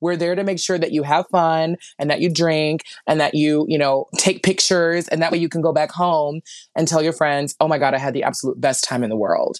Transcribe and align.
We're 0.00 0.16
there 0.16 0.34
to 0.34 0.44
make 0.44 0.58
sure 0.58 0.78
that 0.78 0.92
you 0.92 1.02
have 1.02 1.26
fun 1.30 1.76
and 1.98 2.10
that 2.10 2.20
you 2.20 2.32
drink 2.32 2.82
and 3.06 3.20
that 3.20 3.34
you, 3.34 3.64
you 3.68 3.78
know, 3.78 4.06
take 4.18 4.42
pictures 4.42 5.08
and 5.08 5.22
that 5.22 5.32
way 5.32 5.38
you 5.38 5.48
can 5.48 5.62
go 5.62 5.72
back 5.72 5.90
home 5.90 6.40
and 6.74 6.86
tell 6.86 7.02
your 7.02 7.12
friends, 7.12 7.54
oh 7.60 7.68
my 7.68 7.78
God, 7.78 7.94
I 7.94 7.98
had 7.98 8.14
the 8.14 8.22
absolute 8.22 8.60
best 8.60 8.84
time 8.84 9.02
in 9.02 9.10
the 9.10 9.16
world. 9.16 9.58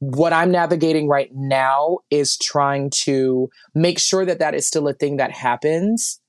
What 0.00 0.32
I'm 0.32 0.50
navigating 0.50 1.08
right 1.08 1.30
now 1.32 1.98
is 2.10 2.36
trying 2.36 2.90
to 3.04 3.48
make 3.74 4.00
sure 4.00 4.24
that 4.24 4.40
that 4.40 4.54
is 4.54 4.66
still 4.66 4.88
a 4.88 4.94
thing 4.94 5.18
that 5.18 5.30
happens, 5.30 6.20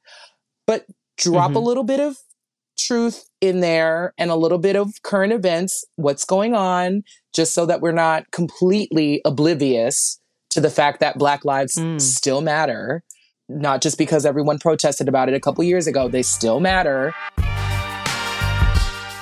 but 0.68 0.86
drop 1.18 1.50
mm-hmm. 1.50 1.57
a 1.57 1.59
little 1.59 1.84
bit 1.84 2.00
of 2.00 2.18
truth 2.77 3.25
in 3.41 3.59
there 3.59 4.13
and 4.18 4.31
a 4.31 4.36
little 4.36 4.57
bit 4.57 4.75
of 4.75 5.02
current 5.04 5.34
events, 5.34 5.84
what's 5.95 6.25
going 6.25 6.54
on, 6.54 7.04
just 7.34 7.54
so 7.54 7.65
that 7.65 7.81
we're 7.81 7.91
not 7.91 8.29
completely 8.31 9.21
oblivious 9.25 10.20
to 10.50 10.61
the 10.61 10.70
fact 10.70 11.00
that 11.00 11.18
Black 11.18 11.45
lives 11.45 11.75
mm. 11.75 12.00
still 12.00 12.41
matter. 12.41 13.04
Not 13.50 13.82
just 13.82 13.98
because 13.98 14.25
everyone 14.25 14.57
protested 14.57 15.07
about 15.10 15.28
it 15.29 15.36
a 15.36 15.39
couple 15.39 15.64
years 15.64 15.86
ago, 15.86 16.07
they 16.07 16.24
still 16.24 16.60
matter. 16.60 17.14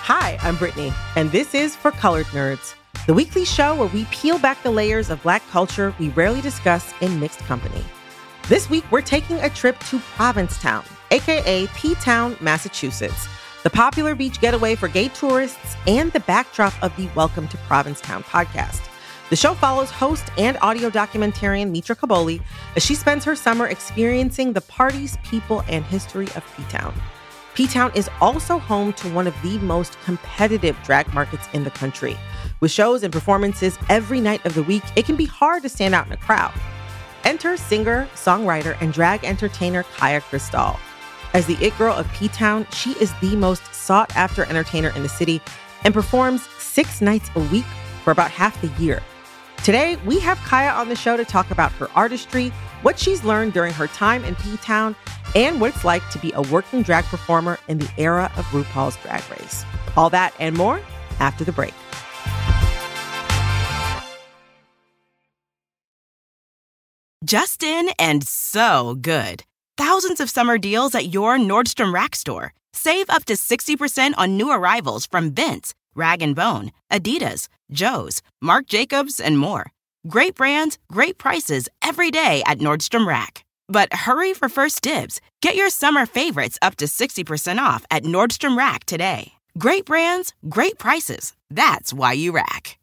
Hi, 0.04 0.38
I'm 0.42 0.58
Brittany, 0.58 0.94
and 1.16 1.32
this 1.32 1.56
is 1.56 1.76
For 1.76 1.92
Colored 1.92 2.28
Nerds, 2.28 2.76
the 3.08 3.14
weekly 3.14 3.46
show 3.46 3.76
where 3.76 3.88
we 3.88 4.06
peel 4.06 4.38
back 4.38 4.62
the 4.62 4.72
layers 4.72 5.10
of 5.10 5.24
Black 5.24 5.42
culture 5.50 5.96
we 6.00 6.10
rarely 6.10 6.42
discuss 6.42 6.94
in 7.02 7.20
mixed 7.20 7.40
company. 7.40 7.84
This 8.48 8.70
week, 8.70 8.84
we're 8.92 9.02
taking 9.02 9.38
a 9.38 9.50
trip 9.50 9.80
to 9.86 10.00
Provincetown, 10.00 10.84
aka 11.10 11.68
P 11.76 11.96
Town, 11.96 12.38
Massachusetts 12.42 13.28
the 13.64 13.70
popular 13.70 14.16
beach 14.16 14.42
getaway 14.42 14.76
for 14.76 14.88
gay 14.88 15.08
tourists, 15.10 15.76
and 15.88 16.12
the 16.14 16.20
backdrop 16.22 16.74
of 16.82 16.96
the 16.98 17.08
Welcome 17.16 17.48
to 17.50 17.58
Provincetown 17.58 18.24
podcast. 18.24 18.91
The 19.32 19.38
show 19.38 19.54
follows 19.54 19.90
host 19.90 20.26
and 20.38 20.58
audio 20.62 20.90
documentarian 20.90 21.72
Mitra 21.72 21.96
Kaboli 21.96 22.42
as 22.76 22.84
she 22.84 22.96
spends 22.96 23.24
her 23.24 23.34
summer 23.34 23.68
experiencing 23.68 24.52
the 24.52 24.60
parties, 24.60 25.18
people, 25.24 25.64
and 25.70 25.86
history 25.86 26.28
of 26.36 26.44
P 26.58 26.64
Town. 26.64 26.94
P 27.54 27.66
Town 27.66 27.94
is 27.96 28.10
also 28.20 28.60
home 28.60 28.92
to 28.92 29.08
one 29.14 29.28
of 29.28 29.42
the 29.42 29.58
most 29.60 29.98
competitive 30.02 30.76
drag 30.84 31.14
markets 31.14 31.48
in 31.54 31.64
the 31.64 31.70
country. 31.70 32.18
With 32.60 32.72
shows 32.72 33.04
and 33.04 33.14
performances 33.14 33.78
every 33.88 34.20
night 34.20 34.46
of 34.46 34.54
the 34.54 34.64
week, 34.64 34.84
it 34.98 35.06
can 35.06 35.16
be 35.16 35.28
hard 35.28 35.64
to 35.64 35.70
stand 35.70 35.96
out 35.96 36.08
in 36.08 36.12
a 36.12 36.18
crowd. 36.18 36.52
Enter 37.24 37.56
singer, 37.56 38.10
songwriter, 38.16 38.76
and 38.82 38.92
drag 38.92 39.24
entertainer 39.24 39.84
Kaya 39.96 40.20
Crystal. 40.20 40.78
As 41.34 41.46
the 41.46 41.56
it 41.66 41.78
girl 41.78 41.96
of 41.96 42.12
P 42.12 42.28
Town, 42.28 42.68
she 42.74 42.92
is 43.00 43.14
the 43.22 43.38
most 43.38 43.74
sought 43.74 44.14
after 44.14 44.44
entertainer 44.44 44.90
in 44.94 45.04
the 45.04 45.08
city 45.08 45.40
and 45.86 45.94
performs 45.94 46.42
six 46.60 47.00
nights 47.00 47.30
a 47.36 47.40
week 47.40 47.64
for 48.04 48.12
about 48.12 48.30
half 48.30 48.60
the 48.60 48.68
year. 48.84 49.02
Today, 49.64 49.96
we 50.08 50.20
have 50.20 50.40
Kaya 50.40 50.72
on 50.72 50.90
the 50.90 50.96
show 50.96 51.16
to 51.16 51.24
talk 51.24 51.52
about 51.52 51.72
her 51.74 51.88
artistry, 51.94 52.50
what 52.82 52.98
she's 52.98 53.24
learned 53.24 53.54
during 53.54 53.74
her 53.74 53.86
time 53.88 54.26
in 54.26 54.36
P 54.36 54.58
Town, 54.58 54.96
and 55.36 55.62
what 55.62 55.76
it's 55.76 55.86
like 55.86 56.08
to 56.10 56.18
be 56.18 56.32
a 56.34 56.42
working 56.42 56.82
drag 56.82 57.04
performer 57.06 57.60
in 57.68 57.78
the 57.78 57.90
era 57.98 58.32
of 58.38 58.46
RuPaul's 58.46 58.98
Drag 59.04 59.22
Race. 59.30 59.64
All 59.96 60.10
that 60.10 60.34
and 60.40 60.58
more 60.58 60.82
after 61.20 61.44
the 61.44 61.52
break. 61.52 61.74
Justin 67.24 67.90
and 68.00 68.26
so 68.26 68.98
good 69.00 69.44
thousands 69.78 70.20
of 70.20 70.30
summer 70.30 70.58
deals 70.58 70.94
at 70.94 71.14
your 71.14 71.38
Nordstrom 71.38 71.92
Rack 71.92 72.16
store. 72.16 72.54
Save 72.72 73.10
up 73.10 73.26
to 73.26 73.34
60% 73.34 74.14
on 74.16 74.38
new 74.38 74.52
arrivals 74.52 75.06
from 75.06 75.32
Vince, 75.32 75.74
Rag 75.96 76.36
& 76.36 76.36
Bone, 76.36 76.72
Adidas, 76.92 77.48
Joe's, 77.72 78.22
Marc 78.42 78.68
Jacobs, 78.68 79.20
and 79.20 79.38
more. 79.38 79.72
Great 80.08 80.36
brands, 80.36 80.78
great 80.92 81.18
prices 81.18 81.70
every 81.82 82.12
day 82.12 82.44
at 82.46 82.60
Nordstrom 82.60 83.06
Rack. 83.06 83.46
But 83.68 83.94
hurry 83.94 84.34
for 84.34 84.50
first 84.50 84.82
dibs. 84.82 85.22
Get 85.42 85.56
your 85.56 85.70
summer 85.70 86.06
favorites 86.06 86.58
up 86.62 86.76
to 86.78 86.86
60% 86.86 87.58
off 87.60 87.86
at 87.92 88.04
Nordstrom 88.04 88.58
Rack 88.58 88.86
today. 88.86 89.34
Great 89.58 89.86
brands, 89.86 90.34
great 90.50 90.78
prices. 90.78 91.34
That's 91.50 91.94
why 91.94 92.14
you 92.14 92.32
rack. 92.32 92.78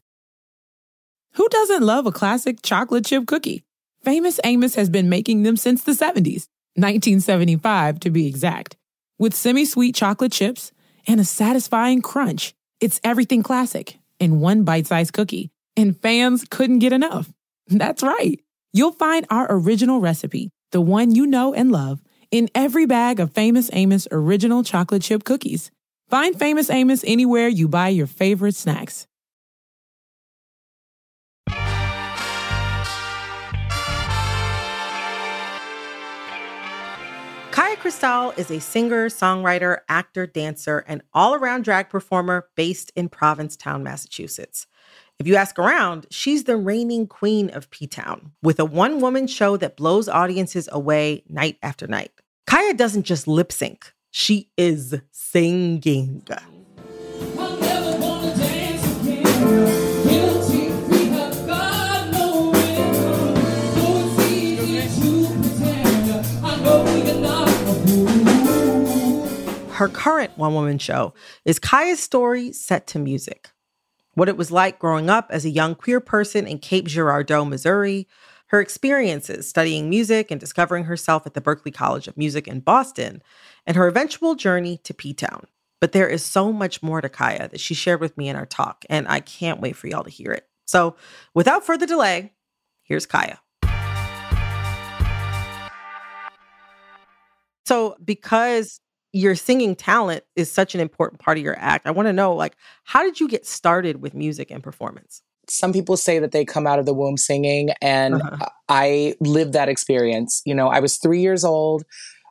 Who 1.33 1.47
doesn't 1.49 1.83
love 1.83 2.05
a 2.05 2.11
classic 2.11 2.61
chocolate 2.61 3.05
chip 3.05 3.25
cookie? 3.27 3.63
Famous 4.03 4.39
Amos 4.43 4.75
has 4.75 4.89
been 4.89 5.09
making 5.09 5.43
them 5.43 5.57
since 5.57 5.83
the 5.83 5.91
70s 5.91 6.47
1975 6.75 7.99
to 7.99 8.09
be 8.09 8.27
exact. 8.27 8.77
With 9.17 9.33
semi 9.35 9.65
sweet 9.65 9.95
chocolate 9.95 10.31
chips 10.31 10.71
and 11.07 11.19
a 11.19 11.25
satisfying 11.25 12.01
crunch, 12.01 12.53
it's 12.79 12.99
everything 13.03 13.43
classic 13.43 13.97
in 14.19 14.39
one 14.39 14.63
bite 14.63 14.87
sized 14.87 15.13
cookie, 15.13 15.51
and 15.75 15.99
fans 15.99 16.45
couldn't 16.49 16.79
get 16.79 16.93
enough. 16.93 17.31
That's 17.67 18.03
right. 18.03 18.39
You'll 18.73 18.91
find 18.91 19.25
our 19.29 19.47
original 19.49 19.99
recipe, 19.99 20.49
the 20.71 20.81
one 20.81 21.13
you 21.13 21.25
know 21.25 21.53
and 21.53 21.71
love, 21.71 22.01
in 22.31 22.49
every 22.53 22.85
bag 22.85 23.19
of 23.19 23.33
Famous 23.33 23.69
Amos 23.73 24.07
original 24.11 24.63
chocolate 24.63 25.01
chip 25.01 25.23
cookies. 25.23 25.71
Find 26.09 26.37
Famous 26.37 26.69
Amos 26.69 27.03
anywhere 27.05 27.47
you 27.47 27.67
buy 27.67 27.89
your 27.89 28.07
favorite 28.07 28.55
snacks. 28.55 29.07
Kaya 37.79 37.91
Crystal 37.93 38.31
is 38.31 38.51
a 38.51 38.59
singer, 38.59 39.07
songwriter, 39.07 39.79
actor, 39.87 40.27
dancer, 40.27 40.83
and 40.85 41.01
all 41.13 41.33
around 41.33 41.63
drag 41.63 41.87
performer 41.87 42.49
based 42.55 42.91
in 42.93 43.07
Provincetown, 43.07 43.83
Massachusetts. 43.83 44.67
If 45.17 45.27
you 45.27 45.37
ask 45.37 45.57
around, 45.57 46.05
she's 46.11 46.43
the 46.43 46.57
reigning 46.57 47.07
queen 47.07 47.49
of 47.49 47.69
P 47.69 47.87
Town 47.87 48.33
with 48.43 48.59
a 48.59 48.65
one 48.65 48.99
woman 48.99 49.27
show 49.27 49.55
that 49.55 49.77
blows 49.77 50.09
audiences 50.09 50.67
away 50.69 51.23
night 51.29 51.57
after 51.63 51.87
night. 51.87 52.11
Kaya 52.47 52.73
doesn't 52.73 53.03
just 53.03 53.29
lip 53.29 53.49
sync, 53.49 53.93
she 54.11 54.49
is 54.57 54.99
singing. 55.11 56.27
Her 69.79 69.87
current 69.87 70.37
one 70.37 70.53
woman 70.53 70.77
show 70.77 71.13
is 71.45 71.57
Kaya's 71.57 72.01
story 72.01 72.51
set 72.51 72.85
to 72.87 72.99
music. 72.99 73.51
What 74.13 74.27
it 74.27 74.35
was 74.35 74.51
like 74.51 74.77
growing 74.77 75.09
up 75.09 75.27
as 75.29 75.45
a 75.45 75.49
young 75.49 75.73
queer 75.73 76.01
person 76.01 76.45
in 76.45 76.59
Cape 76.59 76.85
Girardeau, 76.85 77.45
Missouri, 77.45 78.05
her 78.47 78.59
experiences 78.59 79.47
studying 79.47 79.89
music 79.89 80.31
and 80.31 80.37
discovering 80.37 80.83
herself 80.83 81.25
at 81.25 81.33
the 81.33 81.39
Berklee 81.39 81.73
College 81.73 82.09
of 82.09 82.17
Music 82.17 82.45
in 82.45 82.59
Boston, 82.59 83.23
and 83.65 83.77
her 83.77 83.87
eventual 83.87 84.35
journey 84.35 84.79
to 84.83 84.93
P 84.93 85.13
Town. 85.13 85.45
But 85.79 85.93
there 85.93 86.09
is 86.09 86.25
so 86.25 86.51
much 86.51 86.83
more 86.83 86.99
to 86.99 87.07
Kaya 87.07 87.47
that 87.47 87.61
she 87.61 87.73
shared 87.73 88.01
with 88.01 88.17
me 88.17 88.27
in 88.27 88.35
our 88.35 88.45
talk, 88.45 88.83
and 88.89 89.07
I 89.07 89.21
can't 89.21 89.61
wait 89.61 89.77
for 89.77 89.87
y'all 89.87 90.03
to 90.03 90.09
hear 90.09 90.33
it. 90.33 90.45
So, 90.65 90.97
without 91.33 91.65
further 91.65 91.85
delay, 91.85 92.33
here's 92.83 93.05
Kaya. 93.05 93.39
So, 97.65 97.95
because 98.03 98.81
your 99.11 99.35
singing 99.35 99.75
talent 99.75 100.23
is 100.35 100.51
such 100.51 100.75
an 100.75 100.81
important 100.81 101.19
part 101.19 101.37
of 101.37 101.43
your 101.43 101.57
act. 101.57 101.87
I 101.87 101.91
want 101.91 102.07
to 102.07 102.13
know 102.13 102.33
like 102.33 102.55
how 102.83 103.03
did 103.03 103.19
you 103.19 103.27
get 103.27 103.45
started 103.45 104.01
with 104.01 104.13
music 104.13 104.51
and 104.51 104.63
performance? 104.63 105.21
Some 105.47 105.73
people 105.73 105.97
say 105.97 106.19
that 106.19 106.31
they 106.31 106.45
come 106.45 106.67
out 106.67 106.77
of 106.77 106.85
the 106.85 106.93
womb 106.93 107.17
singing 107.17 107.71
and 107.81 108.15
uh-huh. 108.15 108.49
I 108.67 109.15
lived 109.19 109.53
that 109.53 109.67
experience. 109.67 110.41
You 110.45 110.53
know, 110.53 110.67
I 110.67 110.79
was 110.79 110.97
3 110.97 111.19
years 111.19 111.43
old. 111.43 111.83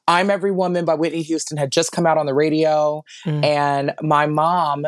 I'm 0.06 0.30
Every 0.30 0.52
Woman 0.52 0.84
by 0.84 0.94
Whitney 0.94 1.22
Houston 1.22 1.58
had 1.58 1.72
just 1.72 1.92
come 1.92 2.06
out 2.06 2.16
on 2.16 2.26
the 2.26 2.34
radio 2.34 3.02
mm. 3.26 3.44
and 3.44 3.92
my 4.00 4.26
mom 4.26 4.86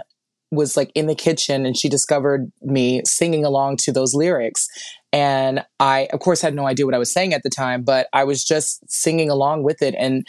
was 0.53 0.77
like 0.77 0.91
in 0.95 1.07
the 1.07 1.15
kitchen 1.15 1.65
and 1.65 1.77
she 1.77 1.89
discovered 1.89 2.51
me 2.63 3.03
singing 3.05 3.45
along 3.45 3.77
to 3.77 3.93
those 3.93 4.15
lyrics. 4.15 4.67
And 5.13 5.65
I, 5.79 6.09
of 6.13 6.21
course, 6.21 6.41
had 6.41 6.55
no 6.55 6.67
idea 6.67 6.87
what 6.87 6.95
I 6.95 6.99
was 6.99 7.13
saying 7.13 7.35
at 7.35 7.43
the 7.43 7.51
time, 7.51 7.83
but 7.83 8.09
I 8.13 8.25
was 8.25 8.45
just 8.45 8.83
singing 8.91 9.31
along 9.31 9.63
with 9.63 9.83
it. 9.83 9.95
And 9.97 10.27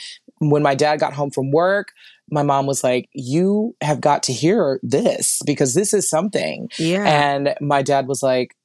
when 0.50 0.64
my 0.64 0.76
dad 0.76 1.00
got 1.00 1.14
home 1.14 1.30
from 1.30 1.52
work, 1.52 1.94
my 2.30 2.44
mom 2.44 2.66
was 2.66 2.84
like, 2.84 3.10
You 3.14 3.76
have 3.82 4.02
got 4.02 4.24
to 4.24 4.34
hear 4.34 4.80
this 4.82 5.40
because 5.46 5.76
this 5.76 5.94
is 5.94 6.10
something. 6.10 6.70
Yeah. 6.80 7.06
And 7.06 7.56
my 7.62 7.82
dad 7.82 8.08
was 8.08 8.24
like, 8.24 8.56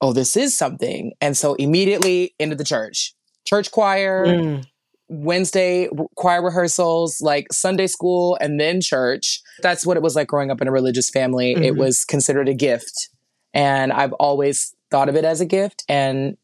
Oh, 0.00 0.12
this 0.12 0.36
is 0.36 0.56
something. 0.56 1.12
And 1.20 1.36
so 1.36 1.54
immediately 1.54 2.34
into 2.38 2.56
the 2.56 2.64
church, 2.64 3.14
church 3.44 3.70
choir, 3.70 4.26
mm. 4.26 4.64
Wednesday 5.08 5.88
choir 6.16 6.42
rehearsals, 6.42 7.20
like 7.20 7.52
Sunday 7.52 7.88
school, 7.88 8.38
and 8.40 8.60
then 8.60 8.80
church. 8.80 9.42
That's 9.60 9.84
what 9.84 9.96
it 9.96 10.02
was 10.02 10.14
like 10.14 10.28
growing 10.28 10.50
up 10.50 10.62
in 10.62 10.68
a 10.68 10.72
religious 10.72 11.10
family. 11.10 11.54
Mm-hmm. 11.54 11.64
It 11.64 11.76
was 11.76 12.04
considered 12.04 12.48
a 12.48 12.54
gift. 12.54 13.10
And 13.52 13.92
I've 13.92 14.12
always 14.14 14.74
thought 14.90 15.08
of 15.08 15.16
it 15.16 15.24
as 15.24 15.40
a 15.40 15.46
gift. 15.46 15.84
And 15.88 16.36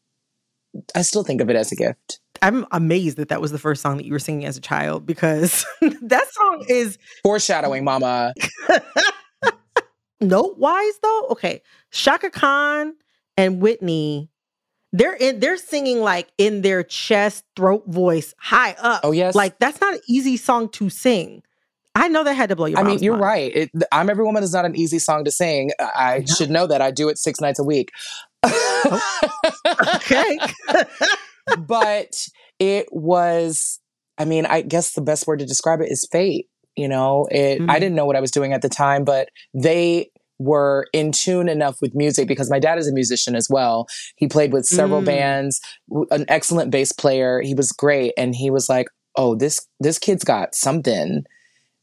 I 0.93 1.01
still 1.01 1.23
think 1.23 1.41
of 1.41 1.49
it 1.49 1.55
as 1.55 1.71
a 1.71 1.75
gift. 1.75 2.19
I'm 2.41 2.65
amazed 2.71 3.17
that 3.17 3.29
that 3.29 3.41
was 3.41 3.51
the 3.51 3.59
first 3.59 3.81
song 3.81 3.97
that 3.97 4.05
you 4.05 4.11
were 4.13 4.19
singing 4.19 4.45
as 4.45 4.57
a 4.57 4.61
child 4.61 5.05
because 5.05 5.65
that 6.01 6.27
song 6.31 6.65
is 6.67 6.97
foreshadowing, 7.23 7.83
mama. 7.83 8.33
Note 10.19 10.57
wise 10.57 10.93
though, 11.03 11.27
okay, 11.29 11.61
Chaka 11.91 12.31
Khan 12.31 12.95
and 13.37 13.61
Whitney, 13.61 14.31
they're 14.91 15.13
in 15.13 15.39
they're 15.39 15.57
singing 15.57 16.01
like 16.01 16.27
in 16.39 16.63
their 16.63 16.81
chest, 16.81 17.43
throat 17.55 17.83
voice, 17.87 18.33
high 18.39 18.75
up. 18.79 19.01
Oh 19.03 19.11
yes. 19.11 19.35
Like 19.35 19.59
that's 19.59 19.79
not 19.79 19.93
an 19.93 19.99
easy 20.09 20.35
song 20.35 20.69
to 20.69 20.89
sing. 20.89 21.43
I 21.93 22.07
know 22.07 22.23
that 22.23 22.33
had 22.33 22.49
to 22.49 22.55
blow 22.55 22.65
your 22.65 22.77
mind. 22.77 22.87
I 22.87 22.91
mean, 22.91 23.03
you're 23.03 23.13
mind. 23.13 23.23
right. 23.23 23.55
It, 23.55 23.71
I'm 23.91 24.09
every 24.09 24.23
woman 24.23 24.43
is 24.43 24.53
not 24.53 24.65
an 24.65 24.75
easy 24.75 24.97
song 24.99 25.23
to 25.25 25.31
sing. 25.31 25.71
I 25.79 26.19
No. 26.19 26.25
should 26.33 26.49
know 26.49 26.65
that. 26.67 26.81
I 26.81 26.89
do 26.91 27.09
it 27.09 27.17
six 27.19 27.39
nights 27.39 27.59
a 27.59 27.63
week. 27.63 27.91
Oh. 28.43 29.01
Okay. 29.95 30.39
But 31.57 32.27
it 32.59 32.87
was, 32.91 33.79
I 34.17 34.25
mean, 34.25 34.45
I 34.45 34.61
guess 34.61 34.93
the 34.93 35.01
best 35.01 35.27
word 35.27 35.39
to 35.39 35.45
describe 35.45 35.81
it 35.81 35.91
is 35.91 36.07
fate. 36.11 36.47
You 36.75 36.87
know, 36.87 37.27
it, 37.31 37.61
I 37.61 37.77
Mhm. 37.77 37.79
didn't 37.79 37.95
know 37.95 38.05
what 38.05 38.15
I 38.15 38.19
was 38.21 38.31
doing 38.31 38.53
at 38.53 38.61
the 38.61 38.69
time, 38.69 39.03
but 39.03 39.29
they 39.53 40.11
were 40.39 40.85
in 40.93 41.11
tune 41.11 41.49
enough 41.49 41.77
with 41.81 41.95
music 41.95 42.27
because 42.27 42.49
my 42.51 42.59
dad 42.59 42.77
is 42.77 42.87
a 42.87 42.93
musician 42.93 43.35
as 43.35 43.47
well. 43.49 43.87
He 44.17 44.27
played 44.27 44.53
with 44.53 44.65
several 44.65 45.01
Mm. 45.01 45.05
bands, 45.05 45.59
w- 45.89 46.07
an 46.11 46.25
excellent 46.27 46.69
bass 46.69 46.91
player. 46.91 47.41
He 47.41 47.55
was 47.55 47.71
great. 47.71 48.13
And 48.17 48.35
he 48.35 48.51
was 48.51 48.69
like, 48.69 48.85
oh, 49.15 49.33
this, 49.33 49.65
this 49.79 49.97
kid's 49.97 50.23
got 50.23 50.53
something 50.53 51.23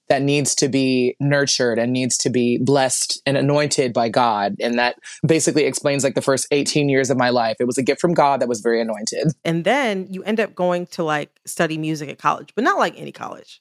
that 0.09 0.23
needs 0.23 0.55
to 0.57 0.69
be 0.69 1.17
nurtured 1.21 1.79
and 1.79 1.93
needs 1.93 2.17
to 2.19 2.31
be 2.31 2.59
blessed 2.59 3.21
and 3.27 3.37
anointed 3.37 3.93
by 3.93 4.09
God. 4.09 4.55
And 4.61 4.79
that 4.79 4.97
basically 5.27 5.65
explains 5.65 6.05
like 6.05 6.15
the 6.15 6.23
first 6.23 6.47
18 6.51 6.89
years 6.89 7.11
of 7.11 7.17
my 7.17 7.31
life. 7.31 7.57
It 7.61 7.65
was 7.65 7.79
a 7.79 7.83
gift 7.83 8.01
from 8.01 8.15
God 8.15 8.41
that 8.41 8.49
was 8.49 8.61
very 8.61 8.81
anointed. 8.81 9.33
and 9.45 9.65
then 9.65 10.07
you 10.11 10.23
end 10.25 10.41
up 10.41 10.55
going 10.55 10.87
to 10.89 11.03
like 11.05 11.41
study 11.47 11.79
music 11.79 12.09
at 12.09 12.19
college, 12.19 12.53
but 12.55 12.65
not 12.65 12.79
like 12.79 12.99
any 12.99 13.13
college. 13.13 13.61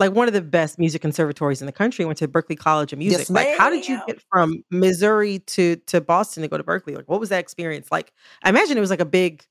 Like 0.00 0.12
one 0.12 0.26
of 0.26 0.34
the 0.34 0.42
best 0.42 0.78
music 0.78 1.00
conservatories 1.02 1.62
in 1.62 1.66
the 1.66 1.72
country. 1.72 2.04
Went 2.04 2.18
to 2.18 2.26
Berklee 2.26 2.58
College 2.58 2.92
of 2.92 2.98
Music. 2.98 3.20
Yes, 3.20 3.30
like, 3.30 3.56
how 3.56 3.70
did 3.70 3.88
you 3.88 4.00
get 4.08 4.20
from 4.28 4.64
Missouri 4.70 5.38
to 5.46 5.76
to 5.86 6.00
Boston 6.00 6.42
to 6.42 6.48
go 6.48 6.58
to 6.58 6.64
Berklee? 6.64 6.96
Like, 6.96 7.08
what 7.08 7.20
was 7.20 7.28
that 7.28 7.38
experience 7.38 7.92
like? 7.92 8.12
I 8.42 8.48
imagine 8.48 8.76
it 8.76 8.80
was 8.80 8.90
like 8.90 9.00
a 9.00 9.04
big, 9.04 9.44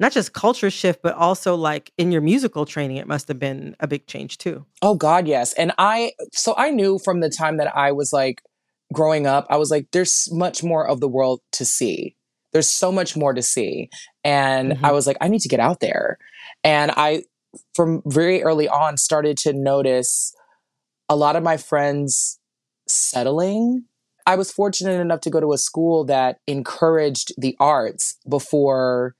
not 0.00 0.12
just 0.12 0.32
culture 0.32 0.70
shift, 0.70 1.02
but 1.02 1.14
also 1.14 1.54
like 1.54 1.92
in 1.98 2.10
your 2.10 2.22
musical 2.22 2.64
training, 2.64 2.96
it 2.96 3.06
must 3.06 3.28
have 3.28 3.38
been 3.38 3.76
a 3.80 3.86
big 3.86 4.06
change 4.06 4.38
too. 4.38 4.64
Oh 4.82 4.94
God, 4.94 5.28
yes. 5.28 5.52
And 5.52 5.72
I 5.78 6.12
so 6.32 6.54
I 6.56 6.70
knew 6.70 6.98
from 6.98 7.20
the 7.20 7.28
time 7.30 7.58
that 7.58 7.76
I 7.76 7.92
was 7.92 8.12
like 8.12 8.42
growing 8.92 9.26
up, 9.26 9.46
I 9.50 9.58
was 9.58 9.70
like, 9.70 9.88
there's 9.92 10.28
much 10.32 10.64
more 10.64 10.88
of 10.88 11.00
the 11.00 11.08
world 11.08 11.40
to 11.52 11.64
see. 11.64 12.16
There's 12.52 12.68
so 12.68 12.90
much 12.90 13.16
more 13.16 13.32
to 13.34 13.42
see. 13.42 13.90
And 14.24 14.72
Mhm. 14.72 14.80
I 14.82 14.90
was 14.92 15.06
like, 15.06 15.18
I 15.20 15.28
need 15.28 15.42
to 15.42 15.48
get 15.48 15.60
out 15.60 15.80
there. 15.80 16.18
And 16.64 16.90
I 16.96 17.24
from 17.74 18.02
very 18.06 18.42
early 18.42 18.68
on 18.68 18.96
started 18.96 19.36
to 19.38 19.52
notice 19.52 20.34
a 21.08 21.16
lot 21.16 21.36
of 21.36 21.42
my 21.42 21.56
friends 21.56 22.38
settling. 22.88 23.84
I 24.26 24.36
was 24.36 24.50
fortunate 24.52 25.00
enough 25.00 25.20
to 25.22 25.30
go 25.30 25.40
to 25.40 25.52
a 25.52 25.58
school 25.58 26.04
that 26.04 26.38
encouraged 26.46 27.32
the 27.36 27.56
arts 27.60 28.16
before 28.28 29.14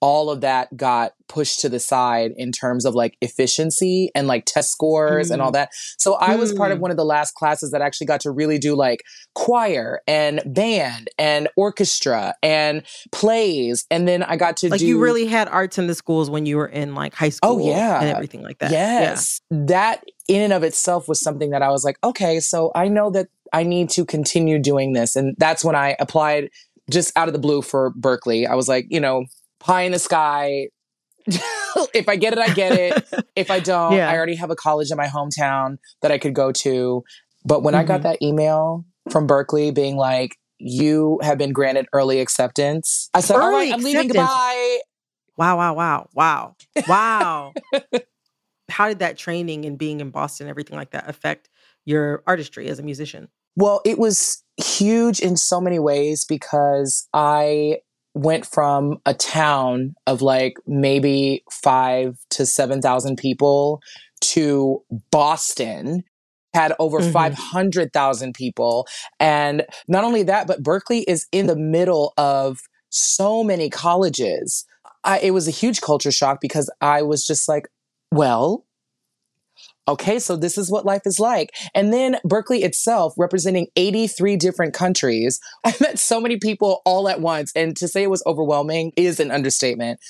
all 0.00 0.28
of 0.30 0.42
that 0.42 0.76
got 0.76 1.12
pushed 1.28 1.60
to 1.60 1.68
the 1.68 1.80
side 1.80 2.32
in 2.36 2.52
terms 2.52 2.84
of 2.84 2.94
like 2.94 3.16
efficiency 3.22 4.10
and 4.14 4.26
like 4.28 4.44
test 4.46 4.70
scores 4.70 5.30
and 5.30 5.40
all 5.40 5.50
that. 5.52 5.70
So 5.98 6.14
I 6.14 6.36
was 6.36 6.52
part 6.52 6.70
of 6.70 6.78
Mm. 6.78 6.82
one 6.82 6.90
of 6.90 6.96
the 6.96 7.04
last 7.04 7.34
classes 7.34 7.70
that 7.70 7.80
actually 7.80 8.06
got 8.06 8.20
to 8.20 8.30
really 8.30 8.58
do 8.58 8.76
like 8.76 9.02
choir 9.34 10.00
and 10.06 10.42
band 10.46 11.08
and 11.18 11.48
orchestra 11.56 12.34
and 12.42 12.82
plays. 13.12 13.86
And 13.90 14.06
then 14.06 14.22
I 14.22 14.36
got 14.36 14.56
to 14.58 14.68
Like 14.68 14.80
do 14.80 14.86
you 14.86 15.00
really 15.00 15.26
had 15.26 15.48
arts 15.48 15.78
in 15.78 15.86
the 15.86 15.94
schools 15.94 16.28
when 16.30 16.46
you 16.46 16.56
were 16.58 16.66
in 16.68 16.94
like 16.94 17.14
high 17.14 17.30
school, 17.30 17.52
Oh 17.52 17.58
yeah. 17.58 18.00
and 18.00 18.08
everything 18.10 18.42
like 18.42 18.58
that. 18.58 18.70
Yeah. 18.70 19.00
Yes. 19.00 19.40
That 19.50 20.04
in 20.28 20.42
and 20.42 20.52
of 20.52 20.62
itself 20.62 21.08
was 21.08 21.20
something 21.20 21.50
that 21.50 21.62
I 21.62 21.70
was 21.70 21.84
like, 21.84 21.96
okay, 22.04 22.40
so 22.40 22.70
I 22.74 22.88
know 22.88 23.10
that 23.10 23.28
I 23.52 23.62
need 23.62 23.90
to 23.90 24.04
continue 24.04 24.58
doing 24.58 24.92
this. 24.92 25.16
And 25.16 25.34
that's 25.38 25.64
when 25.64 25.74
I 25.74 25.96
applied 26.00 26.50
just 26.90 27.16
out 27.16 27.28
of 27.28 27.32
the 27.32 27.38
blue 27.40 27.62
for 27.62 27.92
Berklee. 27.92 28.46
I 28.46 28.54
was 28.54 28.68
like, 28.68 28.86
you 28.90 29.00
know, 29.00 29.24
pie 29.66 29.82
in 29.82 29.92
the 29.92 29.98
sky. 29.98 30.68
if 31.26 32.08
I 32.08 32.16
get 32.16 32.32
it, 32.32 32.38
I 32.38 32.48
get 32.50 32.72
it. 32.72 33.04
if 33.36 33.50
I 33.50 33.60
don't, 33.60 33.92
Yeah. 33.92 34.08
I 34.08 34.16
already 34.16 34.36
have 34.36 34.50
a 34.50 34.56
college 34.56 34.90
in 34.90 34.96
my 34.96 35.06
hometown 35.08 35.76
that 36.02 36.10
I 36.12 36.18
could 36.18 36.34
go 36.34 36.52
to. 36.52 37.02
But 37.44 37.62
when 37.62 37.74
I 37.74 37.82
got 37.84 38.00
Mhm. 38.00 38.04
that 38.04 38.22
email 38.22 38.84
from 39.10 39.26
Berklee 39.26 39.74
being 39.74 39.96
like, 39.96 40.36
you 40.58 41.18
have 41.22 41.36
been 41.36 41.52
granted 41.52 41.86
early 41.92 42.20
acceptance, 42.20 43.10
I 43.12 43.20
said, 43.20 43.36
all 43.36 43.48
Early 43.48 43.56
right, 43.66 43.74
I'm 43.74 43.82
leaving. 43.82 44.06
acceptance. 44.06 44.30
Goodbye. 44.30 44.78
Wow, 45.36 45.56
wow, 45.58 45.74
wow, 45.74 46.08
wow, 46.14 46.56
wow. 46.88 47.52
How 48.70 48.88
did 48.88 48.98
that 49.00 49.16
training 49.18 49.64
and 49.64 49.76
being 49.78 50.00
in 50.00 50.10
Boston, 50.10 50.48
everything 50.48 50.76
like 50.76 50.90
that, 50.92 51.08
affect 51.08 51.48
your 51.84 52.22
artistry 52.26 52.68
as 52.68 52.78
a 52.78 52.82
musician? 52.82 53.28
Well, 53.54 53.80
it 53.84 53.98
was 53.98 54.42
huge 54.56 55.20
in 55.20 55.36
so 55.36 55.60
many 55.60 55.78
ways 55.78 56.24
because 56.24 57.06
I 57.12 57.78
went 58.16 58.46
from 58.46 58.96
a 59.04 59.12
town 59.12 59.94
of 60.06 60.22
like 60.22 60.56
maybe 60.66 61.44
five 61.52 62.16
to 62.30 62.46
7,000 62.46 63.16
people 63.16 63.80
to 64.22 64.82
Boston, 65.10 66.02
had 66.54 66.72
over 66.78 67.00
Mhm. 67.00 67.12
500,000 67.12 68.32
people. 68.32 68.86
And 69.20 69.66
not 69.86 70.02
only 70.04 70.22
that, 70.22 70.46
but 70.46 70.62
Berklee 70.62 71.04
is 71.06 71.26
in 71.30 71.46
the 71.46 71.56
middle 71.56 72.14
of 72.16 72.60
so 72.88 73.44
many 73.44 73.68
colleges. 73.68 74.64
I, 75.04 75.18
it 75.18 75.32
was 75.32 75.46
a 75.46 75.50
huge 75.50 75.82
culture 75.82 76.10
shock 76.10 76.40
because 76.40 76.70
I 76.80 77.02
was 77.02 77.26
just 77.26 77.48
like, 77.48 77.68
well, 78.10 78.64
okay, 79.88 80.18
so 80.18 80.36
this 80.36 80.58
is 80.58 80.70
what 80.70 80.84
life 80.84 81.02
is 81.04 81.18
like. 81.20 81.54
And 81.74 81.92
then 81.92 82.18
Berklee 82.26 82.62
itself, 82.62 83.14
representing 83.16 83.68
83 83.76 84.36
different 84.36 84.74
countries, 84.74 85.40
I 85.64 85.74
met 85.80 85.98
so 85.98 86.20
many 86.20 86.38
people 86.38 86.82
all 86.84 87.08
at 87.08 87.20
once. 87.20 87.52
And 87.54 87.76
to 87.76 87.88
say 87.88 88.02
it 88.02 88.10
was 88.10 88.22
overwhelming 88.26 88.92
is 88.96 89.20
an 89.20 89.30
understatement. 89.30 90.00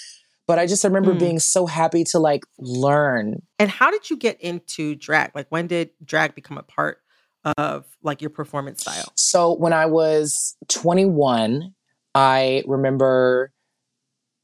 But 0.46 0.58
I 0.58 0.66
just 0.66 0.84
remember 0.84 1.12
Mm. 1.14 1.18
being 1.18 1.38
so 1.40 1.66
happy 1.66 2.04
to 2.04 2.18
like 2.18 2.44
learn. 2.58 3.42
And 3.58 3.68
how 3.68 3.90
did 3.90 4.08
you 4.08 4.16
get 4.16 4.40
into 4.40 4.94
drag? 4.94 5.32
Like 5.34 5.46
when 5.48 5.66
did 5.66 5.90
drag 6.04 6.34
become 6.34 6.56
a 6.56 6.62
part 6.62 6.98
of 7.58 7.84
like 8.02 8.20
your 8.20 8.30
performance 8.30 8.82
style? 8.82 9.12
So 9.16 9.54
when 9.54 9.72
I 9.72 9.86
was 9.86 10.56
21, 10.68 11.74
I 12.14 12.62
remember 12.66 13.52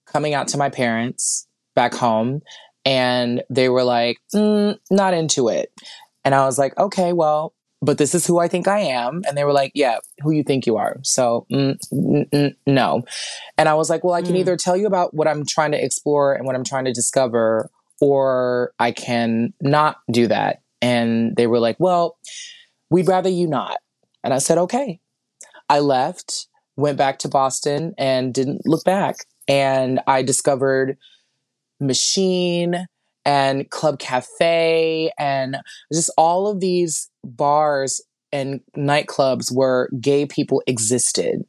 coming 0.06 0.34
out 0.34 0.48
to 0.48 0.58
my 0.58 0.68
parents 0.68 1.46
back 1.74 1.94
home 1.94 2.40
and 2.84 3.42
they 3.50 3.68
were 3.68 3.84
like, 3.84 4.18
mm, 4.34 4.78
not 4.90 5.14
into 5.14 5.48
it. 5.48 5.72
And 6.24 6.34
I 6.34 6.44
was 6.44 6.58
like, 6.58 6.76
okay, 6.78 7.12
well, 7.12 7.54
but 7.84 7.98
this 7.98 8.14
is 8.14 8.26
who 8.26 8.38
I 8.38 8.46
think 8.46 8.68
I 8.68 8.78
am. 8.78 9.22
And 9.26 9.36
they 9.36 9.44
were 9.44 9.52
like, 9.52 9.72
yeah, 9.74 9.98
who 10.20 10.30
you 10.30 10.44
think 10.44 10.66
you 10.66 10.76
are. 10.76 10.98
So 11.02 11.46
mm, 11.52 12.54
no. 12.66 13.02
And 13.58 13.68
I 13.68 13.74
was 13.74 13.90
like, 13.90 14.04
well, 14.04 14.14
I 14.14 14.22
can 14.22 14.34
Mm. 14.34 14.38
either 14.38 14.56
tell 14.56 14.76
you 14.76 14.86
about 14.86 15.14
what 15.14 15.26
I'm 15.26 15.44
trying 15.44 15.72
to 15.72 15.84
explore 15.84 16.32
and 16.32 16.46
what 16.46 16.54
I'm 16.54 16.64
trying 16.64 16.84
to 16.84 16.92
discover, 16.92 17.70
or 18.00 18.72
I 18.78 18.92
can 18.92 19.52
not 19.60 19.96
do 20.12 20.28
that. 20.28 20.62
And 20.80 21.34
they 21.36 21.46
were 21.48 21.58
like, 21.60 21.76
well, 21.80 22.18
we'd 22.90 23.08
rather 23.08 23.28
you 23.28 23.48
not. 23.48 23.78
And 24.22 24.32
I 24.32 24.38
said, 24.38 24.58
okay. 24.58 25.00
I 25.68 25.80
left, 25.80 26.46
went 26.76 26.98
back 26.98 27.18
to 27.20 27.28
Boston, 27.28 27.94
and 27.98 28.32
didn't 28.32 28.62
look 28.64 28.84
back. 28.84 29.16
And 29.48 30.00
I 30.06 30.22
discovered 30.22 30.96
Machine 31.82 32.86
and 33.24 33.68
Club 33.70 33.98
Cafe 33.98 35.12
and 35.18 35.56
just 35.92 36.10
all 36.16 36.46
of 36.48 36.60
these 36.60 37.10
bars 37.24 38.00
and 38.32 38.60
nightclubs 38.76 39.52
where 39.54 39.88
gay 40.00 40.26
people 40.26 40.62
existed. 40.66 41.44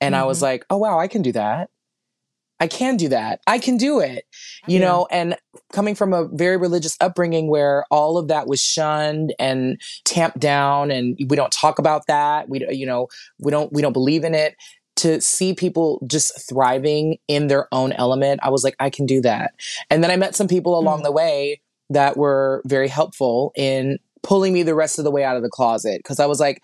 And 0.00 0.14
I 0.14 0.24
was 0.24 0.38
Mhm. 0.38 0.42
like, 0.42 0.66
oh, 0.70 0.76
wow, 0.76 0.98
I 0.98 1.08
can 1.08 1.22
do 1.22 1.32
that. 1.32 1.70
I 2.60 2.68
can 2.68 2.96
do 2.96 3.08
that. 3.08 3.40
I 3.46 3.58
can 3.58 3.76
do 3.76 3.98
it. 4.00 4.26
You 4.66 4.78
Yeah. 4.78 4.86
know, 4.86 5.08
and 5.10 5.36
coming 5.72 5.94
from 5.94 6.12
a 6.12 6.28
very 6.28 6.56
religious 6.56 6.96
upbringing 7.00 7.48
where 7.48 7.84
all 7.90 8.16
of 8.16 8.28
that 8.28 8.46
was 8.46 8.60
shunned 8.60 9.34
and 9.38 9.80
tamped 10.04 10.38
down 10.38 10.90
and 10.90 11.16
we 11.28 11.36
don't 11.36 11.52
talk 11.52 11.78
about 11.78 12.06
that. 12.06 12.48
We 12.48 12.64
you 12.70 12.86
know, 12.86 13.08
we 13.40 13.50
don't 13.50 13.72
we 13.72 13.82
don't 13.82 13.92
believe 13.92 14.24
in 14.24 14.34
it. 14.34 14.54
To 14.96 15.20
see 15.20 15.54
people 15.54 16.00
just 16.06 16.48
thriving 16.48 17.18
in 17.26 17.48
their 17.48 17.66
own 17.72 17.92
element, 17.92 18.40
I 18.42 18.50
was 18.50 18.62
like, 18.62 18.76
I 18.78 18.90
can 18.90 19.06
do 19.06 19.20
that. 19.22 19.52
And 19.90 20.04
then 20.04 20.10
I 20.10 20.16
met 20.16 20.34
some 20.34 20.48
people 20.48 20.78
along 20.78 21.00
mm. 21.00 21.04
the 21.04 21.12
way 21.12 21.60
that 21.90 22.16
were 22.16 22.62
very 22.64 22.88
helpful 22.88 23.52
in 23.56 23.98
pulling 24.22 24.52
me 24.52 24.62
the 24.62 24.74
rest 24.74 24.98
of 24.98 25.04
the 25.04 25.10
way 25.10 25.24
out 25.24 25.36
of 25.36 25.42
the 25.42 25.50
closet 25.50 25.98
because 25.98 26.20
I 26.20 26.26
was 26.26 26.40
like 26.40 26.62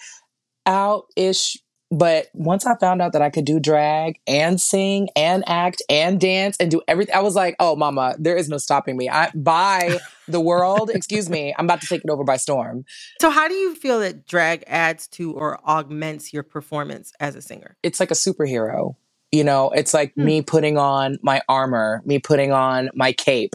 out 0.66 1.04
ish. 1.16 1.56
But 1.90 2.28
once 2.34 2.66
I 2.66 2.76
found 2.76 3.02
out 3.02 3.12
that 3.14 3.22
I 3.22 3.30
could 3.30 3.44
do 3.44 3.58
drag 3.58 4.20
and 4.26 4.60
sing 4.60 5.08
and 5.16 5.42
act 5.48 5.82
and 5.88 6.20
dance 6.20 6.56
and 6.60 6.70
do 6.70 6.80
everything, 6.86 7.14
I 7.14 7.20
was 7.20 7.34
like, 7.34 7.56
oh, 7.58 7.74
mama, 7.74 8.14
there 8.18 8.36
is 8.36 8.48
no 8.48 8.58
stopping 8.58 8.96
me. 8.96 9.08
I 9.08 9.30
bye 9.34 9.98
the 10.28 10.40
world. 10.40 10.90
Excuse 10.90 11.28
me. 11.28 11.52
I'm 11.58 11.64
about 11.64 11.80
to 11.80 11.88
take 11.88 12.02
it 12.04 12.10
over 12.10 12.22
by 12.22 12.36
storm. 12.36 12.84
So 13.20 13.28
how 13.30 13.48
do 13.48 13.54
you 13.54 13.74
feel 13.74 13.98
that 14.00 14.24
drag 14.26 14.62
adds 14.68 15.08
to 15.08 15.32
or 15.32 15.58
augments 15.68 16.32
your 16.32 16.44
performance 16.44 17.12
as 17.18 17.34
a 17.34 17.42
singer? 17.42 17.76
It's 17.82 17.98
like 17.98 18.12
a 18.12 18.14
superhero. 18.14 18.94
You 19.32 19.42
know, 19.42 19.70
it's 19.70 19.92
like 19.92 20.12
Hmm. 20.14 20.24
me 20.24 20.42
putting 20.42 20.78
on 20.78 21.18
my 21.22 21.40
armor, 21.48 22.02
me 22.04 22.20
putting 22.20 22.52
on 22.52 22.90
my 22.94 23.12
cape 23.12 23.54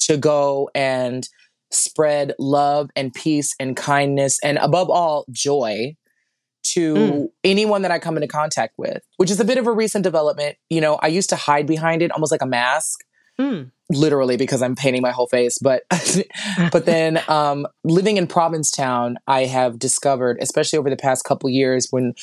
to 0.00 0.16
go 0.16 0.70
and 0.74 1.28
spread 1.70 2.32
love 2.38 2.90
and 2.96 3.14
peace 3.14 3.54
and 3.60 3.76
kindness 3.76 4.38
and 4.42 4.58
above 4.58 4.90
all, 4.90 5.24
joy 5.30 5.94
to 6.72 6.94
mm. 6.94 7.26
anyone 7.44 7.82
that 7.82 7.90
I 7.90 7.98
come 7.98 8.16
into 8.16 8.28
contact 8.28 8.74
with, 8.76 9.02
which 9.16 9.30
is 9.30 9.40
a 9.40 9.44
bit 9.44 9.58
of 9.58 9.66
a 9.66 9.72
recent 9.72 10.02
development. 10.02 10.56
You 10.70 10.80
know, 10.80 10.96
I 10.96 11.08
used 11.08 11.28
to 11.30 11.36
hide 11.36 11.66
behind 11.66 12.02
it 12.02 12.10
almost 12.10 12.32
like 12.32 12.42
a 12.42 12.46
mask. 12.46 13.00
Mm. 13.38 13.70
Literally 13.90 14.36
because 14.36 14.62
I'm 14.62 14.74
painting 14.74 15.02
my 15.02 15.12
whole 15.12 15.28
face, 15.28 15.58
but 15.58 15.82
but 16.72 16.86
then 16.86 17.22
um, 17.28 17.68
living 17.84 18.16
in 18.16 18.26
Provincetown, 18.26 19.16
I 19.28 19.44
have 19.44 19.78
discovered, 19.78 20.38
especially 20.40 20.78
over 20.78 20.90
the 20.90 20.96
past 20.96 21.24
couple 21.24 21.48
years, 21.50 21.88
when 21.90 22.14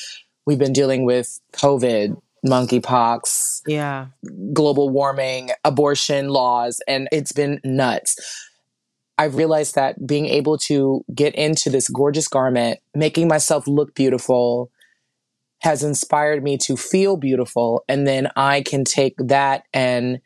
we've 0.44 0.58
been 0.58 0.72
dealing 0.74 1.06
with 1.06 1.40
COVID, 1.52 2.20
monkeypox, 2.44 3.62
yeah, 3.66 4.06
global 4.52 4.90
warming, 4.90 5.50
abortion 5.64 6.28
laws, 6.28 6.82
and 6.86 7.08
it's 7.12 7.32
been 7.32 7.60
nuts. 7.64 8.18
I've 9.16 9.36
realized 9.36 9.74
that 9.76 10.06
being 10.06 10.26
able 10.26 10.58
to 10.58 11.04
get 11.14 11.34
into 11.34 11.70
this 11.70 11.88
gorgeous 11.88 12.28
garment, 12.28 12.80
making 12.94 13.28
myself 13.28 13.66
look 13.66 13.94
beautiful, 13.94 14.70
has 15.60 15.82
inspired 15.82 16.42
me 16.42 16.58
to 16.58 16.76
feel 16.76 17.16
beautiful. 17.16 17.84
And 17.88 18.06
then 18.06 18.28
I 18.36 18.62
can 18.62 18.84
take 18.84 19.14
that 19.18 19.64
and 19.72 20.20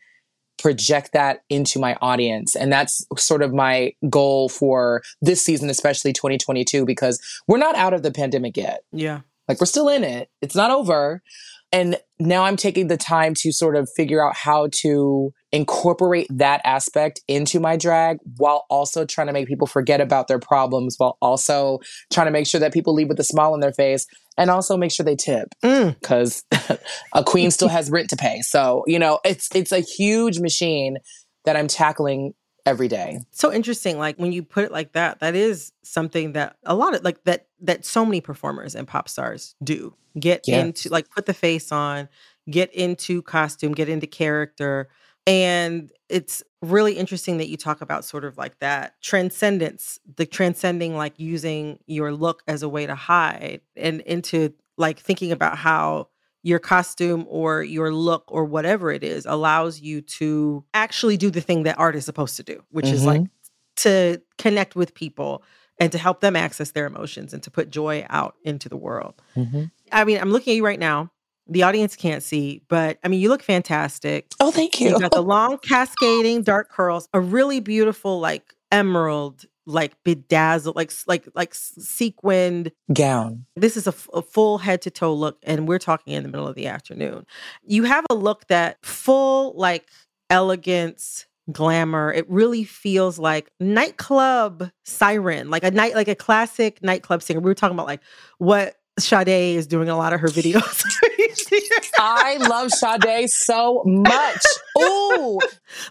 project 0.58 1.12
that 1.12 1.44
into 1.48 1.78
my 1.78 1.96
audience. 2.00 2.56
And 2.56 2.72
that's 2.72 3.06
sort 3.16 3.42
of 3.42 3.54
my 3.54 3.94
goal 4.10 4.48
for 4.48 5.02
this 5.22 5.44
season, 5.44 5.70
especially 5.70 6.12
2022, 6.12 6.84
because 6.84 7.20
we're 7.46 7.58
not 7.58 7.76
out 7.76 7.94
of 7.94 8.02
the 8.02 8.10
pandemic 8.10 8.56
yet. 8.56 8.82
Yeah. 8.90 9.20
Like 9.46 9.60
we're 9.60 9.66
still 9.66 9.88
in 9.88 10.04
it, 10.04 10.28
it's 10.42 10.56
not 10.56 10.70
over. 10.70 11.22
And 11.70 11.98
now 12.18 12.44
I'm 12.44 12.56
taking 12.56 12.88
the 12.88 12.96
time 12.96 13.34
to 13.38 13.52
sort 13.52 13.76
of 13.76 13.88
figure 13.94 14.26
out 14.26 14.34
how 14.34 14.68
to 14.80 15.32
incorporate 15.52 16.26
that 16.30 16.60
aspect 16.64 17.20
into 17.28 17.60
my 17.60 17.76
drag 17.76 18.18
while 18.36 18.64
also 18.70 19.04
trying 19.04 19.26
to 19.26 19.32
make 19.32 19.48
people 19.48 19.66
forget 19.66 20.00
about 20.00 20.28
their 20.28 20.38
problems, 20.38 20.94
while 20.96 21.18
also 21.20 21.78
trying 22.12 22.26
to 22.26 22.30
make 22.30 22.46
sure 22.46 22.60
that 22.60 22.72
people 22.72 22.94
leave 22.94 23.08
with 23.08 23.20
a 23.20 23.24
smile 23.24 23.52
on 23.52 23.60
their 23.60 23.72
face 23.72 24.06
and 24.38 24.50
also 24.50 24.76
make 24.76 24.92
sure 24.92 25.04
they 25.04 25.16
tip 25.16 25.48
because 25.60 26.44
mm. 26.52 26.78
a 27.14 27.24
queen 27.24 27.50
still 27.50 27.68
has 27.68 27.90
rent 27.90 28.08
to 28.10 28.16
pay. 28.16 28.40
So, 28.40 28.84
you 28.86 28.98
know, 28.98 29.20
it's 29.24 29.54
it's 29.54 29.72
a 29.72 29.80
huge 29.80 30.38
machine 30.38 30.96
that 31.44 31.56
I'm 31.56 31.68
tackling 31.68 32.32
every 32.64 32.88
day. 32.88 33.20
So 33.30 33.52
interesting. 33.52 33.98
Like 33.98 34.16
when 34.16 34.32
you 34.32 34.42
put 34.42 34.64
it 34.64 34.72
like 34.72 34.92
that, 34.92 35.20
that 35.20 35.34
is 35.34 35.72
something 35.82 36.32
that 36.32 36.56
a 36.64 36.74
lot 36.74 36.94
of 36.94 37.02
like 37.02 37.24
that 37.24 37.47
that 37.60 37.84
so 37.84 38.04
many 38.04 38.20
performers 38.20 38.74
and 38.74 38.86
pop 38.86 39.08
stars 39.08 39.54
do. 39.62 39.94
Get 40.18 40.42
yeah. 40.46 40.60
into 40.60 40.88
like 40.88 41.10
put 41.10 41.26
the 41.26 41.34
face 41.34 41.70
on, 41.70 42.08
get 42.50 42.72
into 42.74 43.22
costume, 43.22 43.72
get 43.72 43.88
into 43.88 44.06
character. 44.06 44.88
And 45.26 45.92
it's 46.08 46.42
really 46.62 46.94
interesting 46.94 47.38
that 47.38 47.48
you 47.48 47.56
talk 47.56 47.80
about 47.80 48.04
sort 48.04 48.24
of 48.24 48.38
like 48.38 48.58
that 48.60 49.00
transcendence, 49.02 49.98
the 50.16 50.26
transcending 50.26 50.96
like 50.96 51.14
using 51.18 51.78
your 51.86 52.12
look 52.12 52.42
as 52.48 52.62
a 52.62 52.68
way 52.68 52.86
to 52.86 52.94
hide 52.94 53.60
and 53.76 54.00
into 54.02 54.54
like 54.76 54.98
thinking 54.98 55.32
about 55.32 55.58
how 55.58 56.08
your 56.42 56.58
costume 56.58 57.26
or 57.28 57.62
your 57.62 57.92
look 57.92 58.24
or 58.28 58.44
whatever 58.44 58.90
it 58.90 59.04
is 59.04 59.26
allows 59.26 59.80
you 59.80 60.00
to 60.00 60.64
actually 60.72 61.16
do 61.16 61.30
the 61.30 61.40
thing 61.40 61.64
that 61.64 61.78
art 61.78 61.96
is 61.96 62.04
supposed 62.04 62.36
to 62.36 62.42
do, 62.42 62.62
which 62.70 62.86
mm-hmm. 62.86 62.94
is 62.94 63.04
like 63.04 63.20
mm-hmm. 63.20 63.32
to 63.76 64.22
connect 64.38 64.74
with 64.74 64.94
people 64.94 65.42
and 65.78 65.92
to 65.92 65.98
help 65.98 66.20
them 66.20 66.36
access 66.36 66.72
their 66.72 66.86
emotions 66.86 67.32
and 67.32 67.42
to 67.42 67.50
put 67.50 67.70
joy 67.70 68.06
out 68.10 68.34
into 68.44 68.68
the 68.68 68.76
world. 68.76 69.14
Mm-hmm. 69.36 69.64
I 69.92 70.04
mean, 70.04 70.18
I'm 70.18 70.30
looking 70.30 70.52
at 70.52 70.56
you 70.56 70.64
right 70.64 70.78
now. 70.78 71.10
The 71.50 71.62
audience 71.62 71.96
can't 71.96 72.22
see, 72.22 72.62
but 72.68 72.98
I 73.02 73.08
mean, 73.08 73.20
you 73.20 73.30
look 73.30 73.42
fantastic. 73.42 74.26
Oh, 74.38 74.50
thank 74.50 74.80
you. 74.80 74.90
You 74.90 75.00
got 75.00 75.12
the 75.12 75.22
long 75.22 75.58
cascading 75.62 76.42
dark 76.42 76.70
curls, 76.70 77.08
a 77.14 77.20
really 77.20 77.60
beautiful, 77.60 78.20
like 78.20 78.54
emerald 78.70 79.46
like 79.68 80.02
bedazzled, 80.02 80.74
like 80.76 80.90
like 81.06 81.28
like 81.34 81.54
sequined 81.54 82.72
gown. 82.92 83.44
This 83.54 83.76
is 83.76 83.86
a, 83.86 83.90
f- 83.90 84.08
a 84.14 84.22
full 84.22 84.58
head 84.58 84.80
to 84.82 84.90
toe 84.90 85.12
look, 85.12 85.38
and 85.42 85.68
we're 85.68 85.78
talking 85.78 86.14
in 86.14 86.22
the 86.22 86.28
middle 86.28 86.48
of 86.48 86.54
the 86.54 86.66
afternoon. 86.66 87.26
You 87.64 87.84
have 87.84 88.04
a 88.10 88.14
look 88.14 88.46
that 88.48 88.84
full 88.84 89.52
like 89.56 89.88
elegance, 90.30 91.26
glamour. 91.50 92.12
It 92.12 92.28
really 92.28 92.64
feels 92.64 93.18
like 93.18 93.50
nightclub 93.60 94.70
siren, 94.84 95.50
like 95.50 95.64
a 95.64 95.70
night, 95.70 95.94
like 95.94 96.08
a 96.08 96.14
classic 96.14 96.82
nightclub 96.82 97.22
singer. 97.22 97.40
We 97.40 97.50
were 97.50 97.54
talking 97.54 97.76
about 97.76 97.86
like 97.86 98.02
what 98.38 98.76
Sade 98.98 99.56
is 99.56 99.66
doing 99.66 99.88
a 99.88 99.96
lot 99.96 100.12
of 100.12 100.20
her 100.20 100.28
videos. 100.28 100.84
I 101.98 102.36
love 102.36 102.70
Sade 102.70 103.28
so 103.28 103.82
much. 103.86 104.44
Ooh. 104.78 105.38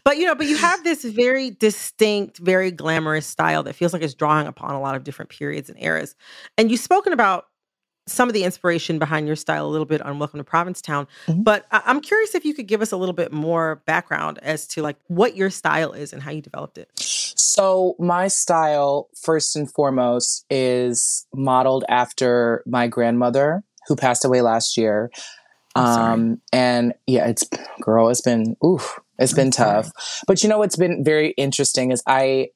But 0.04 0.18
you 0.18 0.26
know, 0.26 0.36
but 0.36 0.48
you 0.48 0.58
have 0.58 0.84
this 0.84 1.04
very 1.04 1.52
distinct, 1.52 2.38
very 2.38 2.72
glamorous 2.72 3.26
style 3.26 3.64
that 3.64 3.74
feels 3.74 3.94
like 3.94 4.02
it's 4.02 4.14
drawing 4.14 4.48
upon 4.48 4.76
a 4.76 4.82
lot 4.82 4.96
of 4.96 5.04
different 5.04 5.30
periods 5.30 5.70
and 5.70 5.82
eras. 5.82 6.16
And 6.58 6.70
you've 6.70 6.80
spoken 6.80 7.14
about 7.14 7.46
some 8.08 8.30
of 8.30 8.34
the 8.34 8.44
inspiration 8.44 9.00
behind 9.00 9.28
your 9.28 9.36
style 9.36 9.66
a 9.66 9.70
little 9.70 9.86
bit 9.86 10.02
on 10.02 10.18
Welcome 10.18 10.40
to 10.40 10.44
Provincetown. 10.44 11.08
Mm-hmm. 11.28 11.44
But 11.44 11.66
I- 11.72 11.84
am 11.86 12.02
curious 12.02 12.34
if 12.34 12.46
you 12.46 12.54
could 12.54 12.68
give 12.68 12.82
us 12.82 12.92
a 12.92 12.98
little 12.98 13.14
bit 13.14 13.32
more 13.32 13.84
background 13.86 14.40
as 14.42 14.66
to 14.70 14.82
like 14.82 14.98
what 15.08 15.36
your 15.36 15.50
style 15.50 15.92
is 15.92 16.14
and 16.14 16.24
how 16.24 16.32
you 16.32 16.42
developed 16.42 16.78
it. 16.78 16.90
So 16.98 17.96
my 18.00 18.28
style, 18.28 19.10
first 19.22 19.56
and 19.56 19.72
foremost, 19.72 20.46
is 20.50 21.28
modeled 21.34 21.84
after 21.90 22.64
my 22.66 22.88
grandmother 22.88 23.64
who 23.88 23.96
passed 23.96 24.26
away 24.26 24.42
last 24.42 24.78
year. 24.78 25.12
Um, 25.76 26.42
and 26.52 26.94
yeah, 27.06 27.28
it's 27.28 27.48
girl, 27.82 28.10
it's 28.10 28.22
been 28.22 28.56
oof, 28.66 29.00
it's 29.20 29.34
been 29.34 29.52
tough. 29.52 29.92
But 30.26 30.42
you 30.42 30.50
know 30.50 30.58
what's 30.58 30.76
been 30.76 31.04
very 31.04 31.30
interesting 31.32 31.92
is 31.92 32.02
I 32.08 32.50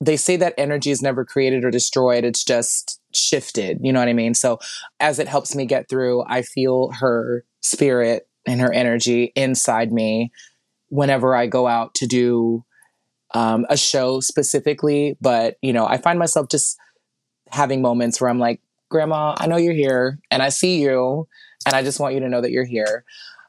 they 0.00 0.16
say 0.16 0.36
that 0.36 0.54
energy 0.58 0.90
is 0.90 1.00
never 1.00 1.24
created 1.24 1.64
or 1.64 1.70
destroyed, 1.70 2.24
it's 2.24 2.44
just 2.44 3.00
shifted. 3.16 3.78
You 3.82 3.92
know 3.92 4.00
what 4.00 4.08
I 4.08 4.12
mean? 4.12 4.34
So 4.34 4.58
as 5.00 5.18
it 5.18 5.28
helps 5.28 5.54
me 5.54 5.66
get 5.66 5.88
through, 5.88 6.24
I 6.26 6.42
feel 6.42 6.90
her 7.00 7.44
spirit 7.62 8.28
and 8.46 8.60
her 8.60 8.72
energy 8.72 9.32
inside 9.34 9.92
me 9.92 10.30
whenever 10.88 11.34
I 11.34 11.46
go 11.46 11.66
out 11.66 11.94
to 11.96 12.06
do 12.06 12.64
um, 13.34 13.66
a 13.68 13.76
show 13.76 14.20
specifically. 14.20 15.16
But, 15.20 15.56
you 15.62 15.72
know, 15.72 15.86
I 15.86 15.98
find 15.98 16.18
myself 16.18 16.48
just 16.48 16.78
having 17.50 17.82
moments 17.82 18.20
where 18.20 18.30
I'm 18.30 18.38
like, 18.38 18.60
Grandma, 18.88 19.34
I 19.38 19.46
know 19.46 19.56
you're 19.56 19.74
here 19.74 20.18
and 20.30 20.42
I 20.42 20.48
see 20.48 20.80
you 20.80 21.26
and 21.66 21.74
I 21.74 21.82
just 21.82 21.98
want 21.98 22.14
you 22.14 22.20
to 22.20 22.28
know 22.28 22.40
that 22.40 22.52
you're 22.52 22.64
here. 22.64 23.04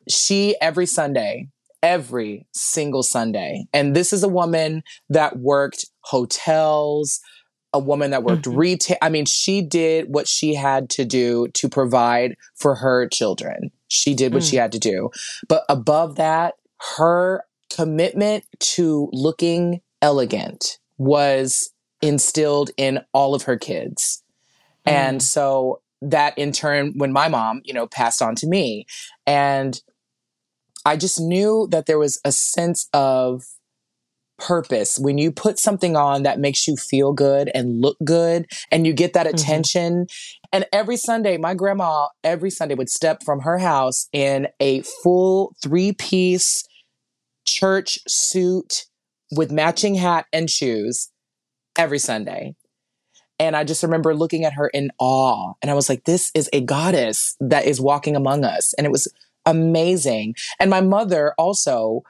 She, 0.10 0.56
every 0.62 0.86
Sunday, 0.88 1.50
every 1.84 2.48
single 2.54 3.04
Sunday, 3.04 3.66
and 3.72 3.96
this 3.96 4.12
is 4.14 4.24
a 4.24 4.28
woman 4.28 4.82
that 5.10 5.38
worked 5.38 5.86
hotels, 6.02 7.20
a 7.74 7.80
woman 7.80 8.12
that 8.12 8.24
worked 8.24 8.44
mm-hmm. 8.44 8.58
retail. 8.58 8.98
I 9.02 9.10
mean, 9.10 9.26
she 9.26 9.62
did 9.62 10.06
what 10.08 10.28
she 10.28 10.56
had 10.56 10.90
to 10.92 11.06
do 11.06 11.48
to 11.50 11.70
provide 11.70 12.36
for 12.56 12.76
her 12.76 13.08
children. 13.08 13.72
She 13.88 14.14
did 14.14 14.34
what 14.34 14.44
mm. 14.44 14.50
she 14.50 14.56
had 14.58 14.72
to 14.74 14.80
do. 14.80 15.10
But 15.48 15.64
above 15.70 16.16
that, 16.16 16.56
her 16.98 17.44
commitment 17.76 18.46
to 18.60 19.10
looking 19.12 19.82
elegant 20.02 20.80
was 20.98 21.72
instilled 22.02 22.72
in 22.78 23.00
all 23.14 23.36
of 23.36 23.44
her 23.44 23.58
kids. 23.58 24.24
Mm. 24.88 24.92
And 24.92 25.24
so 25.24 25.82
that 26.02 26.38
in 26.38 26.52
turn, 26.52 26.94
when 26.96 27.12
my 27.12 27.28
mom, 27.28 27.62
you 27.64 27.74
know, 27.74 27.88
passed 27.88 28.22
on 28.22 28.36
to 28.36 28.48
me, 28.48 28.86
and 29.26 29.82
I 30.86 30.96
just 30.96 31.20
knew 31.20 31.68
that 31.72 31.86
there 31.86 32.00
was 32.00 32.20
a 32.24 32.32
sense 32.32 32.88
of 32.94 33.44
purpose 34.38 34.98
when 35.00 35.18
you 35.18 35.32
put 35.32 35.60
something 35.60 35.96
on 35.96 36.24
that 36.24 36.40
makes 36.40 36.68
you 36.68 36.76
feel 36.76 37.14
good 37.14 37.50
and 37.54 37.82
look 37.82 37.98
good 38.04 38.46
and 38.72 38.86
you 38.86 38.94
get 38.94 39.14
that 39.14 39.26
mm-hmm. 39.26 39.36
attention 39.36 40.08
and 40.52 40.66
every 40.72 40.98
sunday 40.98 41.38
my 41.38 41.54
grandma 41.54 42.08
every 42.24 42.50
sunday 42.50 42.76
would 42.76 42.90
step 42.90 43.24
from 43.24 43.42
her 43.42 43.58
house 43.58 44.08
in 44.14 44.48
a 44.60 44.82
full 45.04 45.56
three 45.64 45.92
piece 45.92 46.64
church 47.46 48.00
suit 48.08 48.86
with 49.32 49.52
matching 49.52 49.96
hat 49.96 50.26
and 50.32 50.50
shoes 50.50 51.12
every 51.78 52.00
sunday 52.00 52.56
and 53.40 53.56
I 53.56 53.64
just 53.64 53.84
remember 53.84 54.16
looking 54.16 54.46
at 54.46 54.54
her 54.54 54.68
in 54.70 54.90
awe. 55.00 55.54
And 55.62 55.70
I 55.70 55.76
was 55.76 55.90
like, 55.90 56.06
this 56.06 56.32
is 56.34 56.50
a 56.52 56.62
goddess 56.62 57.36
that 57.40 57.66
is 57.66 57.80
walking 57.80 58.16
among 58.16 58.44
us. 58.44 58.74
And 58.74 58.88
it 58.88 58.92
was 58.92 59.08
amazing. 59.46 60.36
And 60.60 60.70
my 60.70 60.82
mother 60.82 61.34
also 61.38 62.02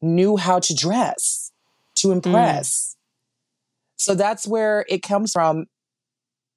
knew 0.00 0.36
how 0.36 0.58
to 0.60 0.74
dress 0.74 1.41
to 1.96 2.08
mm. 2.08 2.12
impress. 2.12 2.94
Mm. 2.94 2.98
So 3.96 4.14
that's 4.14 4.46
where 4.46 4.84
it 4.88 5.02
comes 5.02 5.32
from 5.32 5.66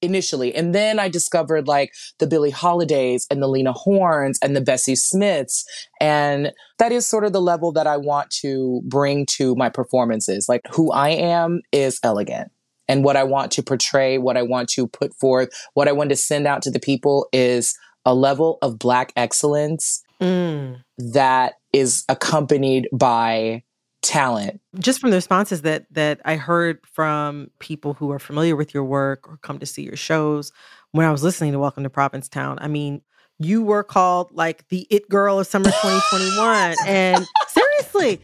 initially. 0.01 0.53
And 0.53 0.73
then 0.73 0.99
I 0.99 1.09
discovered 1.09 1.67
like 1.67 1.91
the 2.19 2.27
Billie 2.27 2.51
Holidays 2.51 3.25
and 3.29 3.41
the 3.41 3.47
Lena 3.47 3.73
Hornes 3.73 4.37
and 4.41 4.55
the 4.55 4.61
Bessie 4.61 4.95
Smiths. 4.95 5.65
And 5.99 6.51
that 6.79 6.91
is 6.91 7.05
sort 7.05 7.23
of 7.23 7.33
the 7.33 7.41
level 7.41 7.71
that 7.73 7.87
I 7.87 7.97
want 7.97 8.29
to 8.41 8.81
bring 8.85 9.25
to 9.37 9.55
my 9.55 9.69
performances. 9.69 10.47
Like 10.47 10.61
who 10.71 10.91
I 10.91 11.09
am 11.09 11.61
is 11.71 11.99
elegant. 12.03 12.51
And 12.87 13.03
what 13.03 13.15
I 13.15 13.23
want 13.23 13.51
to 13.53 13.63
portray, 13.63 14.19
what 14.19 14.37
I 14.37 14.43
want 14.43 14.69
to 14.69 14.87
put 14.87 15.13
forth, 15.15 15.49
what 15.73 15.87
I 15.87 15.91
want 15.91 16.11
to 16.11 16.15
send 16.15 16.45
out 16.45 16.61
to 16.63 16.71
the 16.71 16.79
people 16.79 17.27
is 17.33 17.75
a 18.05 18.13
level 18.13 18.59
of 18.61 18.77
Black 18.77 19.11
excellence 19.15 20.03
mm. 20.21 20.79
that 20.99 21.55
is 21.73 22.05
accompanied 22.07 22.87
by 22.93 23.63
talent. 24.05 24.61
Just 24.79 24.99
from 24.99 25.09
the 25.09 25.17
responses 25.17 25.63
that 25.63 25.85
that 25.91 26.21
I 26.25 26.35
heard 26.35 26.79
from 26.85 27.49
people 27.59 27.93
who 27.93 28.11
are 28.11 28.19
familiar 28.19 28.55
with 28.55 28.73
your 28.73 28.83
work 28.83 29.27
or 29.27 29.37
come 29.37 29.59
to 29.59 29.65
see 29.65 29.81
your 29.81 29.95
shows, 29.95 30.51
when 30.91 31.05
I 31.05 31.11
was 31.11 31.23
listening 31.23 31.51
to 31.53 31.59
Welcome 31.59 31.83
to 31.83 31.89
Provincetown. 31.89 32.57
I 32.61 32.67
mean, 32.67 33.01
you 33.39 33.63
were 33.63 33.83
called 33.83 34.31
like 34.31 34.67
the 34.69 34.87
it 34.89 35.09
girl 35.09 35.39
of 35.39 35.47
summer 35.47 35.65
2021. 35.65 36.75
and 36.87 37.25
seriously, 37.47 38.21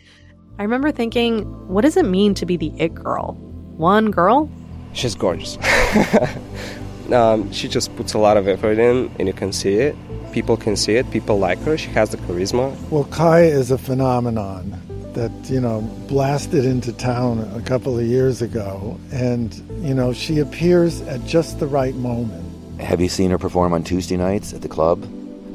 I 0.60 0.64
remember 0.64 0.92
thinking, 0.92 1.44
what 1.68 1.82
does 1.82 1.98
it 1.98 2.06
mean 2.06 2.34
to 2.36 2.46
be 2.46 2.58
the 2.58 2.72
it 2.78 2.94
girl? 2.94 3.34
One 3.76 4.12
girl? 4.12 4.50
She's 4.94 5.16
gorgeous. 5.16 5.58
um, 7.12 7.52
she 7.52 7.68
just 7.68 7.96
puts 7.96 8.14
a 8.14 8.20
lot 8.20 8.38
of 8.38 8.48
effort 8.48 8.78
in, 8.78 9.12
and 9.18 9.28
you 9.28 9.34
can 9.34 9.52
see 9.52 9.76
it. 9.76 9.96
People 10.32 10.58
can 10.58 10.76
see 10.76 10.96
it. 10.96 11.10
People 11.12 11.40
like 11.40 11.60
her. 11.64 11.78
She 11.78 11.90
has 11.90 12.12
the 12.12 12.18
charisma. 12.18 12.78
Well, 12.90 13.06
Kai 13.06 13.44
is 13.44 13.72
a 13.72 13.78
phenomenon 13.78 14.91
that, 15.14 15.32
you 15.50 15.60
know, 15.60 15.82
blasted 16.08 16.66
into 16.66 16.94
town 16.94 17.40
a 17.56 17.62
couple 17.62 17.98
of 17.98 18.06
years 18.06 18.42
ago. 18.42 19.00
And, 19.12 19.54
you 19.86 19.94
know, 19.94 20.14
she 20.14 20.40
appears 20.40 21.02
at 21.02 21.24
just 21.26 21.60
the 21.60 21.68
right 21.68 21.96
moment. 21.96 22.46
Have 22.82 23.02
you 23.02 23.10
seen 23.10 23.32
her 23.32 23.38
perform 23.38 23.74
on 23.74 23.84
Tuesday 23.84 24.18
nights 24.18 24.54
at 24.54 24.62
the 24.62 24.70
club? 24.70 25.04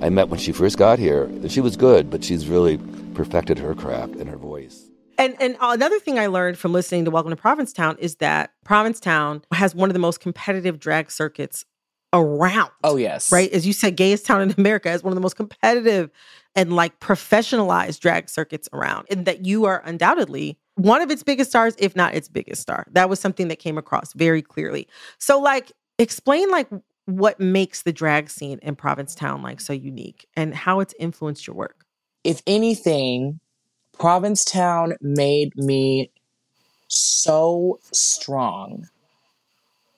I 0.02 0.10
met 0.10 0.28
when 0.28 0.38
she 0.38 0.52
first 0.52 0.76
got 0.78 0.98
here. 0.98 1.30
She 1.48 1.60
was 1.60 1.76
good, 1.76 2.10
but 2.10 2.22
she's 2.22 2.46
really 2.46 2.78
perfected 3.14 3.58
her 3.58 3.74
craft 3.74 4.14
and 4.16 4.28
her 4.28 4.36
voice. 4.36 4.86
And 5.18 5.34
and 5.40 5.56
another 5.60 5.98
thing 5.98 6.18
I 6.18 6.26
learned 6.26 6.58
from 6.58 6.72
listening 6.72 7.06
to 7.06 7.10
Welcome 7.10 7.30
to 7.30 7.36
Provincetown 7.36 7.96
is 7.98 8.16
that 8.16 8.52
Provincetown 8.64 9.42
has 9.52 9.74
one 9.74 9.88
of 9.88 9.94
the 9.94 10.00
most 10.00 10.20
competitive 10.20 10.78
drag 10.78 11.10
circuits 11.10 11.64
around. 12.12 12.70
Oh 12.84 12.96
yes. 12.96 13.32
Right? 13.32 13.50
As 13.50 13.66
you 13.66 13.72
said, 13.72 13.96
gayest 13.96 14.26
town 14.26 14.42
in 14.42 14.54
America 14.58 14.90
is 14.90 15.02
one 15.02 15.12
of 15.12 15.14
the 15.14 15.22
most 15.22 15.36
competitive 15.36 16.10
and 16.56 16.74
like 16.74 16.98
professionalized 17.00 18.00
drag 18.00 18.28
circuits 18.28 18.68
around. 18.72 19.06
And 19.10 19.26
that 19.26 19.44
you 19.44 19.66
are 19.66 19.82
undoubtedly 19.84 20.58
one 20.74 21.00
of 21.00 21.10
its 21.10 21.22
biggest 21.22 21.50
stars, 21.50 21.74
if 21.78 21.94
not 21.96 22.14
its 22.14 22.28
biggest 22.28 22.62
star. 22.62 22.86
That 22.92 23.08
was 23.08 23.20
something 23.20 23.48
that 23.48 23.58
came 23.58 23.78
across 23.78 24.12
very 24.14 24.42
clearly. 24.42 24.88
So 25.18 25.38
like 25.40 25.72
explain 25.98 26.50
like 26.50 26.68
what 27.06 27.38
makes 27.38 27.82
the 27.82 27.92
drag 27.92 28.28
scene 28.28 28.58
in 28.62 28.74
Provincetown 28.76 29.42
like 29.42 29.60
so 29.60 29.72
unique 29.72 30.26
and 30.36 30.54
how 30.54 30.80
it's 30.80 30.94
influenced 30.98 31.46
your 31.46 31.54
work. 31.56 31.84
If 32.24 32.42
anything, 32.46 33.38
Provincetown 33.98 34.94
made 35.00 35.56
me 35.56 36.10
so 36.88 37.78
strong 37.92 38.88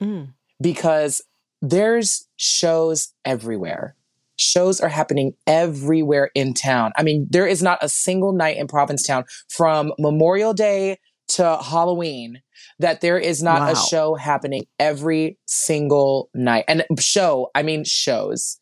Mm. 0.00 0.29
because 0.61 1.23
there's 1.61 2.29
shows 2.37 3.12
everywhere. 3.25 3.97
Shows 4.38 4.80
are 4.80 4.88
happening 4.88 5.35
everywhere 5.47 6.30
in 6.35 6.54
town. 6.54 6.92
I 6.97 7.02
mean, 7.02 7.26
there 7.28 7.47
is 7.47 7.62
not 7.62 7.78
a 7.83 7.88
single 7.88 8.33
night 8.33 8.57
in 8.57 8.68
Provincetown 8.68 9.25
from 9.49 9.92
Memorial 9.99 10.54
Day 10.54 10.99
to 11.28 11.59
Halloween 11.62 12.40
that 12.78 13.00
there 13.00 13.18
is 13.18 13.42
not 13.42 13.61
Wow. 13.61 13.73
a 13.73 13.76
show 13.76 14.14
happening 14.14 14.64
every 14.78 15.38
single 15.47 16.30
night. 16.35 16.64
And 16.68 16.85
show, 16.99 17.50
I 17.54 17.62
mean 17.62 17.85
shows. 17.85 18.61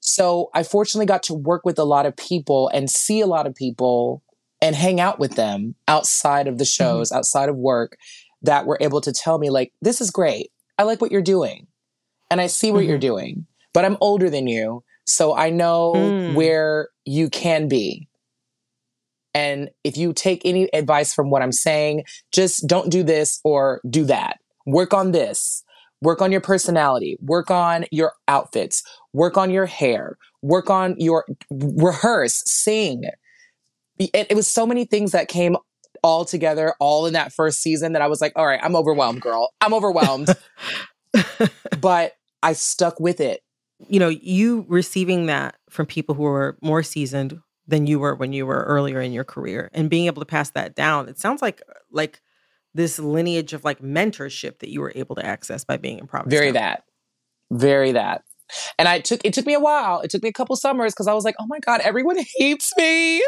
So 0.00 0.48
I 0.54 0.62
fortunately 0.62 1.06
got 1.06 1.22
to 1.24 1.34
work 1.34 1.64
with 1.64 1.78
a 1.78 1.84
lot 1.84 2.06
of 2.06 2.16
people 2.16 2.70
and 2.72 2.90
see 2.90 3.20
a 3.20 3.26
lot 3.26 3.46
of 3.46 3.54
people 3.54 4.22
and 4.62 4.74
hang 4.74 5.00
out 5.00 5.18
with 5.18 5.34
them 5.34 5.74
outside 5.86 6.48
of 6.48 6.58
the 6.58 6.64
mm-hmm. 6.64 6.84
shows, 6.84 7.12
outside 7.12 7.48
of 7.48 7.56
work, 7.56 7.96
that 8.42 8.66
were 8.66 8.78
able 8.80 9.00
to 9.02 9.12
tell 9.12 9.38
me, 9.38 9.50
like, 9.50 9.72
this 9.82 10.00
is 10.00 10.10
great. 10.10 10.50
I 10.78 10.84
like 10.84 11.00
what 11.00 11.12
you're 11.12 11.20
doing. 11.20 11.66
And 12.30 12.40
I 12.40 12.46
see 12.46 12.72
what 12.72 12.84
you're 12.84 12.94
mm-hmm. 12.94 13.00
doing. 13.00 13.46
But 13.74 13.84
I'm 13.84 13.98
older 14.00 14.30
than 14.30 14.46
you. 14.46 14.82
So 15.08 15.34
I 15.34 15.50
know 15.50 15.92
Mm. 15.94 16.34
where 16.34 16.88
you 17.04 17.30
can 17.30 17.66
be. 17.68 18.08
And 19.34 19.70
if 19.84 19.96
you 19.96 20.12
take 20.12 20.42
any 20.44 20.68
advice 20.74 21.14
from 21.14 21.30
what 21.30 21.42
I'm 21.42 21.52
saying, 21.52 22.04
just 22.32 22.66
don't 22.66 22.90
do 22.90 23.02
this 23.02 23.40
or 23.44 23.80
do 23.88 24.04
that. 24.04 24.38
Work 24.66 24.92
on 24.92 25.12
this. 25.12 25.62
Work 26.00 26.20
on 26.22 26.30
your 26.30 26.40
personality. 26.40 27.16
Work 27.20 27.50
on 27.50 27.86
your 27.90 28.12
outfits. 28.26 28.82
Work 29.12 29.36
on 29.36 29.50
your 29.50 29.66
hair. 29.66 30.16
Work 30.42 30.70
on 30.70 30.94
your 30.98 31.24
rehearse, 31.50 32.42
sing. 32.46 33.04
It, 33.98 34.10
it 34.30 34.34
was 34.36 34.46
so 34.46 34.66
many 34.66 34.84
things 34.84 35.12
that 35.12 35.28
came 35.28 35.56
all 36.02 36.24
together, 36.24 36.74
all 36.78 37.06
in 37.06 37.14
that 37.14 37.32
first 37.32 37.60
season 37.60 37.92
that 37.94 38.02
I 38.02 38.06
was 38.06 38.20
like, 38.20 38.32
all 38.36 38.46
right, 38.46 38.60
I'm 38.62 38.76
overwhelmed, 38.76 39.20
girl. 39.20 39.52
I'm 39.60 39.74
overwhelmed. 39.74 40.28
but 41.80 42.12
I 42.42 42.52
stuck 42.52 43.00
with 43.00 43.20
it. 43.20 43.42
You 43.88 44.00
know, 44.00 44.08
you 44.08 44.64
receiving 44.68 45.26
that 45.26 45.56
from 45.70 45.86
people 45.86 46.14
who 46.14 46.22
were 46.22 46.58
more 46.62 46.82
seasoned 46.82 47.40
than 47.66 47.86
you 47.86 47.98
were 47.98 48.14
when 48.14 48.32
you 48.32 48.46
were 48.46 48.64
earlier 48.64 49.00
in 49.00 49.12
your 49.12 49.24
career 49.24 49.70
and 49.72 49.90
being 49.90 50.06
able 50.06 50.20
to 50.20 50.26
pass 50.26 50.50
that 50.50 50.74
down. 50.74 51.08
It 51.08 51.18
sounds 51.18 51.42
like 51.42 51.62
like 51.92 52.20
this 52.74 52.98
lineage 52.98 53.52
of 53.52 53.64
like 53.64 53.80
mentorship 53.80 54.58
that 54.60 54.70
you 54.70 54.80
were 54.80 54.92
able 54.94 55.14
to 55.16 55.24
access 55.24 55.64
by 55.64 55.76
being 55.76 55.98
in 55.98 56.06
Provincetown. 56.06 56.38
Very 56.38 56.50
that. 56.52 56.84
Very 57.50 57.92
that. 57.92 58.24
And 58.78 58.88
I 58.88 59.00
took 59.00 59.20
it 59.24 59.34
took 59.34 59.46
me 59.46 59.54
a 59.54 59.60
while. 59.60 60.00
It 60.00 60.10
took 60.10 60.22
me 60.22 60.30
a 60.30 60.32
couple 60.32 60.56
summers 60.56 60.94
because 60.94 61.06
I 61.06 61.12
was 61.12 61.24
like, 61.24 61.34
oh 61.38 61.46
my 61.46 61.58
God, 61.60 61.80
everyone 61.82 62.16
hates 62.36 62.72
me. 62.76 63.22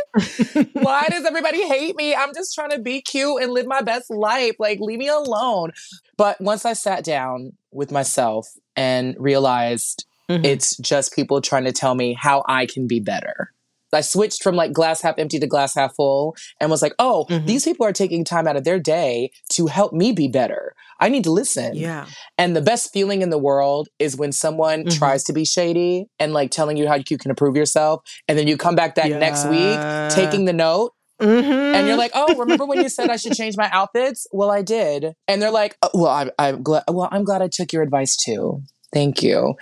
Why 0.72 1.06
does 1.10 1.26
everybody 1.26 1.66
hate 1.66 1.94
me? 1.96 2.14
I'm 2.14 2.32
just 2.34 2.54
trying 2.54 2.70
to 2.70 2.78
be 2.78 3.02
cute 3.02 3.42
and 3.42 3.52
live 3.52 3.66
my 3.66 3.82
best 3.82 4.10
life. 4.10 4.56
Like, 4.58 4.80
leave 4.80 4.98
me 4.98 5.08
alone. 5.08 5.72
But 6.16 6.40
once 6.40 6.64
I 6.64 6.72
sat 6.72 7.04
down 7.04 7.52
with 7.70 7.92
myself 7.92 8.48
and 8.76 9.14
realized 9.18 10.06
Mhm. 10.30 10.44
it's 10.44 10.76
just 10.78 11.14
people 11.14 11.40
trying 11.40 11.64
to 11.64 11.72
tell 11.72 11.94
me 11.94 12.16
how 12.18 12.44
I 12.48 12.66
can 12.66 12.86
be 12.86 13.00
better. 13.00 13.52
I 13.92 14.02
switched 14.02 14.44
from 14.44 14.54
like 14.54 14.72
glass 14.72 15.02
half 15.02 15.16
empty 15.18 15.40
to 15.40 15.48
glass 15.48 15.74
half 15.74 15.96
full 15.96 16.36
and 16.60 16.70
was 16.70 16.80
like, 16.80 16.94
oh, 17.00 17.26
Mhm. 17.28 17.46
these 17.46 17.64
people 17.64 17.84
are 17.84 17.92
taking 17.92 18.24
time 18.24 18.46
out 18.46 18.54
of 18.56 18.62
their 18.62 18.78
day 18.78 19.32
to 19.54 19.66
help 19.66 19.92
me 19.92 20.12
be 20.12 20.28
better. 20.28 20.74
I 21.00 21.08
need 21.08 21.24
to 21.24 21.32
listen. 21.32 21.74
Yeah. 21.74 22.06
And 22.38 22.54
the 22.54 22.60
best 22.60 22.92
feeling 22.92 23.20
in 23.20 23.30
the 23.30 23.38
world 23.38 23.88
is 23.98 24.16
when 24.16 24.30
someone 24.30 24.84
Mhm. 24.84 24.96
tries 24.96 25.24
to 25.24 25.32
be 25.32 25.44
shady 25.44 26.06
and 26.20 26.32
like 26.32 26.52
telling 26.52 26.76
you 26.76 26.86
how 26.86 26.98
you 27.08 27.18
can 27.18 27.30
improve 27.30 27.56
yourself. 27.56 28.02
And 28.28 28.38
then 28.38 28.46
you 28.46 28.56
come 28.56 28.76
back 28.76 28.94
that 28.94 29.08
next 29.10 29.46
week 29.48 29.80
taking 30.14 30.44
the 30.44 30.52
note 30.52 30.92
Mhm. 31.20 31.74
and 31.74 31.88
you're 31.88 31.96
like, 31.96 32.12
oh, 32.14 32.32
remember 32.36 32.66
when 32.66 32.80
you 32.80 32.88
said 32.88 33.10
I 33.10 33.16
should 33.16 33.32
change 33.32 33.56
my 33.56 33.68
outfits? 33.72 34.24
Well, 34.30 34.52
I 34.52 34.62
did. 34.62 35.14
And 35.26 35.42
they're 35.42 35.50
like, 35.50 35.76
oh, 35.82 35.90
well, 35.94 36.12
I'm, 36.12 36.30
I'm 36.38 36.62
glad. 36.62 36.84
Well, 36.88 37.08
I'm 37.10 37.24
glad 37.24 37.42
I 37.42 37.48
took 37.50 37.72
your 37.72 37.82
advice 37.82 38.16
too. 38.16 38.62
Thank 38.92 39.22
you. 39.22 39.54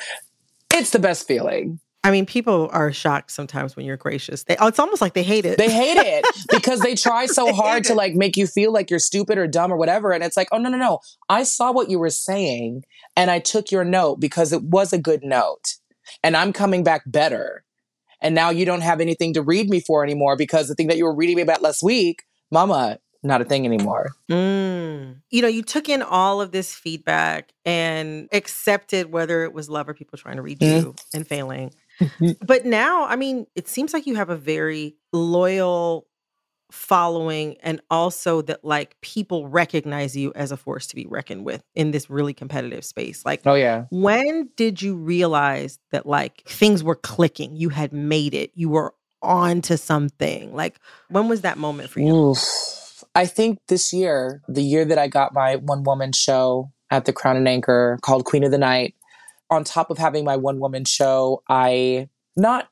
It's 0.79 0.91
the 0.91 0.99
best 1.01 1.27
feeling. 1.27 1.81
I 2.05 2.13
mean, 2.13 2.25
people 2.25 2.71
are 2.73 2.93
shocked 2.93 3.33
sometimes 3.33 3.75
when 3.75 3.85
you're 3.85 3.97
gracious. 3.97 4.45
They, 4.45 4.57
oh, 4.57 4.69
it's 4.69 4.79
almost 4.79 5.01
like 5.01 5.15
they 5.15 5.25
hate 5.25 5.45
it. 5.45 5.59
They 5.59 5.71
hate 5.71 5.99
it 5.99 6.25
because 6.51 6.81
they 6.81 6.95
try 6.95 7.27
so 7.27 7.47
They 7.47 7.53
hard 7.53 7.85
to 7.85 7.95
like 7.95 8.15
make 8.15 8.37
you 8.37 8.47
feel 8.47 8.73
like 8.73 8.89
you're 8.89 9.01
stupid 9.01 9.37
or 9.37 9.49
dumb 9.49 9.73
or 9.73 9.77
whatever. 9.77 10.13
And 10.13 10.23
it's 10.23 10.37
like, 10.37 10.49
oh, 10.53 10.59
no, 10.59 10.69
no, 10.69 10.79
no. 10.79 11.01
I 11.29 11.43
saw 11.43 11.73
what 11.73 11.91
you 11.91 11.99
were 11.99 12.11
saying 12.11 12.85
and 13.17 13.31
I 13.31 13.41
took 13.41 13.73
your 13.73 13.85
note 13.85 14.21
because 14.21 14.53
it 14.53 14.63
was 14.63 14.93
a 14.93 14.99
good 14.99 15.25
note. 15.25 15.75
And 16.23 16.37
I'm 16.37 16.53
coming 16.53 16.85
back 16.85 17.03
better. 17.05 17.65
And 18.23 18.35
now 18.35 18.51
you 18.51 18.65
don't 18.65 18.81
have 18.81 19.01
anything 19.01 19.35
to 19.35 19.43
read 19.43 19.69
me 19.69 19.81
for 19.81 20.05
anymore 20.05 20.37
because 20.37 20.69
the 20.69 20.77
thing 20.77 20.87
that 20.87 20.97
you 20.97 21.05
were 21.05 21.15
reading 21.15 21.37
me 21.37 21.43
about 21.43 21.63
last 21.63 21.83
week, 21.83 22.23
mama, 22.51 23.01
not 23.23 23.41
a 23.41 23.45
thing 23.45 23.65
anymore. 23.67 24.11
Mm. 24.31 25.17
You 25.31 25.43
know, 25.43 25.49
you 25.49 25.63
took 25.63 25.89
in 25.89 26.03
all 26.03 26.41
of 26.41 26.53
this 26.53 26.75
feedback 26.75 27.53
and 27.65 28.29
accepted 28.33 29.11
whether 29.13 29.43
it 29.45 29.53
was 29.53 29.69
love 29.69 29.89
or 29.89 29.95
people 29.95 30.19
trying 30.19 30.37
to 30.37 30.43
read 30.43 30.61
Mm. 30.61 30.83
you 30.83 30.95
and 31.13 31.27
failing. 31.27 31.73
but 32.47 32.65
now, 32.65 33.05
I 33.07 33.17
mean, 33.17 33.47
it 33.57 33.67
seems 33.69 33.93
like 33.93 34.07
you 34.07 34.15
have 34.15 34.31
a 34.31 34.37
very 34.37 34.97
loyal 35.13 36.07
following 36.71 37.57
and 37.63 37.81
also 37.91 38.43
that 38.43 38.63
like 38.65 39.01
people 39.01 39.49
recognize 39.49 40.15
you 40.17 40.33
as 40.35 40.53
a 40.53 40.57
force 40.57 40.87
to 40.87 40.95
be 40.95 41.07
reckoned 41.07 41.45
with 41.45 41.63
in 41.75 41.93
this 41.93 42.11
really 42.11 42.35
competitive 42.35 42.85
space. 42.85 43.25
Like 43.25 43.41
Oh, 43.47 43.55
yeah. 43.55 43.87
when 43.91 44.51
did 44.57 44.83
you 44.83 44.95
realize 44.95 45.79
that 45.93 46.05
like 46.07 46.43
things 46.47 46.85
were 46.85 46.95
clicking? 46.95 47.57
You 47.57 47.71
had 47.71 47.93
made 47.93 48.35
it. 48.35 48.51
You 48.55 48.69
were 48.69 48.95
on 49.23 49.63
to 49.63 49.79
something. 49.79 50.55
Like 50.55 50.79
when 51.09 51.29
was 51.29 51.41
that 51.41 51.57
moment 51.59 51.89
for 51.91 52.01
you? 52.01 52.15
Oof. 52.15 52.39
I 53.15 53.27
think 53.27 53.59
this 53.69 53.93
year, 53.93 54.43
the 54.49 54.63
year 54.63 54.85
that 54.85 54.99
I 54.99 55.09
got 55.09 55.35
my 55.35 55.57
one 55.57 55.83
woman 55.83 56.13
show 56.13 56.71
at 56.91 57.05
the 57.05 57.13
Crown 57.13 57.37
and 57.37 57.49
Anchor 57.49 57.99
called 58.03 58.25
Queen 58.25 58.45
of 58.45 58.51
the 58.51 58.59
Night, 58.59 58.95
on 59.51 59.65
top 59.65 59.91
of 59.91 59.99
having 59.99 60.25
my 60.25 60.37
one 60.37 60.59
woman 60.61 60.85
show, 60.85 61.43
I 61.49 62.09
not 62.37 62.69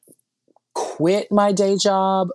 quit 0.75 1.33
my 1.33 1.53
day 1.53 1.77
job, 1.77 2.29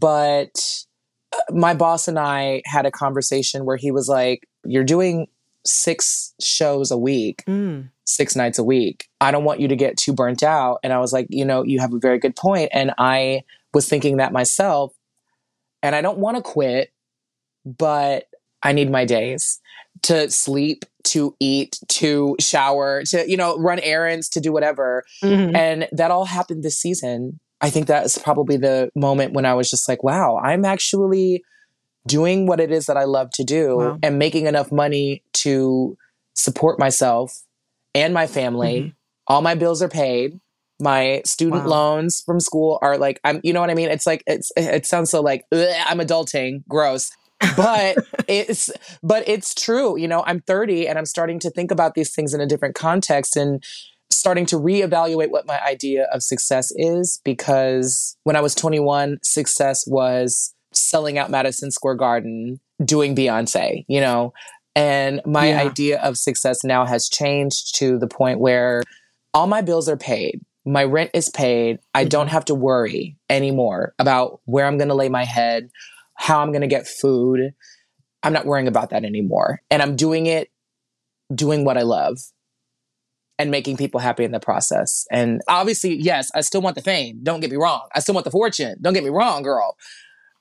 but 0.00 0.84
uh, 1.32 1.54
my 1.54 1.72
boss 1.74 2.08
and 2.08 2.18
I 2.18 2.62
had 2.66 2.84
a 2.84 2.90
conversation 2.90 3.64
where 3.64 3.76
he 3.76 3.90
was 3.90 4.08
like, 4.08 4.48
You're 4.64 4.84
doing 4.84 5.28
six 5.64 6.34
shows 6.40 6.90
a 6.90 6.98
week 6.98 7.42
Mm. 7.46 7.90
six 8.04 8.36
nights 8.36 8.58
a 8.58 8.64
week. 8.64 9.08
I 9.20 9.30
don't 9.32 9.44
want 9.44 9.60
you 9.60 9.66
to 9.68 9.74
get 9.76 9.96
too 9.96 10.12
burnt 10.12 10.42
out. 10.44 10.78
And 10.84 10.92
I 10.92 10.98
was 11.00 11.12
like, 11.12 11.26
you 11.28 11.44
know, 11.44 11.64
you 11.64 11.80
have 11.80 11.92
a 11.92 11.98
very 11.98 12.18
good 12.20 12.36
point. 12.36 12.70
And 12.72 12.92
I 12.98 13.42
was 13.74 13.88
thinking 13.88 14.18
that 14.18 14.32
myself. 14.32 14.94
And 15.82 15.94
I 15.96 16.02
don't 16.02 16.18
want 16.18 16.36
to 16.36 16.42
quit, 16.42 16.92
but 17.66 18.24
I 18.62 18.72
need 18.72 18.90
my 18.90 19.04
days 19.04 19.60
to 20.02 20.30
sleep, 20.30 20.84
to 21.04 21.34
eat, 21.40 21.78
to 21.88 22.36
shower, 22.40 23.02
to, 23.10 23.28
you 23.28 23.36
know, 23.36 23.56
run 23.58 23.78
errands, 23.80 24.28
to 24.30 24.40
do 24.40 24.52
whatever. 24.52 25.04
Mhm. 25.22 25.54
And 25.56 25.88
that 25.92 26.10
all 26.10 26.24
happened 26.24 26.62
this 26.62 26.78
season. 26.78 27.40
I 27.60 27.70
think 27.70 27.86
that 27.86 28.04
is 28.04 28.18
probably 28.18 28.56
the 28.56 28.90
moment 28.94 29.32
when 29.32 29.46
I 29.46 29.54
was 29.54 29.70
just 29.70 29.88
like, 29.88 30.02
wow, 30.02 30.38
I'm 30.42 30.64
actually 30.64 31.42
doing 32.06 32.46
what 32.46 32.60
it 32.60 32.70
is 32.70 32.86
that 32.86 32.96
I 32.96 33.04
love 33.04 33.30
to 33.32 33.44
do 33.44 33.76
Wow. 33.76 33.98
and 34.02 34.18
making 34.18 34.46
enough 34.46 34.70
money 34.70 35.22
to 35.34 35.96
support 36.34 36.78
myself 36.78 37.42
and 37.94 38.12
my 38.14 38.26
family 38.26 38.94
All 39.28 39.42
my 39.42 39.56
bills 39.56 39.82
are 39.82 39.88
paid. 39.88 40.38
My 40.80 41.20
student 41.24 41.64
Wow. 41.64 41.70
loans 41.70 42.22
from 42.24 42.38
school 42.38 42.78
are 42.80 42.96
like 42.96 43.18
I'm 43.24 43.40
you 43.42 43.52
know 43.52 43.60
what 43.60 43.70
I 43.70 43.74
mean? 43.74 43.88
It's 43.88 44.06
like 44.06 44.22
it's 44.28 44.52
it 44.56 44.86
sounds 44.86 45.10
so 45.10 45.20
like 45.20 45.44
"Ugh, 45.50 45.66
I'm 45.88 45.98
adulting, 45.98 46.62
gross. 46.68 47.10
But 47.56 47.98
it's 48.28 48.70
but 49.02 49.28
it's 49.28 49.54
true. 49.54 49.98
You 49.98 50.08
know, 50.08 50.24
I'm 50.26 50.40
30 50.40 50.88
and 50.88 50.98
I'm 50.98 51.06
starting 51.06 51.38
to 51.40 51.50
think 51.50 51.70
about 51.70 51.94
these 51.94 52.14
things 52.14 52.34
in 52.34 52.40
a 52.40 52.46
different 52.46 52.74
context 52.74 53.36
and 53.36 53.62
starting 54.10 54.46
to 54.46 54.56
reevaluate 54.56 55.30
what 55.30 55.46
my 55.46 55.62
idea 55.62 56.04
of 56.12 56.22
success 56.22 56.72
is 56.76 57.20
because 57.24 58.16
when 58.24 58.36
I 58.36 58.40
was 58.40 58.54
21, 58.54 59.18
success 59.22 59.84
was 59.86 60.54
selling 60.72 61.18
out 61.18 61.30
Madison 61.30 61.70
Square 61.70 61.96
Garden, 61.96 62.60
doing 62.84 63.14
Beyonce, 63.14 63.84
you 63.88 64.00
know. 64.00 64.32
And 64.74 65.22
my 65.24 65.48
Yeah. 65.48 65.62
idea 65.62 66.00
of 66.00 66.18
success 66.18 66.62
now 66.62 66.84
has 66.84 67.08
changed 67.08 67.76
to 67.76 67.98
the 67.98 68.06
point 68.06 68.40
where 68.40 68.82
all 69.32 69.46
my 69.46 69.62
bills 69.62 69.88
are 69.88 69.96
paid. 69.96 70.40
My 70.64 70.84
rent 70.84 71.10
is 71.14 71.28
paid. 71.28 71.78
I 71.94 72.04
don't 72.04 72.26
mm-hmm. 72.26 72.32
have 72.32 72.44
to 72.46 72.54
worry 72.54 73.16
anymore 73.30 73.94
about 73.98 74.40
where 74.44 74.66
I'm 74.66 74.76
going 74.76 74.88
to 74.88 74.94
lay 74.94 75.08
my 75.08 75.24
head, 75.24 75.70
how 76.16 76.40
I'm 76.40 76.50
going 76.50 76.62
to 76.62 76.66
get 76.66 76.86
food. 76.86 77.52
I'm 78.22 78.32
not 78.32 78.46
worrying 78.46 78.68
about 78.68 78.90
that 78.90 79.04
anymore. 79.04 79.62
And 79.70 79.82
I'm 79.82 79.96
doing 79.96 80.26
it, 80.26 80.50
doing 81.34 81.64
what 81.64 81.78
I 81.78 81.82
love 81.82 82.18
and 83.38 83.50
making 83.50 83.76
people 83.76 84.00
happy 84.00 84.24
in 84.24 84.32
the 84.32 84.40
process. 84.40 85.06
And 85.10 85.42
obviously, 85.48 85.94
yes, 85.94 86.30
I 86.34 86.40
still 86.40 86.62
want 86.62 86.76
the 86.76 86.82
fame. 86.82 87.20
Don't 87.22 87.40
get 87.40 87.50
me 87.50 87.56
wrong. 87.56 87.88
I 87.94 88.00
still 88.00 88.14
want 88.14 88.24
the 88.24 88.30
fortune. 88.30 88.76
Don't 88.80 88.94
get 88.94 89.04
me 89.04 89.10
wrong, 89.10 89.42
girl. 89.42 89.76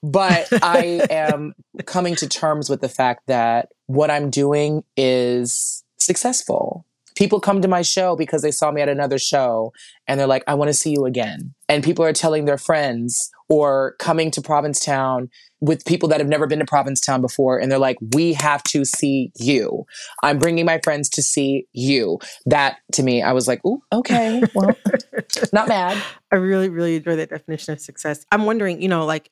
But 0.02 0.48
I 0.64 1.06
am 1.10 1.54
coming 1.86 2.16
to 2.16 2.28
terms 2.28 2.70
with 2.70 2.82
the 2.82 2.90
fact 2.90 3.28
that 3.28 3.70
what 3.88 4.10
I'm 4.10 4.30
doing 4.30 4.84
is 4.96 5.84
successful. 5.98 6.86
People 7.16 7.40
come 7.40 7.62
to 7.62 7.68
my 7.68 7.82
show 7.82 8.16
because 8.16 8.42
they 8.42 8.52
saw 8.52 8.72
me 8.72 8.82
at 8.82 8.90
another 8.90 9.18
show 9.18 9.72
and 10.08 10.20
they're 10.20 10.28
like, 10.28 10.44
I 10.48 10.54
want 10.54 10.70
to 10.70 10.74
see 10.74 10.92
you 10.92 11.06
again. 11.06 11.54
And 11.70 11.84
people 11.84 12.04
are 12.04 12.14
telling 12.14 12.46
their 12.46 12.58
friends 12.58 13.32
or 13.50 13.96
coming 14.00 14.32
to 14.32 14.42
Provincetown 14.42 15.30
with 15.62 15.86
people 15.86 16.10
that 16.10 16.20
have 16.20 16.28
never 16.28 16.48
been 16.48 16.60
to 16.60 16.66
Provincetown 16.66 17.22
before. 17.22 17.60
And 17.60 17.72
they're 17.72 17.80
like, 17.80 17.98
we 18.14 18.34
have 18.34 18.64
to 18.64 18.86
see 18.86 19.32
you. 19.36 19.86
I'm 20.24 20.38
bringing 20.40 20.66
my 20.66 20.80
friends 20.84 21.10
to 21.10 21.22
see 21.22 21.68
you. 21.74 22.20
That 22.46 22.78
to 22.94 23.04
me, 23.04 23.22
I 23.22 23.32
was 23.34 23.48
like, 23.48 23.64
ooh, 23.66 23.82
okay, 23.94 24.44
well, 24.54 24.76
not 25.54 25.68
mad. 25.68 26.02
I 26.32 26.36
really, 26.36 26.70
really 26.70 26.96
enjoy 26.98 27.16
that 27.18 27.30
definition 27.30 27.74
of 27.74 27.80
success. 27.82 28.26
I'm 28.32 28.46
wondering, 28.46 28.82
you 28.82 28.88
know, 28.90 29.06
like 29.06 29.30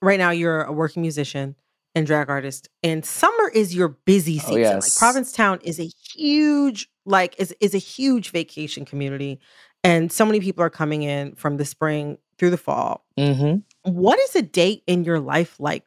right 0.00 0.18
now 0.18 0.30
you're 0.30 0.62
a 0.62 0.72
working 0.72 1.02
musician 1.02 1.56
and 1.94 2.06
drag 2.06 2.28
artist, 2.28 2.68
and 2.82 3.04
summer 3.06 3.48
is 3.54 3.74
your 3.74 3.88
busy 3.88 4.38
Oh, 4.44 4.48
season. 4.48 4.80
Like. 4.80 4.96
Provincetown 4.96 5.60
is 5.62 5.80
a 5.80 5.88
huge, 6.14 6.88
like, 7.06 7.34
is 7.38 7.54
is 7.58 7.74
a 7.74 7.78
huge 7.78 8.32
vacation 8.32 8.84
community, 8.84 9.40
and 9.86 10.10
so 10.10 10.26
many 10.26 10.40
people 10.40 10.62
are 10.64 10.70
coming 10.70 11.02
in 11.02 11.34
from 11.36 11.56
the 11.56 11.64
spring 11.64 12.18
through 12.38 12.50
the 12.50 12.56
fall. 12.58 13.04
hmm 13.16 13.56
What 13.82 14.18
is 14.18 14.34
a 14.36 14.42
day 14.42 14.82
in 14.86 15.04
your 15.04 15.20
life 15.20 15.58
like 15.58 15.86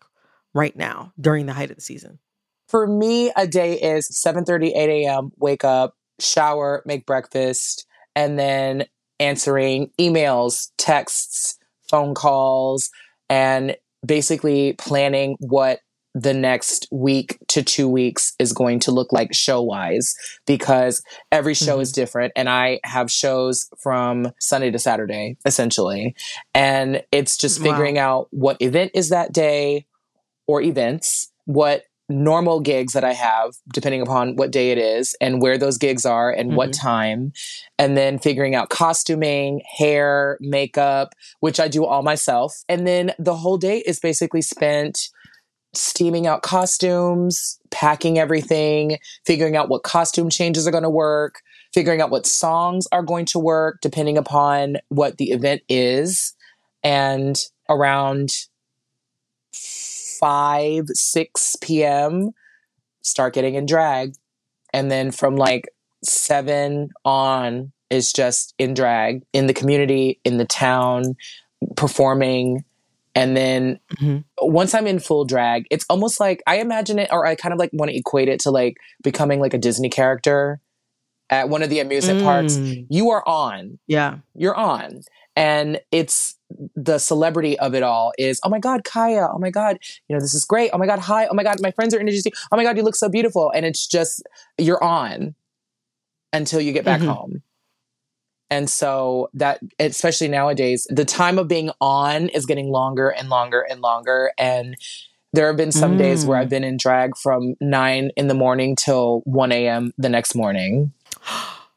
right 0.54 0.76
now 0.76 1.14
during 1.20 1.46
the 1.46 1.54
height 1.54 1.70
of 1.70 1.76
the 1.78 1.82
season? 1.82 2.20
For 2.68 2.88
me, 2.88 3.32
a 3.36 3.48
day 3.48 3.74
is 3.74 4.08
7:30, 4.12 4.74
8 4.76 5.06
a.m. 5.06 5.32
Wake 5.38 5.64
up, 5.64 5.96
shower, 6.20 6.84
make 6.86 7.06
breakfast, 7.06 7.86
and 8.16 8.38
then 8.40 8.86
answering 9.20 9.92
emails, 10.00 10.70
texts, 10.78 11.58
phone 11.90 12.14
calls, 12.14 12.90
and 13.30 13.76
basically 14.06 14.74
planning 14.74 15.36
what 15.40 15.80
the 16.16 16.34
next 16.34 16.88
week 16.92 17.38
to 17.48 17.64
two 17.64 17.88
weeks 17.88 18.34
is 18.40 18.52
going 18.52 18.80
to 18.80 18.92
look 18.92 19.12
like 19.12 19.34
show 19.34 19.62
wise 19.62 20.16
because 20.48 21.04
every 21.32 21.54
show 21.54 21.80
is 21.80 21.92
mm-hmm. 21.92 22.02
different 22.02 22.34
and 22.36 22.50
I 22.50 22.80
have 22.84 23.12
shows 23.12 23.70
from 23.82 24.32
Sunday 24.40 24.72
to 24.72 24.80
Saturday 24.80 25.38
essentially 25.46 26.16
and 26.54 27.04
it's 27.12 27.38
just 27.38 27.60
mm, 27.60 27.66
Wow. 27.66 27.72
figuring 27.72 27.98
out 27.98 28.28
what 28.32 28.62
event 28.62 28.92
is 28.96 29.10
that 29.10 29.32
day 29.32 29.86
or 30.48 30.62
events, 30.62 31.32
what 31.46 31.84
normal 32.10 32.60
gigs 32.60 32.94
that 32.94 33.04
I 33.04 33.14
have, 33.14 33.54
depending 33.72 34.02
upon 34.02 34.36
what 34.36 34.52
day 34.52 34.72
it 34.72 34.80
is 34.80 35.16
and 35.22 35.42
where 35.42 35.60
those 35.60 35.78
gigs 35.78 36.06
are 36.06 36.32
and 36.32 36.56
what 36.56 36.72
mm-hmm. 36.72 36.88
time, 36.88 37.34
and 37.78 37.96
then 37.96 38.18
figuring 38.18 38.56
out 38.56 38.70
costuming, 38.70 39.62
hair, 39.78 40.38
makeup, 40.42 41.14
which 41.40 41.60
I 41.60 41.68
do 41.68 41.86
all 41.86 42.02
myself. 42.02 42.64
And 42.68 42.88
then 42.88 43.14
the 43.20 43.36
whole 43.36 43.58
day 43.58 43.84
is 43.86 44.00
basically 44.00 44.42
spent 44.42 45.10
steaming 45.74 46.28
out 46.28 46.42
costumes, 46.42 47.60
packing 47.72 48.18
everything, 48.18 48.98
figuring 49.26 49.56
out 49.56 49.70
what 49.70 49.84
costume 49.84 50.30
changes 50.30 50.68
are 50.68 50.72
going 50.72 50.84
to 50.84 50.90
work, 50.90 51.42
figuring 51.74 52.02
out 52.02 52.10
what 52.10 52.26
songs 52.26 52.88
are 52.92 53.04
going 53.04 53.26
to 53.26 53.40
work 53.40 53.80
depending 53.82 54.18
upon 54.18 54.78
what 54.90 55.18
the 55.18 55.32
event 55.32 55.62
is. 55.70 56.36
And 56.84 57.40
around 57.70 58.32
5, 59.54 60.86
6 60.88 61.56
p.m., 61.62 62.32
start 63.02 63.34
getting 63.34 63.56
in 63.56 63.66
drag. 63.66 64.14
And 64.74 64.92
then 64.92 65.12
from 65.12 65.36
like 65.36 65.70
7 66.04 66.90
on 67.06 67.72
is 67.90 68.14
just 68.14 68.54
in 68.58 68.74
drag 68.74 69.24
in 69.34 69.48
the 69.48 69.54
community, 69.54 70.20
in 70.24 70.38
the 70.38 70.46
town, 70.46 71.16
performing. 71.76 72.64
And 73.16 73.36
then 73.36 73.80
Mhm. 74.02 74.24
once 74.42 74.74
I'm 74.74 74.88
in 74.88 75.00
full 75.00 75.26
drag, 75.26 75.66
it's 75.72 75.86
almost 75.90 76.20
like 76.20 76.42
I 76.48 76.58
imagine 76.60 77.00
it, 77.00 77.10
or 77.12 77.26
I 77.26 77.36
kind 77.36 77.54
of 77.54 77.60
like 77.60 77.72
want 77.74 77.92
to 77.92 77.98
equate 77.98 78.28
it 78.30 78.40
to 78.42 78.52
like 78.52 78.76
becoming 79.04 79.40
like 79.40 79.54
a 79.54 79.58
Disney 79.58 79.90
character 79.90 80.62
at 81.30 81.50
one 81.50 81.62
of 81.62 81.70
the 81.70 81.80
amusement 81.80 82.22
parks. 82.22 82.58
Mm, 82.58 82.88
You 82.90 83.10
are 83.12 83.28
on 83.28 83.80
Yeah. 83.88 84.18
you're 84.36 84.56
on. 84.56 85.02
And 85.36 85.80
it's 85.92 86.36
the 86.76 86.98
celebrity 86.98 87.58
of 87.60 87.74
it 87.76 87.84
all 87.84 88.12
is, 88.18 88.40
oh 88.44 88.50
my 88.50 88.60
God, 88.60 88.84
Kaya. 88.84 89.28
Oh 89.34 89.38
my 89.38 89.50
God, 89.52 89.78
you 90.08 90.16
know, 90.16 90.20
this 90.20 90.34
is 90.34 90.44
great. 90.44 90.72
Oh 90.74 90.78
my 90.78 90.86
God, 90.88 91.00
hi. 91.00 91.28
Oh 91.28 91.34
my 91.34 91.44
God, 91.44 91.58
my 91.62 91.72
friends 91.72 91.94
are 91.94 92.00
introducing. 92.00 92.32
Oh 92.52 92.58
my 92.58 92.64
God, 92.64 92.76
you 92.78 92.84
look 92.84 92.96
so 92.96 93.08
beautiful. 93.10 93.52
And 93.54 93.66
it's 93.66 93.86
just, 93.88 94.24
you're 94.58 94.84
on 94.84 95.36
until 96.34 96.60
you 96.62 96.74
get 96.74 96.84
back 96.86 97.02
Mhm. 97.02 97.08
home. 97.08 97.44
And 98.52 98.70
so 98.70 99.30
that, 99.34 99.60
especially 99.80 100.28
nowadays, 100.28 100.88
the 100.90 101.06
time 101.06 101.38
of 101.38 101.48
being 101.48 101.70
on 101.82 102.30
is 102.30 102.46
getting 102.46 102.70
longer 102.70 103.10
and 103.10 103.30
longer 103.30 103.62
and 103.62 103.82
longer. 103.82 104.32
And 104.38 104.76
there 105.34 105.46
have 105.48 105.58
been 105.58 105.72
some 105.72 105.98
days 105.98 106.26
where 106.26 106.38
Mm. 106.38 106.42
I've 106.42 106.50
been 106.50 106.64
in 106.64 106.78
drag 106.78 107.16
from 107.18 107.54
nine 107.62 108.10
in 108.18 108.28
the 108.28 108.34
morning 108.34 108.76
till 108.76 109.22
1 109.26 109.52
a.m. 109.52 109.94
the 109.98 110.10
next 110.10 110.34
morning. 110.36 110.92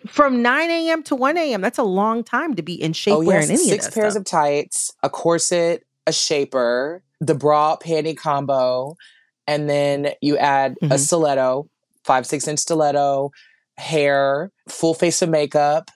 From 0.08 0.42
9 0.42 0.68
a.m. 0.68 1.04
to 1.04 1.14
1 1.14 1.36
a.m. 1.36 1.60
That's 1.60 1.78
a 1.78 1.84
long 1.84 2.24
time 2.24 2.56
to 2.56 2.62
be 2.62 2.74
in 2.74 2.90
shapewear 2.92 3.40
and 3.40 3.52
any 3.52 3.54
Oh, 3.54 3.68
six 3.68 3.86
of 3.86 3.94
pairs 3.94 4.14
stuff. 4.14 4.20
of 4.22 4.26
tights, 4.26 4.92
a 5.04 5.08
corset, 5.08 5.84
a 6.08 6.12
shaper, 6.12 7.04
the 7.20 7.36
bra 7.36 7.76
panty 7.76 8.16
combo, 8.16 8.96
and 9.46 9.70
then 9.70 10.08
you 10.20 10.36
add 10.38 10.74
a 10.82 10.86
Mhm. 10.96 10.98
stiletto, 10.98 11.68
five 12.02 12.26
six 12.26 12.48
inch 12.48 12.58
stiletto, 12.58 13.30
hair, 13.78 14.50
full 14.68 14.94
face 14.94 15.22
of 15.22 15.28
makeup, 15.28 15.88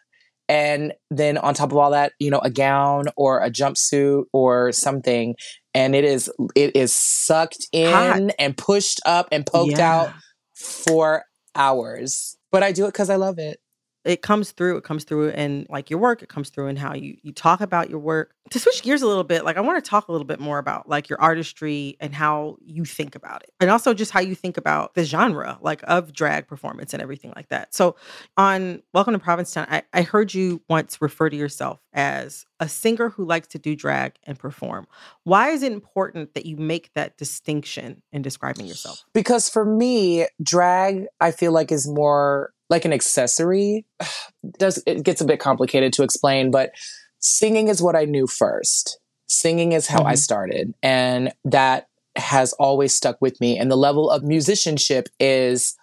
and 0.49 0.93
then 1.11 1.39
on 1.39 1.55
top 1.55 1.73
of 1.73 1.77
all 1.79 1.91
that, 1.91 2.13
you 2.19 2.31
know, 2.31 2.39
a 2.41 2.51
gown 2.51 3.07
or 3.17 3.41
a 3.43 3.51
jumpsuit 3.51 4.25
or 4.33 4.73
something, 4.73 5.35
and 5.75 5.95
it 5.95 6.05
is 6.05 6.31
it 6.55 6.77
is 6.77 6.93
sucked 6.93 7.67
in 7.73 7.93
Hot. 7.93 8.35
and 8.39 8.57
pushed 8.57 9.01
up 9.07 9.29
and 9.33 9.45
poked 9.47 9.79
Yeah. 9.79 9.93
out 9.93 10.11
for 10.55 11.25
hours. 11.55 12.37
But 12.53 12.63
I 12.63 12.73
do 12.73 12.85
it 12.85 12.93
because 12.93 13.11
I 13.11 13.17
love 13.17 13.39
it. 13.39 13.59
It 14.07 14.23
comes 14.23 14.53
through 14.53 14.77
it 14.77 14.85
comes 14.85 15.05
through 15.05 15.31
in 15.31 15.67
like 15.69 15.91
your 15.91 15.99
work 15.99 16.23
it 16.23 16.29
comes 16.29 16.49
through 16.49 16.69
in 16.69 16.77
how 16.77 16.95
you 16.95 17.17
you 17.23 17.33
talk 17.33 17.61
about 17.61 17.91
your 17.91 17.99
work. 17.99 18.33
To 18.51 18.61
switch 18.61 18.83
gears 18.85 19.03
a 19.03 19.09
little 19.09 19.25
bit 19.25 19.45
like 19.45 19.57
i 19.57 19.61
want 19.61 19.83
to 19.83 19.89
talk 19.89 20.07
a 20.07 20.13
little 20.13 20.27
bit 20.27 20.39
more 20.39 20.59
about 20.59 20.89
like 20.89 21.09
your 21.09 21.21
artistry 21.21 21.97
and 21.99 22.15
how 22.15 22.57
you 22.65 22.85
think 22.85 23.17
about 23.17 23.43
it 23.43 23.51
and 23.59 23.71
also 23.71 23.93
just 23.93 24.13
how 24.13 24.21
you 24.21 24.37
think 24.37 24.57
about 24.57 24.95
the 24.95 25.05
genre 25.05 25.59
like 25.61 25.83
of 25.85 26.13
drag 26.13 26.47
performance 26.47 26.95
and 26.95 27.03
everything 27.03 27.33
like 27.35 27.49
that. 27.49 27.75
So 27.75 27.97
on 28.37 28.83
welcome 28.95 29.15
to 29.15 29.19
provincetown 29.19 29.67
i, 29.69 29.83
I 29.93 30.03
heard 30.03 30.33
you 30.33 30.63
once 30.69 31.03
refer 31.03 31.29
to 31.29 31.37
yourself 31.37 31.81
as 31.93 32.47
a 32.61 32.69
singer 32.69 33.11
who 33.11 33.25
likes 33.25 33.49
to 33.49 33.59
do 33.59 33.75
drag 33.75 34.15
and 34.25 34.39
perform. 34.39 34.87
Why 35.25 35.51
is 35.51 35.63
it 35.63 35.73
important 35.73 36.35
that 36.35 36.47
you 36.47 36.57
make 36.57 36.91
that 36.95 37.19
distinction 37.19 38.03
in 38.13 38.23
describing 38.23 38.67
yourself? 38.67 39.05
Because 39.13 39.49
for 39.49 39.65
me 39.65 40.27
drag 40.41 41.07
i 41.21 41.33
feel 41.33 41.51
like 41.51 41.73
is 41.73 41.89
more 41.89 42.53
like 42.71 42.85
an 42.85 42.93
accessory 42.93 43.85
does 44.59 44.83
it 44.87 45.03
gets 45.03 45.21
a 45.21 45.25
bit 45.25 45.41
complicated 45.41 45.93
to 45.93 46.03
explain 46.03 46.51
but 46.51 46.71
singing 47.19 47.69
is 47.69 47.83
what 47.83 47.97
i 47.97 48.05
knew 48.05 48.27
first 48.27 48.99
singing 49.29 49.73
is 49.73 49.87
how 49.89 50.03
i 50.05 50.13
Mhm. 50.15 50.19
started 50.19 50.75
and 50.83 51.33
that 51.45 51.89
has 52.17 52.53
always 52.55 52.95
stuck 52.95 53.17
with 53.21 53.41
me 53.41 53.59
and 53.59 53.71
the 53.71 53.77
level 53.77 54.11
of 54.11 54.23
musicianship 54.23 55.09
is 55.21 55.75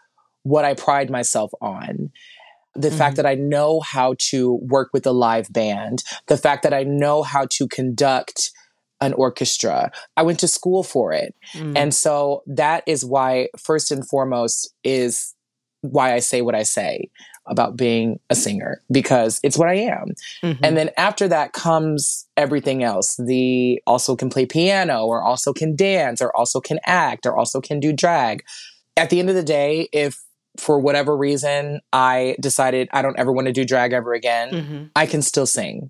what 0.43 0.65
i 0.65 0.74
pride 0.74 1.10
myself 1.10 1.52
on 1.62 2.12
the 2.76 2.89
fact 2.91 3.13
Mhm. 3.13 3.17
that 3.17 3.26
i 3.26 3.36
know 3.36 3.80
how 3.82 4.15
to 4.30 4.54
work 4.63 4.89
with 4.93 5.06
a 5.06 5.12
live 5.12 5.52
band 5.52 6.04
the 6.28 6.38
fact 6.38 6.63
that 6.63 6.74
i 6.74 6.84
know 6.84 7.22
how 7.24 7.46
to 7.52 7.67
conduct 7.67 8.52
an 9.02 9.13
orchestra 9.13 9.91
i 10.15 10.24
went 10.24 10.39
to 10.39 10.48
school 10.48 10.82
for 10.84 11.12
it 11.12 11.36
Mm. 11.54 11.78
and 11.78 11.93
so 11.93 12.41
that 12.48 12.84
is 12.88 13.04
why, 13.06 13.50
first 13.60 13.91
and 13.91 14.08
foremost, 14.08 14.74
is 14.84 15.36
why 15.84 16.13
I 16.13 16.19
say 16.19 16.41
what 16.41 16.56
I 16.56 16.63
say 16.63 17.10
about 17.46 17.76
being 17.76 18.19
a 18.30 18.36
singer 18.36 18.82
because 18.91 19.39
it's 19.43 19.58
what 19.58 19.67
I 19.67 19.76
am. 19.76 20.13
Mm-hmm. 20.41 20.63
And 20.63 20.78
then 20.78 20.89
after 20.98 21.28
that 21.28 21.54
comes 21.54 22.26
everything 22.38 22.84
else. 22.84 23.17
The 23.17 23.82
also 23.86 24.15
can 24.15 24.30
play 24.30 24.46
piano 24.46 25.06
or 25.06 25.22
also 25.22 25.52
can 25.52 25.76
dance 25.76 26.22
or 26.22 26.36
also 26.36 26.62
can 26.62 26.80
act 26.86 27.26
or 27.26 27.38
also 27.38 27.60
can 27.60 27.80
do 27.80 27.91
drag. 27.91 28.43
At 28.96 29.10
the 29.10 29.19
end 29.19 29.30
of 29.30 29.36
the 29.36 29.43
day, 29.43 29.89
if 29.91 30.22
for 30.58 30.80
whatever 30.80 31.17
reason 31.17 31.82
I 31.91 32.38
decided 32.39 32.88
I 32.93 33.02
don't 33.02 33.17
ever 33.17 33.32
want 33.32 33.48
to 33.48 33.54
do 33.54 33.65
drag 33.65 33.91
ever 33.91 34.13
again, 34.13 34.52
mm-hmm. 34.52 34.84
I 34.96 35.06
can 35.06 35.22
still 35.22 35.48
sing. 35.48 35.89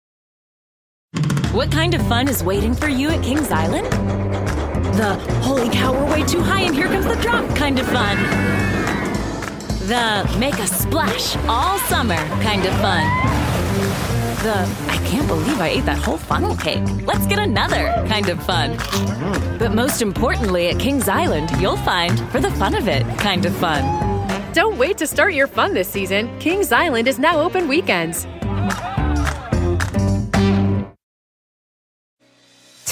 What 1.51 1.69
kind 1.69 1.93
of 1.93 2.01
fun 2.07 2.29
is 2.29 2.41
waiting 2.45 2.73
for 2.73 2.87
you 2.87 3.09
at 3.09 3.21
Kings 3.21 3.51
Island? 3.51 3.85
The 4.95 5.15
holy 5.41 5.69
cow, 5.69 5.91
we're 5.91 6.09
way 6.09 6.23
too 6.23 6.41
high 6.41 6.61
and 6.61 6.73
here 6.73 6.87
comes 6.87 7.05
the 7.05 7.15
drop 7.15 7.53
kind 7.57 7.77
of 7.77 7.85
fun. 7.87 8.17
The 9.89 10.37
make 10.39 10.53
a 10.59 10.65
splash 10.65 11.35
all 11.49 11.77
summer 11.79 12.15
kind 12.41 12.65
of 12.65 12.71
fun. 12.75 13.03
The 14.43 14.65
I 14.87 14.95
can't 15.09 15.27
believe 15.27 15.59
I 15.59 15.67
ate 15.67 15.85
that 15.87 15.97
whole 15.97 16.15
funnel 16.15 16.55
cake. 16.55 16.83
Let's 17.05 17.27
get 17.27 17.37
another 17.37 17.91
kind 18.07 18.29
of 18.29 18.41
fun. 18.45 18.77
But 19.59 19.73
most 19.73 20.01
importantly, 20.01 20.69
at 20.69 20.79
Kings 20.79 21.09
Island, 21.09 21.51
you'll 21.59 21.75
find 21.75 22.17
for 22.31 22.39
the 22.39 22.51
fun 22.51 22.75
of 22.75 22.87
it 22.87 23.05
kind 23.17 23.45
of 23.45 23.53
fun. 23.57 23.83
Don't 24.53 24.77
wait 24.77 24.97
to 24.99 25.05
start 25.05 25.33
your 25.33 25.47
fun 25.47 25.73
this 25.73 25.89
season. 25.89 26.29
Kings 26.39 26.71
Island 26.71 27.09
is 27.09 27.19
now 27.19 27.41
open 27.41 27.67
weekends. 27.67 28.25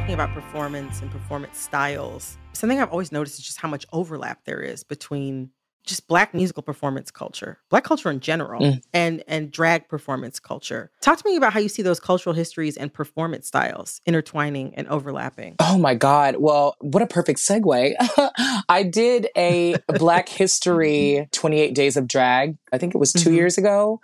Talking 0.00 0.12
about 0.12 0.34
performance 0.34 1.00
and 1.00 1.10
performance 1.10 1.58
styles, 1.58 2.36
something 2.52 2.78
I've 2.78 2.90
always 2.90 3.12
noticed 3.12 3.38
is 3.38 3.46
just 3.46 3.58
how 3.58 3.66
much 3.66 3.86
overlap 3.94 4.44
there 4.44 4.60
is 4.60 4.84
between 4.84 5.48
just 5.86 6.06
black 6.06 6.34
musical 6.34 6.62
performance 6.62 7.10
culture, 7.10 7.60
black 7.70 7.84
culture 7.84 8.10
in 8.10 8.20
general, 8.20 8.60
mm. 8.60 8.82
and 8.92 9.24
and 9.26 9.50
drag 9.50 9.88
performance 9.88 10.38
culture. 10.38 10.90
Talk 11.00 11.16
to 11.16 11.26
me 11.26 11.36
about 11.36 11.54
how 11.54 11.60
you 11.60 11.70
see 11.70 11.80
those 11.80 11.98
cultural 11.98 12.34
histories 12.34 12.76
and 12.76 12.92
performance 12.92 13.46
styles 13.46 14.02
intertwining 14.04 14.74
and 14.74 14.86
overlapping. 14.88 15.56
Oh 15.60 15.78
my 15.78 15.94
god. 15.94 16.36
Well, 16.40 16.76
what 16.82 17.02
a 17.02 17.06
perfect 17.06 17.38
segue. 17.38 17.94
I 18.68 18.82
did 18.82 19.28
a 19.34 19.76
Black 19.98 20.28
History 20.28 21.26
28 21.32 21.74
Days 21.74 21.96
of 21.96 22.06
Drag. 22.06 22.58
I 22.70 22.76
think 22.76 22.94
it 22.94 22.98
was 22.98 23.14
2 23.14 23.30
mm-hmm. 23.30 23.34
years 23.34 23.56
ago. 23.56 24.02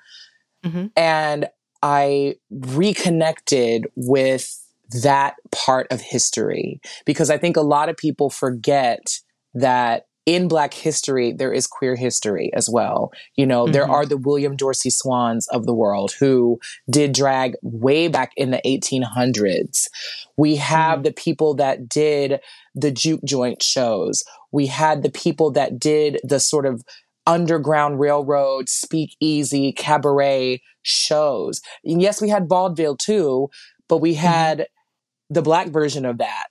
Mm-hmm. 0.64 0.86
And 0.96 1.50
I 1.82 2.36
reconnected 2.50 3.88
with 3.94 4.61
that 5.02 5.34
part 5.50 5.86
of 5.90 6.00
history 6.00 6.80
because 7.04 7.30
I 7.30 7.38
think 7.38 7.56
a 7.56 7.62
lot 7.62 7.88
of 7.88 7.96
people 7.96 8.30
forget 8.30 9.18
that 9.54 10.06
in 10.24 10.46
Black 10.46 10.72
history, 10.72 11.32
there 11.32 11.52
is 11.52 11.66
queer 11.66 11.96
history 11.96 12.52
as 12.54 12.68
well. 12.70 13.10
You 13.34 13.44
know, 13.44 13.64
mm-hmm. 13.64 13.72
there 13.72 13.90
are 13.90 14.06
the 14.06 14.16
William 14.16 14.54
Dorsey 14.54 14.90
Swanns 14.90 15.48
of 15.48 15.66
the 15.66 15.74
world 15.74 16.12
who 16.18 16.60
did 16.88 17.12
drag 17.12 17.54
way 17.62 18.08
back 18.08 18.32
in 18.36 18.52
the 18.52 18.60
1800s. 18.64 19.88
We 20.36 20.56
have 20.56 20.98
mm-hmm. 20.98 21.02
the 21.02 21.12
people 21.12 21.54
that 21.54 21.88
did 21.88 22.40
the 22.74 22.92
juke 22.92 23.24
joint 23.24 23.62
shows. 23.62 24.22
We 24.52 24.66
had 24.66 25.02
the 25.02 25.10
people 25.10 25.50
that 25.52 25.78
did 25.78 26.20
the 26.22 26.38
sort 26.38 26.66
of 26.66 26.84
underground 27.26 27.98
railroad, 27.98 28.68
speakeasy, 28.68 29.72
cabaret 29.72 30.62
shows. 30.82 31.60
And 31.84 32.00
yes, 32.00 32.20
we 32.20 32.28
had 32.28 32.48
vaudeville 32.48 32.96
too, 32.96 33.50
but 33.88 33.98
we 33.98 34.12
mm-hmm. 34.12 34.26
had 34.26 34.58
mm-hmm 34.58 34.72
the 35.32 35.42
black 35.42 35.68
version 35.68 36.04
of 36.04 36.18
that, 36.18 36.46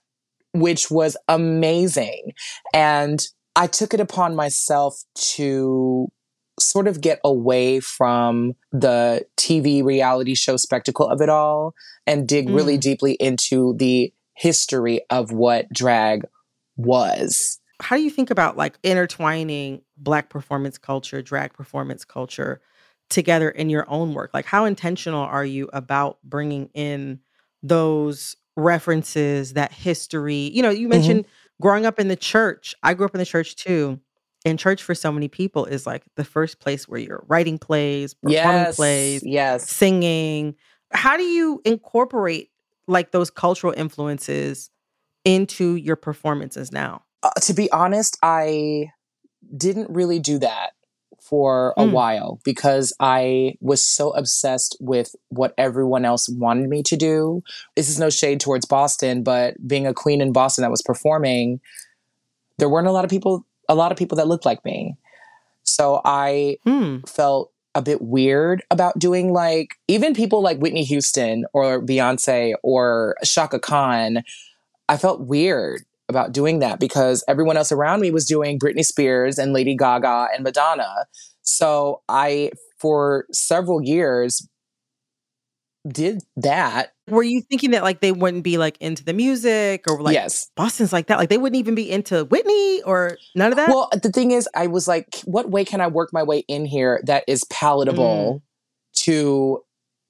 which 0.52 0.90
was 0.90 1.16
amazing. 1.28 2.32
And 2.74 3.20
I 3.54 3.66
took 3.66 3.94
it 3.94 4.00
upon 4.00 4.34
myself 4.34 5.02
to 5.34 6.08
sort 6.58 6.86
of 6.86 7.00
get 7.00 7.20
away 7.24 7.80
from 7.80 8.52
the 8.72 9.24
TV 9.36 9.84
reality 9.84 10.34
show 10.34 10.56
spectacle 10.56 11.08
of 11.08 11.20
it 11.20 11.28
all 11.28 11.74
and 12.06 12.28
dig 12.28 12.48
mm. 12.48 12.54
really 12.54 12.76
deeply 12.76 13.12
into 13.14 13.74
the 13.78 14.12
history 14.34 15.00
of 15.10 15.32
what 15.32 15.68
drag 15.72 16.24
was. 16.76 17.58
How 17.80 17.96
do 17.96 18.02
you 18.02 18.10
think 18.10 18.30
about 18.30 18.56
like 18.56 18.78
intertwining 18.82 19.82
black 19.96 20.28
performance 20.28 20.78
culture, 20.78 21.22
drag 21.22 21.52
performance 21.52 22.04
culture 22.04 22.60
together 23.08 23.48
in 23.48 23.70
your 23.70 23.88
own 23.88 24.14
work? 24.14 24.30
Like 24.34 24.46
how 24.46 24.64
intentional 24.64 25.22
are 25.22 25.44
you 25.44 25.68
about 25.72 26.18
bringing 26.22 26.68
in 26.74 27.20
those 27.62 28.36
references, 28.56 29.54
that 29.54 29.72
history. 29.72 30.50
You 30.52 30.62
know, 30.62 30.70
you 30.70 30.82
mm-hmm. 30.82 30.90
mentioned 30.90 31.24
mm-hmm. 31.24 31.62
growing 31.62 31.86
up 31.86 31.98
in 31.98 32.08
the 32.08 32.16
church. 32.16 32.74
I 32.82 32.94
grew 32.94 33.06
up 33.06 33.14
in 33.14 33.18
the 33.18 33.26
church 33.26 33.56
too. 33.56 34.00
And 34.44 34.58
church 34.58 34.82
for 34.82 34.94
so 34.94 35.12
many 35.12 35.28
people 35.28 35.66
is 35.66 35.86
like 35.86 36.02
the 36.16 36.24
first 36.24 36.58
place 36.58 36.88
where 36.88 36.98
you're 36.98 37.24
writing 37.28 37.58
plays, 37.58 38.14
performing 38.14 38.34
yes, 38.34 38.76
plays, 38.76 39.22
yes, 39.24 39.70
singing. 39.70 40.56
How 40.90 41.16
do 41.16 41.22
you 41.22 41.62
incorporate 41.64 42.50
like 42.88 43.12
those 43.12 43.30
cultural 43.30 43.72
influences 43.76 44.68
into 45.24 45.76
your 45.76 45.94
performances 45.94 46.72
now? 46.72 47.02
Uh, 47.22 47.30
to 47.42 47.54
be 47.54 47.70
honest, 47.70 48.18
I 48.20 48.90
didn't 49.56 49.90
really 49.90 50.18
do 50.18 50.40
that 50.40 50.72
for 51.32 51.72
a 51.78 51.84
mm. 51.84 51.92
while 51.92 52.38
because 52.44 52.92
I 53.00 53.54
was 53.62 53.82
so 53.82 54.10
obsessed 54.10 54.76
with 54.80 55.16
what 55.30 55.54
everyone 55.56 56.04
else 56.04 56.28
wanted 56.28 56.68
me 56.68 56.82
to 56.82 56.94
do. 56.94 57.42
This 57.74 57.88
is 57.88 57.98
no 57.98 58.10
shade 58.10 58.38
towards 58.38 58.66
Boston, 58.66 59.22
but 59.22 59.54
being 59.66 59.86
a 59.86 59.94
queen 59.94 60.20
in 60.20 60.34
Boston 60.34 60.60
that 60.60 60.70
was 60.70 60.82
performing, 60.82 61.62
there 62.58 62.68
weren't 62.68 62.86
a 62.86 62.92
lot 62.92 63.06
of 63.06 63.10
people 63.10 63.46
a 63.70 63.74
lot 63.74 63.92
of 63.92 63.96
people 63.96 64.16
that 64.16 64.28
looked 64.28 64.44
like 64.44 64.62
me. 64.62 64.98
So 65.62 66.02
I 66.04 66.58
mm. 66.66 67.08
felt 67.08 67.50
a 67.74 67.80
bit 67.80 68.02
weird 68.02 68.62
about 68.70 68.98
doing 68.98 69.32
like 69.32 69.76
even 69.88 70.12
people 70.12 70.42
like 70.42 70.58
Whitney 70.58 70.84
Houston 70.84 71.46
or 71.54 71.80
Beyonce 71.80 72.52
or 72.62 73.16
Chaka 73.24 73.58
Khan. 73.58 74.22
I 74.86 74.98
felt 74.98 75.22
weird 75.22 75.80
about 76.12 76.32
doing 76.32 76.58
that 76.60 76.78
because 76.78 77.24
everyone 77.26 77.56
else 77.56 77.72
around 77.72 78.00
me 78.00 78.10
was 78.10 78.24
doing 78.24 78.58
Britney 78.58 78.84
Spears 78.84 79.38
and 79.38 79.52
Lady 79.52 79.74
Gaga 79.76 80.28
and 80.34 80.44
Madonna. 80.44 81.06
So 81.42 82.02
I, 82.08 82.50
for 82.78 83.26
several 83.32 83.82
years, 83.82 84.46
did 85.88 86.22
that. 86.36 86.92
Were 87.08 87.22
you 87.22 87.42
thinking 87.42 87.72
that 87.72 87.82
like 87.82 88.00
they 88.00 88.12
wouldn't 88.12 88.44
be 88.44 88.58
like 88.58 88.76
into 88.78 89.04
the 89.04 89.12
music 89.12 89.84
or 89.88 90.00
like 90.00 90.14
yes. 90.14 90.48
Boston's 90.56 90.92
like 90.92 91.08
that? 91.08 91.18
Like 91.18 91.28
they 91.28 91.38
wouldn't 91.38 91.58
even 91.58 91.74
be 91.74 91.90
into 91.90 92.24
Whitney 92.24 92.82
or 92.82 93.18
none 93.34 93.50
of 93.50 93.56
that? 93.56 93.68
Well, 93.68 93.88
the 94.00 94.10
thing 94.10 94.30
is, 94.30 94.48
I 94.54 94.68
was 94.68 94.86
like, 94.86 95.20
what 95.24 95.50
way 95.50 95.64
can 95.64 95.80
I 95.80 95.88
work 95.88 96.10
my 96.12 96.22
way 96.22 96.44
in 96.46 96.64
here 96.64 97.00
that 97.06 97.24
is 97.26 97.44
palatable 97.50 98.42
mm. 98.42 99.02
to 99.04 99.62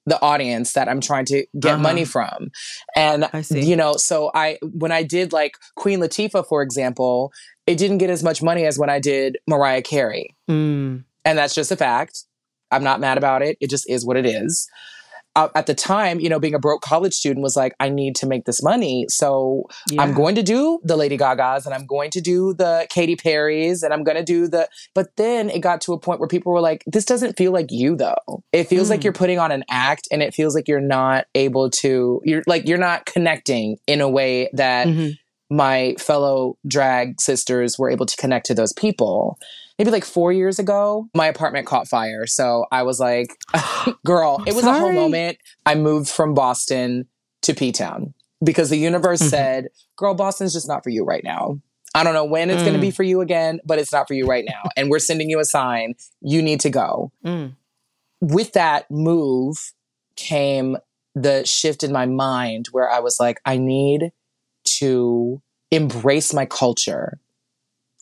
the 0.05 0.21
audience 0.21 0.73
that 0.73 0.89
I'm 0.89 0.99
trying 1.01 1.25
to 1.25 1.45
get 1.59 1.73
uh-huh. 1.73 1.81
money 1.81 2.05
from. 2.05 2.51
And 2.95 3.29
you 3.49 3.75
know, 3.75 3.93
so 3.93 4.31
I 4.33 4.57
when 4.61 4.91
I 4.91 5.03
did 5.03 5.33
like 5.33 5.57
Queen 5.75 5.99
Latifah 5.99 6.47
for 6.47 6.61
example, 6.61 7.31
it 7.67 7.77
didn't 7.77 7.99
get 7.99 8.09
as 8.09 8.23
much 8.23 8.41
money 8.41 8.65
as 8.65 8.77
when 8.77 8.89
I 8.89 8.99
did 8.99 9.37
Mariah 9.47 9.81
Carey. 9.81 10.35
Mm. 10.49 11.03
And 11.25 11.37
that's 11.37 11.55
just 11.55 11.71
a 11.71 11.77
fact. 11.77 12.23
I'm 12.71 12.83
not 12.83 12.99
mad 12.99 13.17
about 13.17 13.41
it. 13.41 13.57
It 13.61 13.69
just 13.69 13.89
is 13.89 14.05
what 14.05 14.17
it 14.17 14.25
is 14.25 14.67
uh, 15.35 15.49
at 15.55 15.65
the 15.65 15.73
time, 15.73 16.19
you 16.19 16.29
know, 16.29 16.39
being 16.39 16.53
a 16.53 16.59
broke 16.59 16.81
college 16.81 17.13
student 17.13 17.41
was 17.41 17.55
like, 17.55 17.73
I 17.79 17.89
need 17.89 18.15
to 18.17 18.27
make 18.27 18.45
this 18.45 18.61
money. 18.61 19.05
So 19.09 19.63
yeah. 19.89 20.01
I'm 20.01 20.13
going 20.13 20.35
to 20.35 20.43
do 20.43 20.79
the 20.83 20.95
Lady 20.95 21.17
Gagas 21.17 21.65
and 21.65 21.73
I'm 21.73 21.85
going 21.85 22.11
to 22.11 22.21
do 22.21 22.53
the 22.53 22.85
Katy 22.89 23.15
Perry's 23.15 23.81
and 23.81 23.93
I'm 23.93 24.03
going 24.03 24.17
to 24.17 24.23
do 24.23 24.47
the. 24.47 24.69
But 24.93 25.15
then 25.15 25.49
it 25.49 25.59
got 25.59 25.81
to 25.81 25.93
a 25.93 25.99
point 25.99 26.19
where 26.19 26.27
people 26.27 26.53
were 26.53 26.61
like, 26.61 26.83
this 26.85 27.05
doesn't 27.05 27.37
feel 27.37 27.51
like 27.51 27.71
you 27.71 27.95
though. 27.95 28.43
It 28.51 28.67
feels 28.67 28.87
mm. 28.87 28.91
like 28.91 29.03
you're 29.03 29.13
putting 29.13 29.39
on 29.39 29.51
an 29.51 29.63
act 29.69 30.07
and 30.11 30.21
it 30.21 30.33
feels 30.35 30.53
like 30.53 30.67
you're 30.67 30.79
not 30.79 31.25
able 31.33 31.69
to, 31.71 32.21
you're 32.23 32.43
like, 32.45 32.67
you're 32.67 32.77
not 32.77 33.05
connecting 33.05 33.77
in 33.87 34.01
a 34.01 34.09
way 34.09 34.49
that. 34.53 34.87
Mm-hmm 34.87 35.11
my 35.49 35.93
fellow 35.99 36.57
drag 36.67 37.21
sisters 37.21 37.77
were 37.77 37.91
able 37.91 38.07
to 38.07 38.15
connect 38.17 38.47
to 38.47 38.55
those 38.55 38.73
people 38.73 39.37
maybe 39.77 39.91
like 39.91 40.05
four 40.05 40.31
years 40.31 40.59
ago, 40.59 41.09
my 41.15 41.27
apartment 41.27 41.67
caught 41.67 41.87
fire. 41.87 42.25
So 42.27 42.65
I 42.71 42.83
was 42.83 42.99
like, 42.99 43.37
girl, 44.05 44.43
it 44.45 44.53
was 44.53 44.63
sorry. 44.63 44.77
a 44.77 44.79
whole 44.79 44.93
moment. 44.93 45.37
I 45.65 45.75
moved 45.75 46.09
from 46.09 46.33
Boston 46.33 47.07
to 47.43 47.53
P 47.53 47.71
Town 47.71 48.13
because 48.43 48.69
the 48.69 48.77
universe 48.77 49.19
mm-hmm. 49.19 49.29
said, 49.29 49.67
girl, 49.95 50.13
Boston's 50.13 50.53
just 50.53 50.67
not 50.67 50.83
for 50.83 50.89
you 50.89 51.03
right 51.03 51.23
now. 51.23 51.59
I 51.95 52.03
don't 52.03 52.13
know 52.13 52.25
when 52.25 52.49
it's 52.49 52.61
mm. 52.61 52.65
going 52.65 52.75
to 52.75 52.81
be 52.81 52.89
for 52.89 53.03
you 53.03 53.21
again, 53.21 53.59
but 53.65 53.77
it's 53.77 53.91
not 53.91 54.07
for 54.07 54.15
you 54.15 54.25
right 54.25 54.45
now. 54.47 54.63
and 54.75 54.89
we're 54.89 54.99
sending 54.99 55.29
you 55.29 55.39
a 55.39 55.45
sign. 55.45 55.93
You 56.21 56.41
need 56.41 56.59
to 56.61 56.71
go. 56.71 57.11
Mm. 57.23 57.55
With 58.19 58.53
that 58.53 58.89
move 58.89 59.73
came 60.15 60.77
the 61.13 61.45
shift 61.45 61.83
in 61.83 61.91
my 61.91 62.07
mind 62.07 62.67
where 62.71 62.89
I 62.89 62.99
was 62.99 63.19
like, 63.19 63.39
I 63.45 63.57
need 63.57 64.11
to 64.79 65.41
embrace 65.69 66.33
my 66.33 66.45
culture 66.45 67.19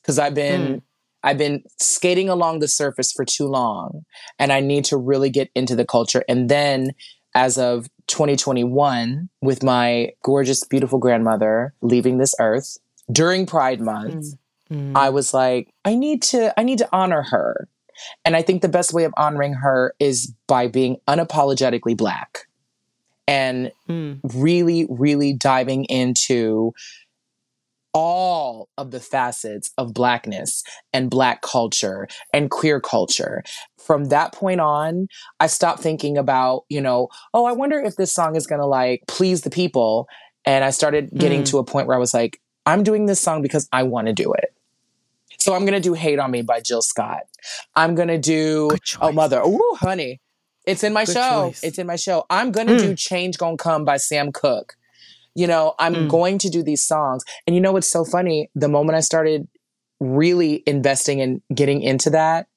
because 0.01 0.19
I've 0.19 0.35
been 0.35 0.61
mm. 0.61 0.81
I've 1.23 1.37
been 1.37 1.63
skating 1.79 2.29
along 2.29 2.59
the 2.59 2.67
surface 2.67 3.11
for 3.11 3.25
too 3.25 3.47
long 3.47 4.05
and 4.39 4.51
I 4.51 4.59
need 4.59 4.85
to 4.85 4.97
really 4.97 5.29
get 5.29 5.49
into 5.55 5.75
the 5.75 5.85
culture. 5.85 6.23
And 6.27 6.49
then 6.49 6.91
as 7.35 7.57
of 7.57 7.87
2021, 8.07 9.29
with 9.41 9.63
my 9.63 10.11
gorgeous, 10.23 10.65
beautiful 10.65 10.99
grandmother 10.99 11.73
leaving 11.81 12.17
this 12.17 12.35
earth 12.39 12.77
during 13.11 13.45
Pride 13.45 13.81
Month, 13.81 14.35
mm. 14.69 14.95
I 14.95 15.09
was 15.09 15.33
like, 15.33 15.73
I 15.85 15.95
need 15.95 16.21
to, 16.23 16.59
I 16.59 16.63
need 16.63 16.79
to 16.79 16.89
honor 16.91 17.23
her. 17.23 17.67
And 18.25 18.35
I 18.35 18.41
think 18.41 18.61
the 18.61 18.69
best 18.69 18.93
way 18.93 19.03
of 19.03 19.13
honoring 19.15 19.53
her 19.53 19.93
is 19.99 20.33
by 20.47 20.67
being 20.67 20.97
unapologetically 21.07 21.95
black 21.95 22.47
and 23.27 23.71
mm. 23.87 24.19
really, 24.33 24.87
really 24.89 25.33
diving 25.33 25.85
into 25.85 26.73
all 27.93 28.69
of 28.77 28.91
the 28.91 28.99
facets 28.99 29.71
of 29.77 29.93
blackness 29.93 30.63
and 30.93 31.09
black 31.09 31.41
culture 31.41 32.07
and 32.33 32.49
queer 32.49 32.79
culture. 32.79 33.43
From 33.77 34.05
that 34.05 34.33
point 34.33 34.61
on, 34.61 35.07
I 35.39 35.47
stopped 35.47 35.81
thinking 35.81 36.17
about, 36.17 36.65
you 36.69 36.81
know, 36.81 37.09
oh, 37.33 37.45
I 37.45 37.51
wonder 37.51 37.79
if 37.79 37.95
this 37.95 38.13
song 38.13 38.35
is 38.35 38.47
going 38.47 38.61
to 38.61 38.67
like 38.67 39.03
please 39.07 39.41
the 39.41 39.49
people. 39.49 40.07
And 40.45 40.63
I 40.63 40.71
started 40.71 41.11
getting 41.13 41.43
mm. 41.43 41.49
to 41.49 41.57
a 41.59 41.63
point 41.63 41.87
where 41.87 41.95
I 41.95 41.99
was 41.99 42.13
like, 42.13 42.41
I'm 42.65 42.83
doing 42.83 43.05
this 43.05 43.19
song 43.19 43.41
because 43.41 43.67
I 43.71 43.83
want 43.83 44.07
to 44.07 44.13
do 44.13 44.33
it. 44.33 44.53
So 45.39 45.53
I'm 45.53 45.61
going 45.61 45.73
to 45.73 45.79
do 45.79 45.93
Hate 45.93 46.19
on 46.19 46.31
Me 46.31 46.43
by 46.43 46.61
Jill 46.61 46.81
Scott. 46.81 47.23
I'm 47.75 47.95
going 47.95 48.07
to 48.09 48.17
do 48.17 48.69
Oh 48.99 49.11
Mother. 49.11 49.41
Oh, 49.43 49.77
honey. 49.79 50.21
It's 50.65 50.83
in 50.83 50.93
my 50.93 51.05
Good 51.05 51.13
show. 51.13 51.47
Choice. 51.49 51.63
It's 51.63 51.79
in 51.79 51.87
my 51.87 51.95
show. 51.95 52.25
I'm 52.29 52.51
going 52.51 52.67
to 52.67 52.75
mm. 52.75 52.79
do 52.79 52.95
Change 52.95 53.37
Gonna 53.37 53.57
Come 53.57 53.83
by 53.83 53.97
Sam 53.97 54.31
Cooke. 54.31 54.75
You 55.35 55.47
know, 55.47 55.75
I'm 55.79 55.95
mm. 55.95 56.09
going 56.09 56.37
to 56.39 56.49
do 56.49 56.63
these 56.63 56.83
songs. 56.83 57.23
And 57.45 57.55
you 57.55 57.61
know 57.61 57.71
what's 57.71 57.91
so 57.91 58.03
funny? 58.03 58.49
The 58.55 58.67
moment 58.67 58.97
I 58.97 59.01
started 59.01 59.47
really 59.99 60.63
investing 60.65 61.19
in 61.19 61.41
getting 61.53 61.81
into 61.81 62.09
that, 62.09 62.47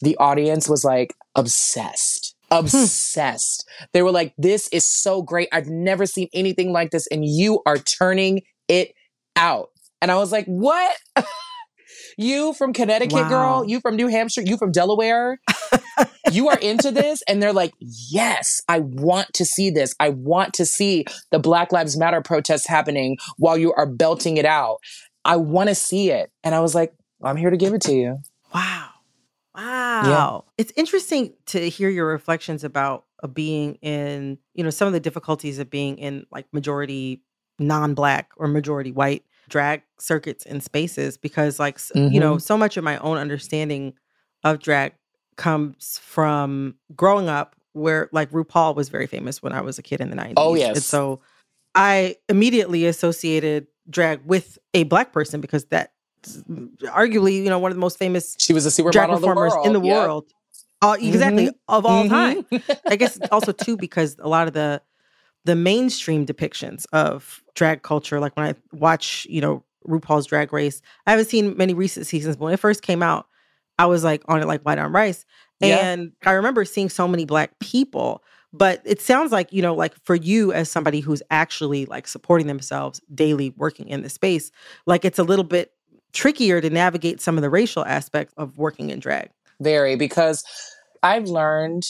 the 0.00 0.16
audience 0.18 0.68
was 0.68 0.84
like 0.84 1.14
obsessed. 1.34 2.34
Hmm. 2.50 2.58
Obsessed. 2.58 3.68
they 3.92 4.02
were 4.02 4.10
like, 4.10 4.34
this 4.38 4.68
is 4.68 4.86
so 4.86 5.22
great. 5.22 5.48
I've 5.52 5.68
never 5.68 6.06
seen 6.06 6.28
anything 6.32 6.72
like 6.72 6.90
this. 6.90 7.06
And 7.08 7.24
you 7.24 7.60
are 7.66 7.78
turning 7.78 8.42
it 8.68 8.92
out. 9.36 9.70
And 10.00 10.10
I 10.10 10.16
was 10.16 10.32
like, 10.32 10.46
what? 10.46 10.96
you 12.16 12.52
from 12.54 12.72
Connecticut, 12.72 13.22
wow. 13.22 13.28
girl, 13.28 13.64
you 13.66 13.80
from 13.80 13.96
New 13.96 14.08
Hampshire, 14.08 14.42
you 14.42 14.56
from 14.56 14.72
Delaware, 14.72 15.40
you 16.32 16.48
are 16.48 16.58
into 16.58 16.90
this. 16.90 17.22
And 17.28 17.42
they're 17.42 17.52
like, 17.52 17.72
yes, 17.80 18.60
I 18.68 18.80
want 18.80 19.32
to 19.34 19.44
see 19.44 19.70
this. 19.70 19.94
I 20.00 20.10
want 20.10 20.54
to 20.54 20.66
see 20.66 21.04
the 21.30 21.38
Black 21.38 21.72
Lives 21.72 21.96
Matter 21.96 22.20
protests 22.20 22.66
happening 22.66 23.18
while 23.36 23.58
you 23.58 23.72
are 23.74 23.86
belting 23.86 24.36
it 24.36 24.44
out. 24.44 24.78
I 25.24 25.36
want 25.36 25.68
to 25.68 25.74
see 25.74 26.10
it. 26.10 26.30
And 26.44 26.54
I 26.54 26.60
was 26.60 26.74
like, 26.74 26.94
I'm 27.22 27.36
here 27.36 27.50
to 27.50 27.56
give 27.56 27.74
it 27.74 27.82
to 27.82 27.94
you. 27.94 28.18
Wow. 28.54 28.90
Wow. 29.54 30.44
Yeah. 30.46 30.52
It's 30.56 30.72
interesting 30.76 31.34
to 31.46 31.68
hear 31.68 31.88
your 31.88 32.06
reflections 32.06 32.64
about 32.64 33.04
uh, 33.22 33.26
being 33.26 33.74
in, 33.76 34.38
you 34.54 34.62
know, 34.62 34.70
some 34.70 34.86
of 34.86 34.92
the 34.92 35.00
difficulties 35.00 35.58
of 35.58 35.68
being 35.68 35.98
in 35.98 36.26
like 36.30 36.46
majority 36.52 37.22
non-black 37.58 38.30
or 38.36 38.46
majority 38.46 38.92
white 38.92 39.24
drag 39.48 39.82
circuits 39.98 40.44
and 40.46 40.62
spaces 40.62 41.16
because 41.16 41.58
like 41.58 41.78
mm-hmm. 41.78 42.12
you 42.12 42.20
know 42.20 42.34
mm-hmm. 42.34 42.40
so 42.40 42.56
much 42.56 42.76
of 42.76 42.84
my 42.84 42.98
own 42.98 43.16
understanding 43.16 43.94
of 44.44 44.58
drag 44.60 44.92
comes 45.36 46.00
from 46.02 46.74
growing 46.94 47.28
up 47.28 47.56
where 47.72 48.08
like 48.12 48.30
RuPaul 48.30 48.74
was 48.74 48.88
very 48.88 49.06
famous 49.06 49.42
when 49.42 49.52
I 49.52 49.60
was 49.60 49.78
a 49.78 49.82
kid 49.82 50.00
in 50.00 50.10
the 50.10 50.16
90s. 50.16 50.34
Oh 50.36 50.54
yes. 50.54 50.76
And 50.76 50.84
so 50.84 51.20
I 51.74 52.16
immediately 52.28 52.86
associated 52.86 53.68
drag 53.88 54.20
with 54.24 54.58
a 54.74 54.82
black 54.84 55.12
person 55.12 55.40
because 55.40 55.64
that 55.66 55.92
arguably, 56.24 57.36
you 57.36 57.48
know, 57.48 57.58
one 57.58 57.70
of 57.70 57.76
the 57.76 57.80
most 57.80 57.98
famous 57.98 58.36
she 58.38 58.52
was 58.52 58.66
a 58.66 58.70
super 58.70 58.90
drag 58.90 59.08
performers 59.08 59.52
the 59.54 59.62
in 59.62 59.72
the 59.72 59.80
yep. 59.80 59.94
world. 59.96 60.26
Uh, 60.80 60.96
exactly 61.00 61.46
mm-hmm. 61.46 61.74
of 61.74 61.86
all 61.86 62.04
mm-hmm. 62.04 62.56
time. 62.60 62.80
I 62.86 62.96
guess 62.96 63.18
also 63.32 63.52
too 63.52 63.76
because 63.76 64.16
a 64.18 64.28
lot 64.28 64.46
of 64.46 64.54
the 64.54 64.82
the 65.44 65.56
mainstream 65.56 66.26
depictions 66.26 66.86
of 66.92 67.42
drag 67.54 67.82
culture. 67.82 68.20
Like 68.20 68.36
when 68.36 68.46
I 68.46 68.54
watch, 68.72 69.26
you 69.30 69.40
know, 69.40 69.64
RuPaul's 69.86 70.26
Drag 70.26 70.52
Race, 70.52 70.82
I 71.06 71.12
haven't 71.12 71.26
seen 71.26 71.56
many 71.56 71.74
recent 71.74 72.06
seasons, 72.06 72.36
but 72.36 72.46
when 72.46 72.54
it 72.54 72.60
first 72.60 72.82
came 72.82 73.02
out, 73.02 73.26
I 73.78 73.86
was 73.86 74.04
like 74.04 74.22
on 74.28 74.42
it 74.42 74.46
like 74.46 74.62
white 74.62 74.78
on 74.78 74.92
rice. 74.92 75.24
And. 75.60 76.12
I 76.24 76.32
remember 76.32 76.64
seeing 76.64 76.88
so 76.88 77.08
many 77.08 77.24
black 77.24 77.58
people. 77.58 78.22
But 78.50 78.80
it 78.86 79.02
sounds 79.02 79.30
like, 79.30 79.52
you 79.52 79.60
know, 79.60 79.74
like 79.74 79.94
for 80.04 80.14
you 80.14 80.54
as 80.54 80.70
somebody 80.70 81.00
who's 81.00 81.22
actually 81.30 81.84
like 81.84 82.08
supporting 82.08 82.46
themselves 82.46 82.98
daily 83.14 83.50
working 83.58 83.86
in 83.88 84.00
the 84.00 84.08
space, 84.08 84.50
like 84.86 85.04
it's 85.04 85.18
a 85.18 85.22
little 85.22 85.44
bit 85.44 85.72
trickier 86.14 86.58
to 86.62 86.70
navigate 86.70 87.20
some 87.20 87.36
of 87.36 87.42
the 87.42 87.50
racial 87.50 87.84
aspects 87.84 88.32
of 88.38 88.56
working 88.56 88.88
in 88.88 89.00
drag. 89.00 89.28
Very, 89.60 89.96
because 89.96 90.44
I've 91.02 91.28
learned 91.28 91.84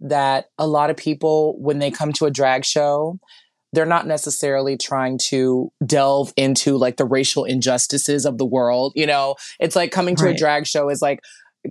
that 0.00 0.46
a 0.58 0.66
lot 0.66 0.90
of 0.90 0.96
people, 0.96 1.56
when 1.58 1.78
they 1.78 1.90
come 1.90 2.12
to 2.14 2.26
a 2.26 2.30
drag 2.30 2.64
show, 2.64 3.18
they're 3.72 3.86
not 3.86 4.06
necessarily 4.06 4.76
trying 4.76 5.18
to 5.28 5.70
delve 5.84 6.32
into 6.36 6.76
like 6.76 6.96
the 6.96 7.04
racial 7.04 7.44
injustices 7.44 8.24
of 8.24 8.38
the 8.38 8.46
world. 8.46 8.92
You 8.94 9.06
know, 9.06 9.36
it's 9.60 9.76
like 9.76 9.90
coming 9.90 10.16
to 10.16 10.24
right. 10.24 10.34
a 10.34 10.38
drag 10.38 10.66
show 10.66 10.88
is 10.88 11.02
like, 11.02 11.20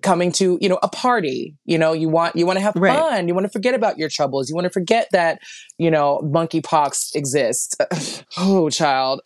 coming 0.02 0.32
to 0.32 0.58
you 0.62 0.70
know 0.70 0.80
a 0.84 0.90
party 0.90 1.56
you 1.66 1.78
know 1.78 1.94
you 1.94 2.10
want 2.10 2.36
you 2.36 2.46
want 2.46 2.58
to 2.58 2.62
have 2.62 2.76
right. 2.76 2.98
fun 2.98 3.28
you 3.28 3.34
want 3.34 3.46
to 3.46 3.50
forget 3.50 3.74
about 3.74 3.98
your 3.98 4.10
troubles 4.10 4.50
you 4.50 4.56
want 4.56 4.66
to 4.66 4.70
forget 4.70 5.08
that 5.12 5.40
you 5.78 5.90
know 5.90 6.20
monkeypox 6.24 7.16
exists 7.16 7.76
oh 8.38 8.70
child 8.70 9.22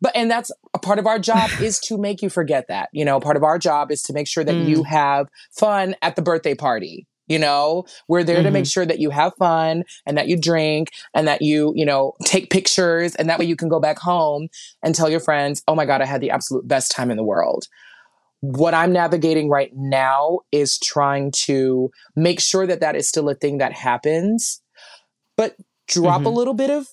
but 0.00 0.12
and 0.14 0.30
that's 0.30 0.50
a 0.74 0.78
part 0.78 0.98
of 0.98 1.06
our 1.06 1.18
job 1.18 1.50
is 1.60 1.78
to 1.78 1.98
make 1.98 2.22
you 2.22 2.28
forget 2.28 2.66
that 2.68 2.88
you 2.92 3.04
know 3.04 3.20
part 3.20 3.36
of 3.36 3.42
our 3.42 3.58
job 3.58 3.90
is 3.90 4.02
to 4.02 4.12
make 4.12 4.26
sure 4.26 4.44
that 4.44 4.54
mm. 4.54 4.68
you 4.68 4.82
have 4.82 5.28
fun 5.52 5.94
at 6.02 6.16
the 6.16 6.22
birthday 6.22 6.54
party 6.54 7.06
you 7.30 7.38
know 7.38 7.84
we're 8.08 8.24
there 8.24 8.36
mm-hmm. 8.36 8.44
to 8.44 8.50
make 8.50 8.64
mm-hmm. 8.64 8.68
sure 8.68 8.84
that 8.84 8.98
you 8.98 9.08
have 9.08 9.32
fun 9.38 9.84
and 10.04 10.18
that 10.18 10.28
you 10.28 10.38
drink 10.38 10.90
and 11.14 11.26
that 11.26 11.40
you 11.40 11.72
you 11.76 11.86
know 11.86 12.12
take 12.26 12.50
pictures 12.50 13.14
and 13.14 13.30
that 13.30 13.38
way 13.38 13.44
you 13.44 13.56
can 13.56 13.68
go 13.68 13.80
back 13.80 13.98
home 13.98 14.48
and 14.82 14.94
tell 14.94 15.08
your 15.08 15.20
friends 15.20 15.62
oh 15.68 15.74
my 15.74 15.86
god 15.86 16.02
i 16.02 16.04
had 16.04 16.20
the 16.20 16.30
absolute 16.30 16.66
best 16.68 16.90
time 16.90 17.10
in 17.10 17.16
the 17.16 17.24
world 17.24 17.66
what 18.40 18.74
i'm 18.74 18.92
navigating 18.92 19.48
right 19.48 19.70
now 19.74 20.40
is 20.50 20.78
trying 20.78 21.30
to 21.30 21.90
make 22.16 22.40
sure 22.40 22.66
that 22.66 22.80
that 22.80 22.96
is 22.96 23.08
still 23.08 23.28
a 23.28 23.34
thing 23.34 23.58
that 23.58 23.72
happens 23.72 24.60
but 25.36 25.56
drop 25.88 26.18
mm-hmm. 26.18 26.26
a 26.26 26.30
little 26.30 26.54
bit 26.54 26.70
of 26.70 26.86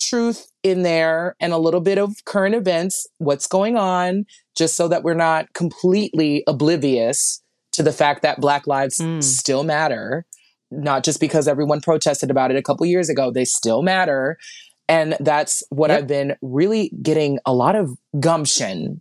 truth 0.00 0.50
in 0.62 0.82
there 0.82 1.36
and 1.40 1.52
a 1.52 1.58
little 1.58 1.80
bit 1.80 1.98
of 1.98 2.24
current 2.24 2.54
events, 2.54 3.06
what's 3.18 3.46
going 3.46 3.76
on, 3.76 4.24
just 4.56 4.76
so 4.76 4.88
that 4.88 5.02
we're 5.02 5.14
not 5.14 5.52
completely 5.54 6.42
oblivious 6.46 7.41
to 7.72 7.82
the 7.82 7.92
fact 7.92 8.22
that 8.22 8.40
Black 8.40 8.66
lives 8.66 8.98
Mm. 8.98 9.22
still 9.22 9.64
matter. 9.64 10.24
Not 10.70 11.04
just 11.04 11.20
because 11.20 11.46
everyone 11.48 11.80
protested 11.80 12.30
about 12.30 12.50
it 12.50 12.56
a 12.56 12.62
couple 12.62 12.86
years 12.86 13.08
ago, 13.08 13.30
they 13.30 13.44
still 13.44 13.82
matter. 13.82 14.38
And 14.88 15.16
that's 15.20 15.62
what 15.70 15.90
Yep. 15.90 15.98
I've 15.98 16.06
been 16.06 16.36
really 16.42 16.90
getting 17.02 17.38
a 17.46 17.52
lot 17.54 17.76
of 17.76 17.90
gumption 18.20 19.00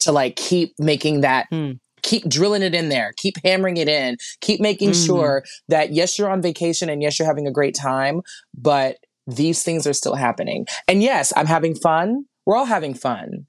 to 0.00 0.12
like 0.12 0.36
keep 0.36 0.74
making 0.78 1.20
that 1.22 1.46
Mm. 1.52 1.78
keep 2.02 2.28
drilling 2.28 2.60
it 2.62 2.74
in 2.74 2.90
there, 2.90 3.14
keep 3.16 3.34
hammering 3.42 3.78
it 3.78 3.88
in, 3.88 4.18
keep 4.42 4.60
making 4.60 4.90
Mhm. 4.90 5.06
sure 5.06 5.44
that 5.68 5.92
yes, 5.94 6.18
you're 6.18 6.28
on 6.28 6.42
vacation 6.42 6.90
and 6.90 7.00
yes, 7.02 7.18
you're 7.18 7.26
having 7.26 7.46
a 7.46 7.50
great 7.50 7.74
time, 7.74 8.20
but 8.52 8.98
these 9.26 9.62
things 9.62 9.86
are 9.86 9.94
still 9.94 10.14
happening. 10.14 10.66
And 10.86 11.02
yes, 11.02 11.32
I'm 11.34 11.46
having 11.46 11.74
fun. 11.74 12.26
We're 12.44 12.56
all 12.56 12.66
having 12.66 12.92
fun, 12.92 13.46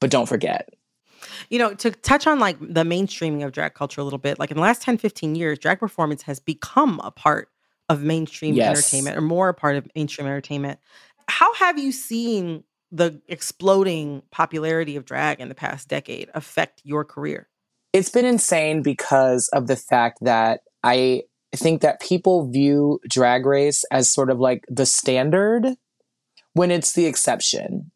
but 0.00 0.08
don't 0.10 0.26
forget. 0.28 0.68
You 1.50 1.58
know, 1.58 1.74
to 1.74 1.90
touch 1.90 2.26
on 2.26 2.38
like 2.38 2.58
the 2.60 2.84
mainstreaming 2.84 3.44
of 3.44 3.52
drag 3.52 3.74
culture 3.74 4.00
a 4.00 4.04
little 4.04 4.18
bit, 4.18 4.38
like 4.38 4.50
in 4.50 4.56
the 4.56 4.62
last 4.62 4.82
10, 4.82 4.98
15 4.98 5.34
years, 5.34 5.58
drag 5.58 5.78
performance 5.78 6.22
has 6.22 6.40
become 6.40 7.00
a 7.04 7.10
part 7.10 7.48
of 7.88 8.02
mainstream 8.02 8.56
Yes. 8.56 8.68
entertainment 8.68 9.16
or 9.16 9.20
more 9.20 9.48
a 9.48 9.54
part 9.54 9.76
of 9.76 9.88
mainstream 9.94 10.26
entertainment. 10.26 10.80
How 11.28 11.52
have 11.54 11.78
you 11.78 11.92
seen 11.92 12.64
the 12.92 13.20
exploding 13.28 14.22
popularity 14.30 14.96
of 14.96 15.04
drag 15.04 15.40
in 15.40 15.48
the 15.48 15.54
past 15.54 15.88
decade 15.88 16.30
affect 16.34 16.82
your 16.84 17.04
career? 17.04 17.48
It's 17.92 18.10
been 18.10 18.24
insane 18.24 18.82
because 18.82 19.48
of 19.52 19.66
the 19.66 19.76
fact 19.76 20.18
that 20.22 20.60
I 20.82 21.22
think 21.54 21.80
that 21.82 22.00
people 22.00 22.50
view 22.50 23.00
drag 23.08 23.46
race 23.46 23.84
as 23.90 24.10
sort 24.10 24.30
of 24.30 24.38
like 24.38 24.64
the 24.68 24.86
standard 24.86 25.66
when 26.52 26.70
it's 26.70 26.92
the 26.92 27.06
exception. 27.06 27.90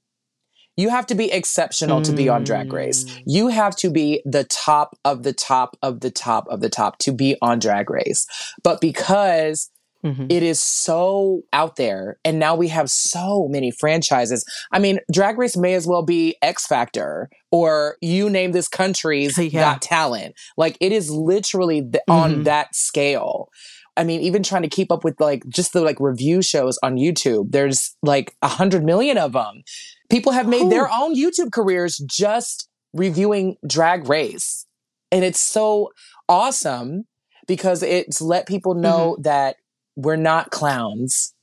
You 0.81 0.89
have 0.89 1.07
to 1.07 1.15
be 1.15 1.31
exceptional 1.31 2.01
to 2.03 2.13
be 2.13 2.29
on 2.29 2.45
drag 2.45 2.73
race. 2.73 3.05
You 3.27 3.49
have 3.49 3.75
to 3.77 3.91
be 3.91 4.23
the 4.25 4.45
top 4.45 4.97
of 5.05 5.23
the 5.23 5.33
top 5.33 5.77
of 5.83 6.01
the 6.01 6.11
top 6.11 6.47
of 6.49 6.61
the 6.61 6.71
top 6.71 6.99
to 7.05 7.13
be 7.13 7.37
on 7.43 7.59
drag 7.59 7.91
race. 7.91 8.27
But 8.63 8.81
because 8.81 9.71
it 10.03 10.43
is 10.43 10.59
so 10.59 11.43
out 11.53 11.77
there 11.77 12.17
and 12.25 12.39
now 12.39 12.55
we 12.55 12.69
have 12.69 12.89
so 12.89 13.47
many 13.51 13.71
franchises. 13.71 14.43
I 14.73 14.79
mean, 14.79 14.99
drag 15.13 15.37
race 15.37 15.59
may 15.59 15.75
as 15.75 15.87
well 15.87 16.03
be 16.03 16.37
X 16.41 16.67
Factor 16.67 17.29
or 17.53 17.97
you 18.01 18.31
name 18.31 18.53
this 18.53 18.67
country's 18.67 19.37
got 19.53 19.83
talent. 19.83 20.35
Like 20.57 20.79
it 20.81 20.93
is 20.93 21.11
literally 21.11 21.83
th- 21.83 22.03
on 22.09 22.31
Mhm. 22.37 22.45
that 22.45 22.75
scale. 22.75 23.51
I 23.95 24.05
mean, 24.05 24.23
even 24.23 24.43
trying 24.43 24.63
to 24.63 24.69
keep 24.71 24.91
up 24.91 25.05
with 25.05 25.21
like 25.21 25.43
just 25.51 25.75
the 25.75 25.83
like 25.83 26.01
review 26.01 26.41
shows 26.41 26.79
on 26.83 26.97
YouTube, 26.97 27.51
there's 27.53 27.95
like 28.03 28.35
a 28.41 28.49
hundred 28.49 28.83
million 28.85 29.19
of 29.19 29.33
them. 29.35 29.63
People 30.11 30.33
have 30.33 30.49
made 30.49 30.71
their 30.71 30.91
own 30.91 31.15
YouTube 31.15 31.53
careers 31.53 31.99
just 31.99 32.69
reviewing 32.93 33.57
drag 33.67 34.09
race. 34.09 34.67
And 35.13 35.25
it's 35.25 35.41
so 35.41 35.91
awesome 36.29 37.07
because 37.47 37.83
it's 37.83 38.21
let 38.21 38.47
people 38.47 38.75
know 38.75 39.13
mm-hmm. 39.13 39.23
that 39.23 39.57
we're 39.97 40.17
not 40.17 40.51
clowns. 40.51 41.35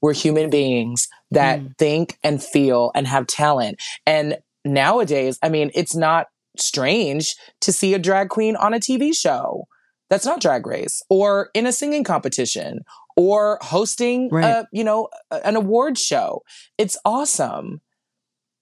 We're 0.00 0.14
human 0.14 0.50
beings 0.50 1.08
that 1.30 1.60
mm. 1.60 1.78
think 1.78 2.18
and 2.22 2.42
feel 2.42 2.90
and 2.94 3.06
have 3.06 3.26
talent. 3.26 3.80
And 4.06 4.36
nowadays, 4.64 5.38
I 5.42 5.48
mean, 5.48 5.70
it's 5.74 5.94
not 5.94 6.26
strange 6.58 7.34
to 7.62 7.72
see 7.72 7.94
a 7.94 7.98
drag 7.98 8.28
queen 8.28 8.56
on 8.56 8.74
a 8.74 8.78
TV 8.78 9.16
show 9.16 9.64
that's 10.10 10.26
not 10.26 10.40
drag 10.40 10.66
race 10.66 11.02
or 11.08 11.50
in 11.54 11.66
a 11.66 11.72
singing 11.72 12.04
competition 12.04 12.84
or 13.16 13.58
hosting 13.62 14.28
a, 14.34 14.66
you 14.72 14.84
know, 14.84 15.08
an 15.30 15.56
award 15.56 15.98
show. 15.98 16.42
It's 16.78 16.98
awesome. 17.04 17.80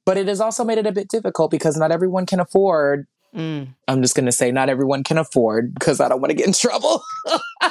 But 0.05 0.17
it 0.17 0.27
has 0.29 0.41
also 0.41 0.65
made 0.65 0.79
it 0.79 0.87
a 0.87 0.93
bit 0.93 1.09
difficult 1.09 1.51
because 1.51 1.77
not 1.77 1.93
everyone 1.93 2.27
can 2.27 2.41
afford 2.41 3.07
Mm. 3.35 3.69
I'm 3.89 4.03
just 4.03 4.15
going 4.15 4.27
to 4.27 4.33
say 4.33 4.51
not 4.53 4.69
everyone 4.69 5.05
can 5.05 5.17
afford 5.17 5.73
because 5.73 6.01
I 6.01 6.09
don't 6.11 6.21
want 6.21 6.33
to 6.33 6.35
get 6.35 6.47
in 6.47 6.53
trouble. 6.53 7.03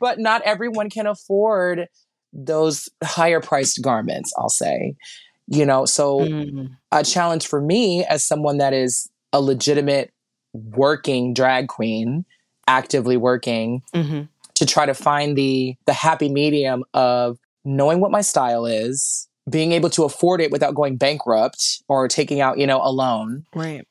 but 0.00 0.18
not 0.18 0.42
everyone 0.42 0.90
can 0.90 1.06
afford 1.06 1.88
those 2.32 2.88
higher 3.02 3.40
priced 3.40 3.82
garments, 3.82 4.32
I'll 4.38 4.48
say. 4.48 4.94
You 5.48 5.66
know, 5.66 5.86
so 5.86 6.20
Mm. 6.20 6.70
a 6.92 7.02
challenge 7.02 7.46
for 7.48 7.60
me 7.60 8.04
as 8.04 8.24
someone 8.24 8.58
that 8.58 8.72
is 8.72 9.08
a 9.32 9.40
legitimate 9.40 10.12
working 10.54 11.34
drag 11.34 11.66
queen, 11.68 12.24
actively 12.68 13.16
working 13.16 13.82
Mhm. 13.92 14.28
to 14.54 14.66
try 14.66 14.86
to 14.86 14.94
find 14.94 15.36
the 15.36 15.74
the 15.86 15.92
happy 15.92 16.28
medium 16.28 16.84
of 16.94 17.38
knowing 17.64 18.00
what 18.00 18.10
my 18.12 18.20
style 18.20 18.66
is, 18.66 19.26
being 19.50 19.72
able 19.72 19.90
to 19.90 20.04
afford 20.04 20.40
it 20.40 20.50
without 20.50 20.74
going 20.74 20.96
bankrupt 20.96 21.82
or 21.88 22.08
taking 22.08 22.40
out, 22.40 22.58
you 22.58 22.66
know, 22.66 22.80
a 22.82 22.90
loan 22.90 23.44
Right. 23.54 23.86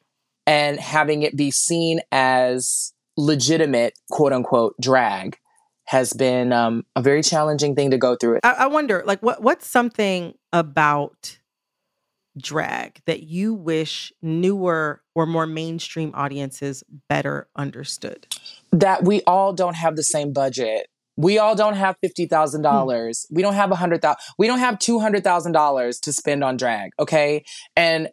and 0.47 0.79
having 0.79 1.23
it 1.23 1.35
be 1.35 1.51
seen 1.51 1.99
as 2.11 2.93
legitimate 3.17 3.93
quote 4.09 4.31
unquote 4.33 4.75
drag 4.79 5.37
has 5.85 6.13
been 6.13 6.53
um, 6.53 6.85
a 6.95 7.01
very 7.01 7.21
challenging 7.21 7.75
thing 7.75 7.91
to 7.91 7.97
go 7.97 8.15
through. 8.15 8.39
I, 8.43 8.51
I 8.59 8.67
wonder, 8.67 9.03
like, 9.05 9.21
what 9.21 9.41
what's 9.43 9.67
something 9.67 10.33
about 10.53 11.37
drag 12.37 13.01
that 13.05 13.23
you 13.23 13.53
wish 13.53 14.13
newer 14.21 15.01
or 15.13 15.25
more 15.25 15.45
mainstream 15.45 16.11
audiences 16.13 16.83
better 17.09 17.47
understood? 17.55 18.27
that 18.71 19.03
we 19.03 19.21
all 19.23 19.51
don't 19.51 19.75
have 19.75 19.97
the 19.97 20.03
same 20.03 20.31
budget. 20.31 20.87
We 21.17 21.37
all 21.37 21.55
don't 21.55 21.75
have 21.75 21.95
fifty 22.01 22.25
thousand 22.25 22.61
dollars. 22.61 23.25
We 23.29 23.41
don't 23.41 23.53
have 23.53 23.71
a 23.71 23.75
hundred 23.75 24.01
thousand. 24.01 24.19
We 24.37 24.47
don't 24.47 24.59
have 24.59 24.79
two 24.79 24.99
hundred 24.99 25.23
thousand 25.23 25.51
dollars 25.51 25.99
to 26.01 26.13
spend 26.13 26.43
on 26.43 26.57
drag. 26.57 26.91
Okay, 26.99 27.43
and 27.75 28.09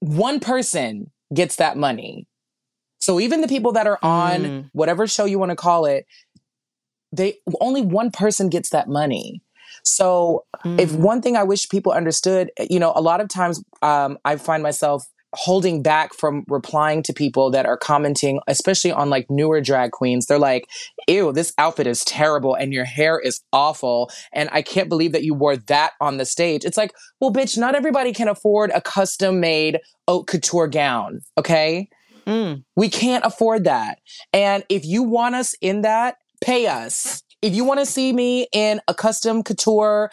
one 0.00 0.40
person 0.40 1.10
gets 1.34 1.56
that 1.56 1.76
money. 1.76 2.26
So 3.00 3.20
even 3.20 3.40
the 3.40 3.48
people 3.48 3.72
that 3.72 3.86
are 3.86 3.98
on 4.02 4.42
Mm. 4.44 4.70
whatever 4.72 5.06
show 5.06 5.24
you 5.24 5.38
want 5.38 5.50
to 5.50 5.56
call 5.56 5.86
it, 5.86 6.06
they 7.12 7.38
only 7.60 7.82
one 7.82 8.10
person 8.10 8.48
gets 8.48 8.70
that 8.70 8.88
money. 8.88 9.42
So 9.82 10.44
if 10.78 10.92
Mm. 10.92 10.98
one 11.00 11.22
thing 11.22 11.36
I 11.36 11.42
wish 11.44 11.68
people 11.68 11.92
understood, 11.92 12.50
you 12.68 12.78
know, 12.78 12.92
a 12.94 13.00
lot 13.00 13.20
of 13.20 13.28
times 13.28 13.62
um, 13.82 14.18
I 14.24 14.36
find 14.36 14.62
myself 14.62 15.06
holding 15.34 15.82
back 15.82 16.14
from 16.14 16.44
replying 16.48 17.02
to 17.02 17.12
people 17.12 17.50
that 17.50 17.66
are 17.66 17.76
commenting, 17.76 18.40
especially 18.46 18.92
on 18.92 19.10
like 19.10 19.26
newer 19.28 19.60
drag 19.60 19.90
queens. 19.90 20.26
They're 20.26 20.38
like, 20.38 20.66
ew, 21.06 21.32
this 21.32 21.52
outfit 21.58 21.86
is 21.86 22.04
terrible 22.04 22.54
and 22.54 22.72
your 22.72 22.84
hair 22.84 23.18
is 23.18 23.40
awful. 23.52 24.10
And 24.32 24.48
I 24.52 24.62
can't 24.62 24.88
believe 24.88 25.12
that 25.12 25.24
you 25.24 25.34
wore 25.34 25.56
that 25.56 25.92
on 26.00 26.16
the 26.16 26.24
stage. 26.24 26.64
It's 26.64 26.78
like, 26.78 26.92
well, 27.20 27.32
bitch, 27.32 27.58
not 27.58 27.74
everybody 27.74 28.12
can 28.12 28.28
afford 28.28 28.70
a 28.74 28.80
custom 28.80 29.40
made 29.40 29.80
haute 30.06 30.26
couture 30.26 30.68
gown. 30.68 31.20
Okay. 31.36 31.88
Mm. 32.26 32.64
We 32.76 32.88
can't 32.88 33.24
afford 33.24 33.64
that. 33.64 33.98
And 34.32 34.64
if 34.68 34.84
you 34.84 35.02
want 35.02 35.34
us 35.34 35.54
in 35.60 35.82
that, 35.82 36.16
pay 36.42 36.66
us. 36.66 37.22
If 37.40 37.54
you 37.54 37.64
want 37.64 37.78
to 37.80 37.86
see 37.86 38.12
me 38.12 38.48
in 38.52 38.80
a 38.88 38.94
custom 38.94 39.44
couture, 39.44 40.10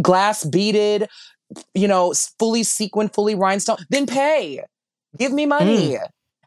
glass 0.00 0.44
beaded, 0.44 1.08
you 1.74 1.88
know, 1.88 2.12
fully 2.38 2.62
sequined, 2.62 3.12
fully 3.14 3.34
rhinestone, 3.34 3.76
then 3.90 4.06
pay. 4.06 4.62
Give 5.18 5.32
me 5.32 5.46
money. 5.46 5.96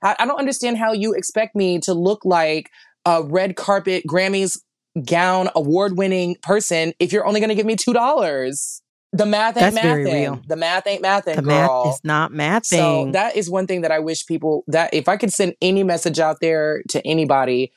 I, 0.01 0.16
I 0.20 0.26
don't 0.26 0.39
understand 0.39 0.78
how 0.78 0.91
you 0.93 1.14
expect 1.14 1.56
me 1.56 1.80
to 1.80 1.93
look 1.93 2.26
like 2.26 2.70
a 3.06 3.24
red 3.24 3.56
carpet 3.56 4.03
Grammys 4.08 4.58
gown 5.06 5.49
award 5.56 5.97
winning 5.97 6.36
person 6.41 6.93
if 6.99 7.12
you're 7.12 7.26
only 7.26 7.39
going 7.39 7.49
to 7.49 7.56
give 7.56 7.66
me 7.66 7.76
$2. 7.76 8.82
The 9.14 9.26
math 9.26 9.56
ain't 9.58 9.74
That's 9.74 9.80
very 9.80 10.06
mathing. 10.06 10.14
real. 10.14 10.41
The 10.47 10.56
math 10.56 10.88
ain't 10.88 11.03
mathing, 11.03 11.36
The 11.36 11.41
girl. 11.41 11.84
math 11.84 11.93
is 11.95 12.01
not 12.03 12.32
mathing. 12.32 12.66
So 12.66 13.12
that 13.14 13.36
is 13.38 13.49
one 13.49 13.68
thing 13.68 13.82
that 13.82 13.91
I 13.91 13.99
wish 13.99 14.26
people 14.26 14.64
that 14.68 14.93
if 14.93 15.08
I 15.08 15.16
could 15.18 15.32
send 15.32 15.56
any 15.62 15.84
message 15.84 16.20
out 16.20 16.38
there 16.41 16.82
to 16.89 17.06
anybody, 17.06 17.72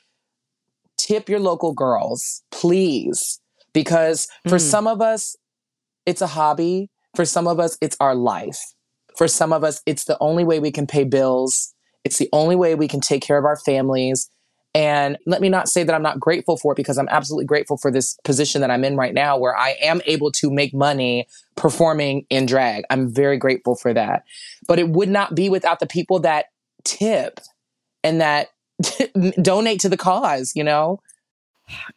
tip 0.97 1.29
your 1.29 1.39
local 1.39 1.73
girls, 1.73 2.41
please. 2.51 3.39
Because 3.73 4.27
for 4.47 4.57
Mm. 4.57 4.61
some 4.61 4.87
of 4.87 5.01
us, 5.01 5.35
it's 6.05 6.21
a 6.21 6.27
hobby. 6.27 6.89
For 7.19 7.25
some 7.25 7.49
of 7.49 7.59
us, 7.59 7.77
it's 7.81 7.97
our 7.99 8.15
life. 8.15 8.61
For 9.17 9.27
some 9.27 9.51
of 9.51 9.61
us, 9.61 9.81
it's 9.85 10.05
the 10.05 10.17
only 10.21 10.45
way 10.45 10.59
we 10.61 10.71
can 10.71 10.87
pay 10.87 11.03
bills. 11.03 11.75
It's 12.05 12.17
the 12.17 12.29
only 12.31 12.55
way 12.55 12.75
we 12.75 12.87
can 12.87 13.01
take 13.01 13.21
care 13.21 13.37
of 13.37 13.43
our 13.43 13.57
families. 13.57 14.31
And 14.73 15.17
let 15.25 15.41
me 15.41 15.49
not 15.49 15.67
say 15.67 15.83
that 15.83 15.93
I'm 15.93 16.01
not 16.01 16.17
grateful 16.17 16.55
for 16.55 16.71
it 16.71 16.77
because 16.77 16.97
I'm 16.97 17.09
absolutely 17.09 17.43
grateful 17.43 17.75
for 17.75 17.91
this 17.91 18.17
position 18.23 18.61
that 18.61 18.71
I'm 18.71 18.85
in 18.85 18.95
right 18.95 19.13
now 19.13 19.37
where 19.37 19.53
I 19.53 19.71
am 19.81 19.99
able 20.05 20.31
to 20.31 20.49
make 20.49 20.73
money 20.73 21.27
performing 21.57 22.25
in 22.29 22.45
drag. 22.45 22.85
I'm 22.89 23.13
very 23.13 23.35
grateful 23.35 23.75
for 23.75 23.93
that. 23.93 24.23
But 24.65 24.79
it 24.79 24.87
would 24.87 25.09
not 25.09 25.35
be 25.35 25.49
without 25.49 25.81
the 25.81 25.87
people 25.87 26.19
that 26.19 26.45
tip 26.85 27.41
and 28.01 28.21
that 28.21 28.47
donate 29.41 29.81
to 29.81 29.89
the 29.89 29.97
cause, 29.97 30.53
you 30.55 30.63
know? 30.63 31.01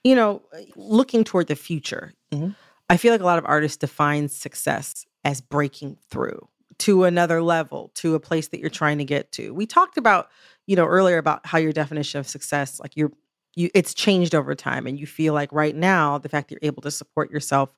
you 0.02 0.16
know, 0.16 0.42
looking 0.74 1.22
toward 1.22 1.46
the 1.46 1.54
future, 1.54 2.12
Mhm. 2.34 2.56
I 2.90 2.96
feel 2.96 3.12
like 3.12 3.20
a 3.20 3.24
lot 3.24 3.38
of 3.38 3.46
artists 3.46 3.76
define 3.76 4.28
success 4.28 5.06
as 5.24 5.40
breaking 5.40 5.96
through 6.10 6.48
to 6.78 7.04
another 7.04 7.42
level, 7.42 7.92
to 7.94 8.14
a 8.14 8.20
place 8.20 8.48
that 8.48 8.60
you're 8.60 8.70
trying 8.70 8.98
to 8.98 9.04
get 9.04 9.30
to. 9.32 9.52
We 9.54 9.66
talked 9.66 9.96
about, 9.96 10.28
you 10.66 10.74
know, 10.74 10.86
earlier 10.86 11.18
about 11.18 11.46
how 11.46 11.58
your 11.58 11.72
definition 11.72 12.18
of 12.18 12.26
success, 12.26 12.80
like 12.80 12.96
you're 12.96 13.12
you 13.54 13.68
it's 13.74 13.92
changed 13.92 14.34
over 14.34 14.54
time 14.54 14.86
and 14.86 14.98
you 14.98 15.06
feel 15.06 15.34
like 15.34 15.52
right 15.52 15.76
now 15.76 16.16
the 16.16 16.28
fact 16.30 16.48
that 16.48 16.54
you're 16.54 16.68
able 16.70 16.80
to 16.80 16.90
support 16.90 17.30
yourself 17.30 17.68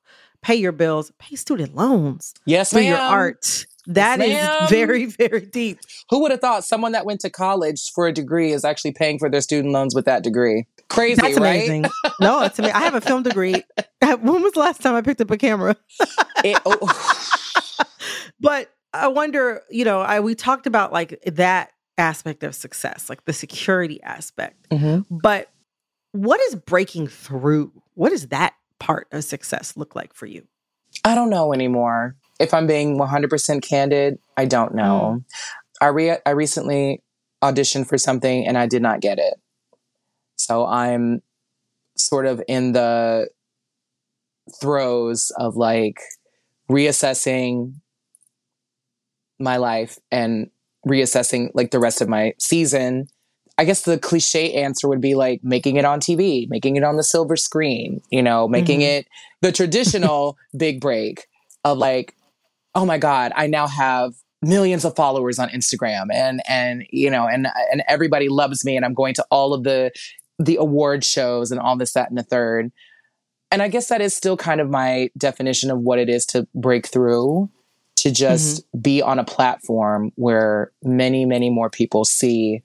pay 0.45 0.55
your 0.55 0.73
bills, 0.73 1.11
pay 1.19 1.35
student 1.35 1.75
loans. 1.75 2.35
Yes, 2.45 2.73
for 2.73 2.81
your 2.81 2.99
art. 2.99 3.67
That 3.87 4.21
is 4.21 4.35
ma'am. 4.35 4.69
very, 4.69 5.07
very 5.07 5.41
deep. 5.41 5.81
Who 6.11 6.21
would 6.21 6.31
have 6.31 6.41
thought 6.41 6.65
someone 6.65 6.93
that 6.93 7.05
went 7.05 7.21
to 7.21 7.31
college 7.31 7.91
for 7.93 8.07
a 8.07 8.13
degree 8.13 8.53
is 8.53 8.65
actually 8.65 8.93
paying 8.93 9.19
for 9.19 9.29
their 9.31 9.41
student 9.41 9.73
loans 9.73 9.95
with 9.95 10.05
that 10.05 10.23
degree? 10.23 10.67
Crazy, 10.89 11.21
That's 11.21 11.39
right? 11.39 11.57
amazing. 11.57 11.87
no, 12.21 12.43
it's 12.43 12.59
amazing. 12.59 12.77
I 12.77 12.81
have 12.81 12.95
a 12.95 13.01
film 13.01 13.23
degree. 13.23 13.63
when 14.03 14.43
was 14.43 14.53
the 14.53 14.61
last 14.61 14.83
time 14.83 14.95
I 14.95 15.01
picked 15.01 15.21
up 15.21 15.31
a 15.31 15.37
camera? 15.37 15.77
It- 16.45 16.61
oh, 16.67 17.31
But 18.41 18.71
I 18.93 19.09
wonder, 19.09 19.63
you 19.71 19.85
know, 19.85 20.01
I 20.01 20.21
we 20.21 20.35
talked 20.35 20.67
about 20.67 20.93
like 20.93 21.21
that 21.27 21.73
aspect 21.99 22.43
of 22.43 22.55
success, 22.55 23.09
like 23.09 23.25
the 23.25 23.33
security 23.33 24.03
aspect. 24.03 24.69
mhm. 24.71 25.07
But 25.11 25.51
what 26.13 26.41
is 26.43 26.55
breaking 26.55 27.09
through? 27.09 27.73
What 27.95 28.11
does 28.11 28.29
that 28.29 28.55
part 28.79 29.09
of 29.13 29.25
success 29.25 29.77
look 29.77 29.95
like 29.95 30.15
for 30.15 30.27
you? 30.27 30.47
I 31.05 31.15
don't 31.15 31.31
know 31.31 31.53
anymore. 31.53 32.17
If 32.39 32.55
I'm 32.55 32.67
being 32.67 32.99
100% 32.99 33.63
candid, 33.63 34.19
I 34.37 34.45
don't 34.45 34.75
know. 34.75 35.25
I 35.81 35.87
re- 35.87 36.19
I 36.25 36.31
recently 36.31 37.03
auditioned 37.43 37.89
for 37.89 37.99
something 37.99 38.47
and 38.47 38.57
I 38.57 38.67
did 38.67 38.83
not 38.83 39.01
get 39.01 39.19
it. 39.19 39.35
So 40.37 40.67
I'm 40.67 41.21
sort 41.97 42.27
of 42.27 42.43
in 42.49 42.73
the 42.73 43.29
throes 44.61 45.33
of 45.39 45.57
like 45.57 46.01
reassessing 46.71 47.75
my 49.45 49.59
life 49.59 49.99
and 50.11 50.51
reassessing 50.87 51.51
like 51.55 51.71
the 51.71 51.79
rest 51.79 52.01
of 52.01 52.09
my 52.09 52.33
season. 52.39 53.07
I 53.57 53.65
guess 53.65 53.83
the 53.83 53.99
cliche 53.99 54.53
answer 54.55 54.89
would 54.89 55.01
be 55.01 55.15
like 55.15 55.41
making 55.45 55.77
it 55.77 55.85
on 55.85 56.01
TV, 56.01 56.49
making 56.49 56.75
it 56.77 56.83
on 56.83 56.97
the 56.97 57.05
silver 57.05 57.37
screen, 57.37 58.01
you 58.11 58.23
know, 58.23 58.49
making 58.49 58.81
Mhm. 58.81 58.99
it 58.99 59.07
the 59.43 59.53
traditional 59.53 60.37
big 60.57 60.81
break 60.81 61.27
of 61.65 61.79
like, 61.79 62.15
oh 62.75 62.85
my 62.85 62.99
God, 62.99 63.31
I 63.37 63.47
now 63.47 63.69
have 63.69 64.15
millions 64.43 64.85
of 64.85 64.97
followers 64.97 65.39
on 65.39 65.49
Instagram 65.51 66.07
and 66.13 66.43
and 66.49 66.85
you 66.91 67.09
know 67.11 67.27
and 67.27 67.47
and 67.73 67.83
everybody 67.89 68.29
loves 68.29 68.63
me 68.65 68.77
and 68.77 68.85
I'm 68.85 68.93
going 68.93 69.15
to 69.15 69.25
all 69.31 69.55
of 69.55 69.63
the 69.63 69.91
the 70.39 70.57
award 70.57 71.05
shows 71.05 71.51
and 71.53 71.61
all 71.61 71.77
this, 71.79 71.93
that, 71.93 72.09
and 72.09 72.19
the 72.19 72.23
third. 72.25 72.73
And 73.53 73.63
I 73.63 73.69
guess 73.69 73.87
that 73.89 74.01
is 74.01 74.15
still 74.17 74.37
kind 74.37 74.61
of 74.61 74.69
my 74.69 75.11
definition 75.17 75.71
of 75.71 75.79
what 75.79 76.01
it 76.01 76.09
is 76.09 76.27
to 76.27 76.49
break 76.57 76.89
through, 76.89 77.49
to 78.05 78.11
just 78.11 78.63
be 78.83 79.01
on 79.01 79.19
a 79.19 79.25
platform 79.25 80.13
where 80.17 80.71
many, 80.83 81.25
many 81.25 81.49
more 81.49 81.71
people 81.71 82.05
see 82.05 82.63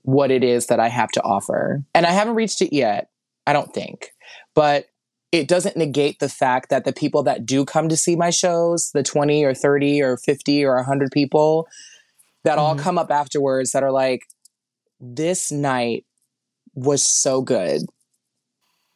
what 0.00 0.30
it 0.30 0.42
is 0.42 0.68
that 0.68 0.80
I 0.80 0.88
have 0.88 1.10
to 1.10 1.22
offer. 1.22 1.84
And 1.94 2.06
I 2.06 2.10
haven't 2.10 2.34
reached 2.34 2.62
it 2.62 2.74
yet, 2.74 3.10
I 3.46 3.52
don't 3.52 3.74
think. 3.74 4.12
But 4.54 4.86
it 5.30 5.46
doesn't 5.46 5.76
negate 5.76 6.20
the 6.20 6.30
fact 6.30 6.70
that 6.70 6.86
the 6.86 6.92
people 6.94 7.22
that 7.24 7.44
do 7.44 7.66
come 7.66 7.90
to 7.90 7.98
see 7.98 8.16
my 8.16 8.30
shows, 8.30 8.92
the 8.94 9.02
20 9.02 9.44
or 9.44 9.52
30 9.52 10.00
or 10.00 10.16
50 10.16 10.64
or 10.64 10.76
100 10.76 11.10
people 11.12 11.68
that 12.44 12.56
all 12.56 12.74
Mhm. 12.74 12.78
come 12.78 12.96
up 12.96 13.10
afterwards 13.10 13.72
that 13.72 13.82
are 13.82 13.92
like, 13.92 14.22
this 15.00 15.52
night 15.52 16.06
was 16.74 17.02
so 17.04 17.42
good. 17.42 17.82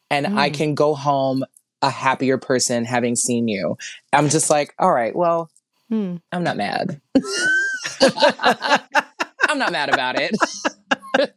And 0.09 0.25
I 0.25 0.49
Mm. 0.49 0.53
can 0.55 0.73
go 0.73 0.95
home 0.95 1.43
a 1.81 1.89
happier 1.89 2.37
person 2.37 2.85
having 2.85 3.15
seen 3.15 3.47
you. 3.47 3.77
I'm 4.13 4.29
just 4.29 4.49
like, 4.49 4.73
all 4.79 4.93
right, 4.93 5.15
well, 5.15 5.49
Hmm. 5.89 6.17
I'm 6.31 6.43
not 6.43 6.55
mad. 6.55 7.01
I'm 9.47 9.57
not 9.57 9.71
mad 9.71 9.91
about 9.91 10.15
it. 10.19 10.35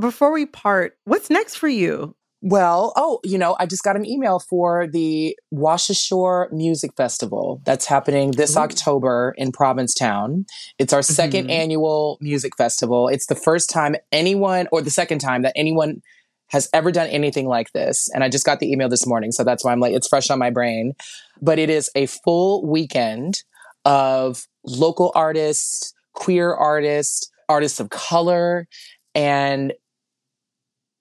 Before 0.00 0.32
we 0.32 0.46
part, 0.46 0.98
what's 1.04 1.30
next 1.30 1.54
for 1.54 1.68
you? 1.68 2.16
Well, 2.40 2.92
oh, 2.94 3.18
you 3.24 3.36
know, 3.38 3.56
I 3.58 3.66
just 3.66 3.82
got 3.82 3.96
an 3.96 4.06
email 4.06 4.38
for 4.38 4.86
the 4.86 5.36
Washashore 5.52 6.52
Music 6.52 6.92
Festival 6.96 7.60
that's 7.64 7.86
happening 7.86 8.30
this 8.32 8.56
Ooh. 8.56 8.60
October 8.60 9.34
in 9.36 9.50
Provincetown. 9.50 10.46
It's 10.78 10.92
our 10.92 11.02
2nd 11.02 11.46
Mhm. 11.46 11.50
annual 11.50 12.16
music 12.20 12.56
festival. 12.56 13.08
It's 13.08 13.26
the 13.26 13.34
first 13.34 13.70
time 13.70 13.96
anyone, 14.12 14.68
or 14.70 14.82
the 14.82 14.90
second 14.90 15.18
time 15.20 15.42
that 15.42 15.52
anyone 15.56 16.00
has 16.48 16.68
ever 16.72 16.90
done 16.90 17.08
anything 17.08 17.46
like 17.46 17.72
this. 17.72 18.08
And 18.14 18.24
I 18.24 18.28
just 18.28 18.44
got 18.44 18.60
the 18.60 18.70
email 18.70 18.88
this 18.88 19.06
morning, 19.06 19.32
so 19.32 19.44
that's 19.44 19.64
why 19.64 19.72
I'm 19.72 19.80
like, 19.80 19.94
it's 19.94 20.08
fresh 20.08 20.30
on 20.30 20.38
my 20.38 20.50
brain. 20.50 20.94
But 21.40 21.58
it 21.58 21.70
is 21.70 21.90
a 21.94 22.06
full 22.06 22.66
weekend 22.66 23.42
of 23.84 24.46
local 24.64 25.12
artists, 25.14 25.94
queer 26.14 26.52
artists, 26.52 27.30
artists 27.48 27.80
of 27.80 27.90
color, 27.90 28.66
and 29.14 29.72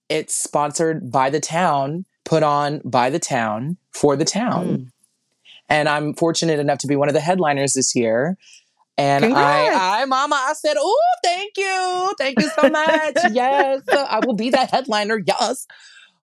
it's 0.10 0.36
sponsored 0.36 1.12
by 1.12 1.30
the 1.30 1.40
town, 1.40 2.06
put 2.24 2.44
on 2.44 2.82
by 2.86 3.10
the 3.10 3.20
town 3.20 3.78
for 3.92 4.16
the 4.16 4.26
town. 4.26 4.66
Mm. 4.66 4.88
And 5.70 5.90
I'm 5.90 6.14
fortunate 6.14 6.60
enough 6.60 6.80
to 6.80 6.88
be 6.88 6.96
one 6.96 7.10
of 7.10 7.14
the 7.14 7.20
headliners 7.20 7.74
this 7.74 7.94
year. 7.94 8.38
And 8.98 9.24
Congrats. 9.24 9.76
I, 9.76 10.02
I, 10.02 10.06
mama, 10.06 10.36
I 10.36 10.54
said, 10.54 10.76
oh, 10.80 11.02
thank 11.24 11.54
you. 11.58 12.14
Thank 12.18 12.40
you 12.42 12.50
so 12.50 12.70
much. 12.70 13.16
yes, 13.32 13.82
I 13.92 14.20
will 14.26 14.36
be 14.36 14.50
that 14.50 14.72
headliner. 14.72 15.20
Yes. 15.26 15.68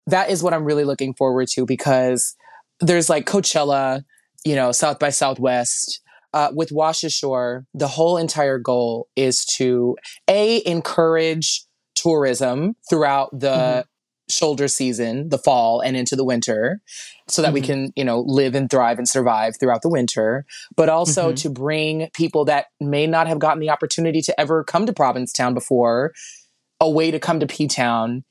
That 0.08 0.30
is 0.30 0.42
what 0.42 0.54
I'm 0.54 0.66
really 0.66 0.84
looking 0.84 1.14
forward 1.14 1.48
to 1.50 1.66
because 1.66 2.36
there's 2.80 3.10
like 3.10 3.26
Coachella, 3.26 4.02
you 4.44 4.56
know, 4.56 4.72
South 4.72 5.00
by 5.00 5.10
Southwest. 5.10 6.02
Uh, 6.34 6.50
with 6.52 6.72
Washashore, 6.72 7.66
the 7.76 7.88
whole 7.88 8.18
entire 8.18 8.58
goal 8.58 9.08
is 9.16 9.46
to 9.46 9.96
A, 10.28 10.64
encourage 10.66 11.64
tourism 11.94 12.74
throughout 12.90 13.30
the 13.32 13.84
Mhm. 13.84 13.84
Shoulder 14.30 14.68
season, 14.68 15.30
the 15.30 15.38
fall 15.38 15.82
and 15.82 15.98
into 15.98 16.16
the 16.16 16.24
winter, 16.24 16.82
so 17.28 17.42
that 17.42 17.54
we 17.54 17.62
Mhm. 17.62 17.66
can, 17.66 17.94
you 17.96 18.04
know, 18.04 18.22
live 18.22 18.56
and 18.56 18.70
thrive 18.70 18.98
and 18.98 19.08
survive 19.08 19.56
throughout 19.60 19.82
the 19.82 19.90
winter, 19.90 20.46
but 20.76 20.90
also 20.90 21.32
Mhm. 21.32 21.36
to 21.38 21.50
bring 21.50 22.10
people 22.14 22.46
that 22.46 22.68
may 22.80 23.06
not 23.06 23.28
have 23.28 23.40
gotten 23.40 23.60
the 23.60 23.70
opportunity 23.70 24.22
to 24.22 24.40
ever 24.40 24.64
come 24.64 24.86
to 24.86 24.94
Provincetown 24.94 25.54
before 25.54 26.14
a 26.80 26.90
way 26.90 27.12
to 27.12 27.20
come 27.20 27.40
to 27.40 27.48
P 27.48 27.68
Town 27.68 28.24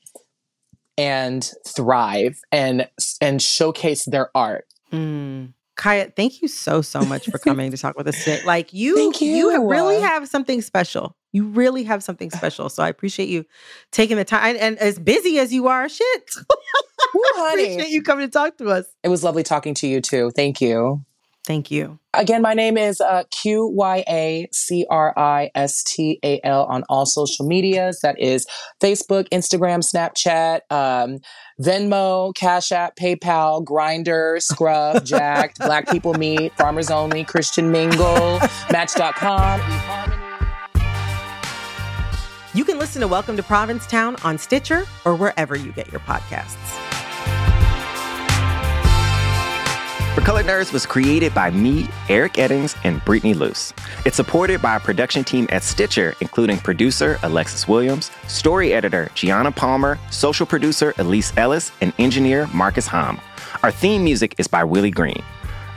and 0.97 1.51
thrive 1.67 2.39
and 2.51 2.87
and 3.19 3.41
showcase 3.41 4.05
their 4.05 4.29
art. 4.35 4.67
Mm. 4.91 5.53
Qya, 5.75 6.15
thank 6.15 6.41
you 6.41 6.47
so 6.47 6.81
so 6.81 7.01
much 7.01 7.27
for 7.27 7.39
coming 7.39 7.71
to 7.71 7.77
talk 7.77 7.97
with 7.97 8.07
us 8.07 8.23
today. 8.23 8.41
Like 8.43 8.73
you, 8.73 8.95
Thank 8.95 9.21
you 9.21 9.51
you. 9.51 9.69
really 9.69 10.01
have 10.01 10.27
something 10.27 10.61
special. 10.61 11.15
You 11.31 11.45
really 11.45 11.83
have 11.83 12.03
something 12.03 12.29
uh 12.31 12.37
special. 12.37 12.69
So 12.69 12.83
I 12.83 12.89
appreciate 12.89 13.29
you 13.29 13.43
taking 13.91 14.17
the 14.17 14.25
time. 14.25 14.55
And 14.59 14.77
as 14.77 14.99
busy 14.99 15.39
as 15.39 15.51
you 15.51 15.67
are, 15.67 15.89
shit, 15.89 16.35
Woo, 17.13 17.21
I 17.37 17.53
appreciate 17.53 17.89
you 17.89 18.03
coming 18.03 18.27
to 18.27 18.31
talk 18.31 18.57
to 18.57 18.69
us. 18.69 18.85
It 19.03 19.09
was 19.09 19.23
lovely 19.23 19.43
talking 19.43 19.73
to 19.75 19.87
you 19.87 19.99
too. 20.01 20.31
Thank 20.35 20.61
you. 20.61 21.03
Thank 21.45 21.69
you. 21.71 21.99
Again, 22.13 22.41
my 22.41 22.53
name 22.53 22.77
is 22.77 23.01
uh, 23.01 23.23
Q 23.29 23.67
Y 23.67 24.03
A 24.07 24.47
C 24.53 24.85
R 24.89 25.13
I 25.17 25.51
S 25.55 25.83
T 25.83 26.19
A 26.23 26.39
L 26.43 26.65
on 26.65 26.83
all 26.87 27.05
social 27.05 27.45
medias. 27.45 27.99
That 28.01 28.17
is 28.17 28.45
Facebook, 28.81 29.27
Instagram, 29.29 29.83
Snapchat, 29.83 30.61
um, 30.71 31.19
Venmo, 31.61 32.33
Cash 32.33 32.71
App, 32.71 32.95
PayPal, 32.95 33.65
Grindr, 33.65 34.41
Scruff, 34.41 35.03
Jack'd, 35.05 35.57
Black 35.59 35.89
People 35.89 36.13
Meet, 36.13 36.55
Farmers 36.55 36.89
Only, 36.89 37.25
Christian 37.25 37.71
Mingle, 37.71 38.39
Match.com, 38.71 39.59
eHarmony. 39.59 40.19
You 42.55 42.63
can 42.63 42.77
listen 42.77 43.01
to 43.01 43.07
Welcome 43.07 43.35
to 43.35 43.43
Provincetown 43.43 44.15
on 44.23 44.37
Stitcher 44.37 44.85
or 45.05 45.15
wherever 45.15 45.55
you 45.55 45.71
get 45.71 45.91
your 45.91 46.01
podcasts. 46.01 46.92
For 50.13 50.21
Colored 50.21 50.45
Nerds 50.45 50.71
was 50.71 50.85
created 50.85 51.33
by 51.33 51.49
me, 51.49 51.89
Eric 52.07 52.33
Eddings, 52.33 52.77
and 52.83 53.03
Brittany 53.03 53.33
Luce. 53.33 53.73
It's 54.05 54.15
supported 54.15 54.61
by 54.61 54.75
a 54.75 54.79
production 54.79 55.23
team 55.23 55.47
at 55.49 55.63
Stitcher, 55.63 56.13
including 56.21 56.59
producer 56.59 57.17
Alexis 57.23 57.67
Williams, 57.67 58.11
story 58.27 58.73
editor 58.73 59.09
Gianna 59.15 59.51
Palmer, 59.51 59.97
social 60.11 60.45
producer 60.45 60.93
Elise 60.99 61.33
Ellis, 61.35 61.71
and 61.81 61.93
engineer 61.97 62.47
Marcus 62.53 62.85
Hom. 62.85 63.19
Our 63.63 63.71
theme 63.71 64.03
music 64.03 64.35
is 64.37 64.45
by 64.45 64.63
Willie 64.63 64.91
Green. 64.91 65.23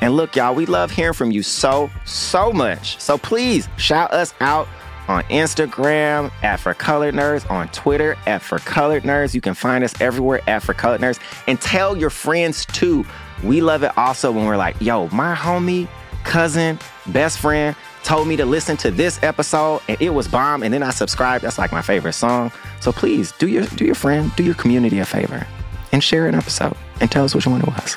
And 0.02 0.14
look, 0.14 0.36
y'all, 0.36 0.54
we 0.54 0.66
love 0.66 0.90
hearing 0.90 1.14
from 1.14 1.30
you 1.30 1.42
so, 1.42 1.90
so 2.04 2.52
much. 2.52 3.00
So 3.00 3.16
please 3.16 3.70
shout 3.78 4.12
us 4.12 4.34
out 4.40 4.68
on 5.08 5.22
Instagram 5.24 6.30
at 6.42 6.60
For 6.60 6.74
Colored 6.74 7.14
Nerds, 7.14 7.50
on 7.50 7.68
Twitter 7.68 8.16
at 8.26 8.42
For 8.42 8.58
Colored 8.58 9.04
Nerds. 9.04 9.34
You 9.34 9.40
can 9.40 9.54
find 9.54 9.82
us 9.82 9.98
everywhere 9.98 10.42
at 10.46 10.62
For 10.62 10.74
Colored 10.74 11.00
Nerds. 11.00 11.20
And 11.46 11.58
tell 11.58 11.96
your 11.96 12.10
friends 12.10 12.66
too. 12.66 13.06
We 13.42 13.60
love 13.60 13.82
it 13.82 13.96
also 13.96 14.32
when 14.32 14.46
we're 14.46 14.56
like, 14.56 14.80
yo, 14.80 15.08
my 15.08 15.34
homie, 15.34 15.88
cousin, 16.24 16.78
best 17.06 17.38
friend 17.38 17.76
told 18.02 18.28
me 18.28 18.36
to 18.36 18.44
listen 18.44 18.76
to 18.78 18.90
this 18.90 19.22
episode 19.22 19.82
and 19.88 20.00
it 20.00 20.10
was 20.10 20.28
bomb. 20.28 20.62
And 20.62 20.72
then 20.72 20.82
I 20.82 20.90
subscribed. 20.90 21.44
That's 21.44 21.58
like 21.58 21.72
my 21.72 21.82
favorite 21.82 22.12
song. 22.12 22.52
So 22.80 22.92
please 22.92 23.32
do 23.32 23.48
your 23.48 23.64
do 23.66 23.84
your 23.84 23.94
friend, 23.94 24.30
do 24.36 24.44
your 24.44 24.54
community 24.54 24.98
a 25.00 25.04
favor 25.04 25.46
and 25.92 26.02
share 26.02 26.26
an 26.26 26.34
episode 26.34 26.76
and 27.00 27.10
tell 27.10 27.24
us 27.24 27.34
which 27.34 27.46
one 27.46 27.60
it 27.60 27.66
was. 27.66 27.96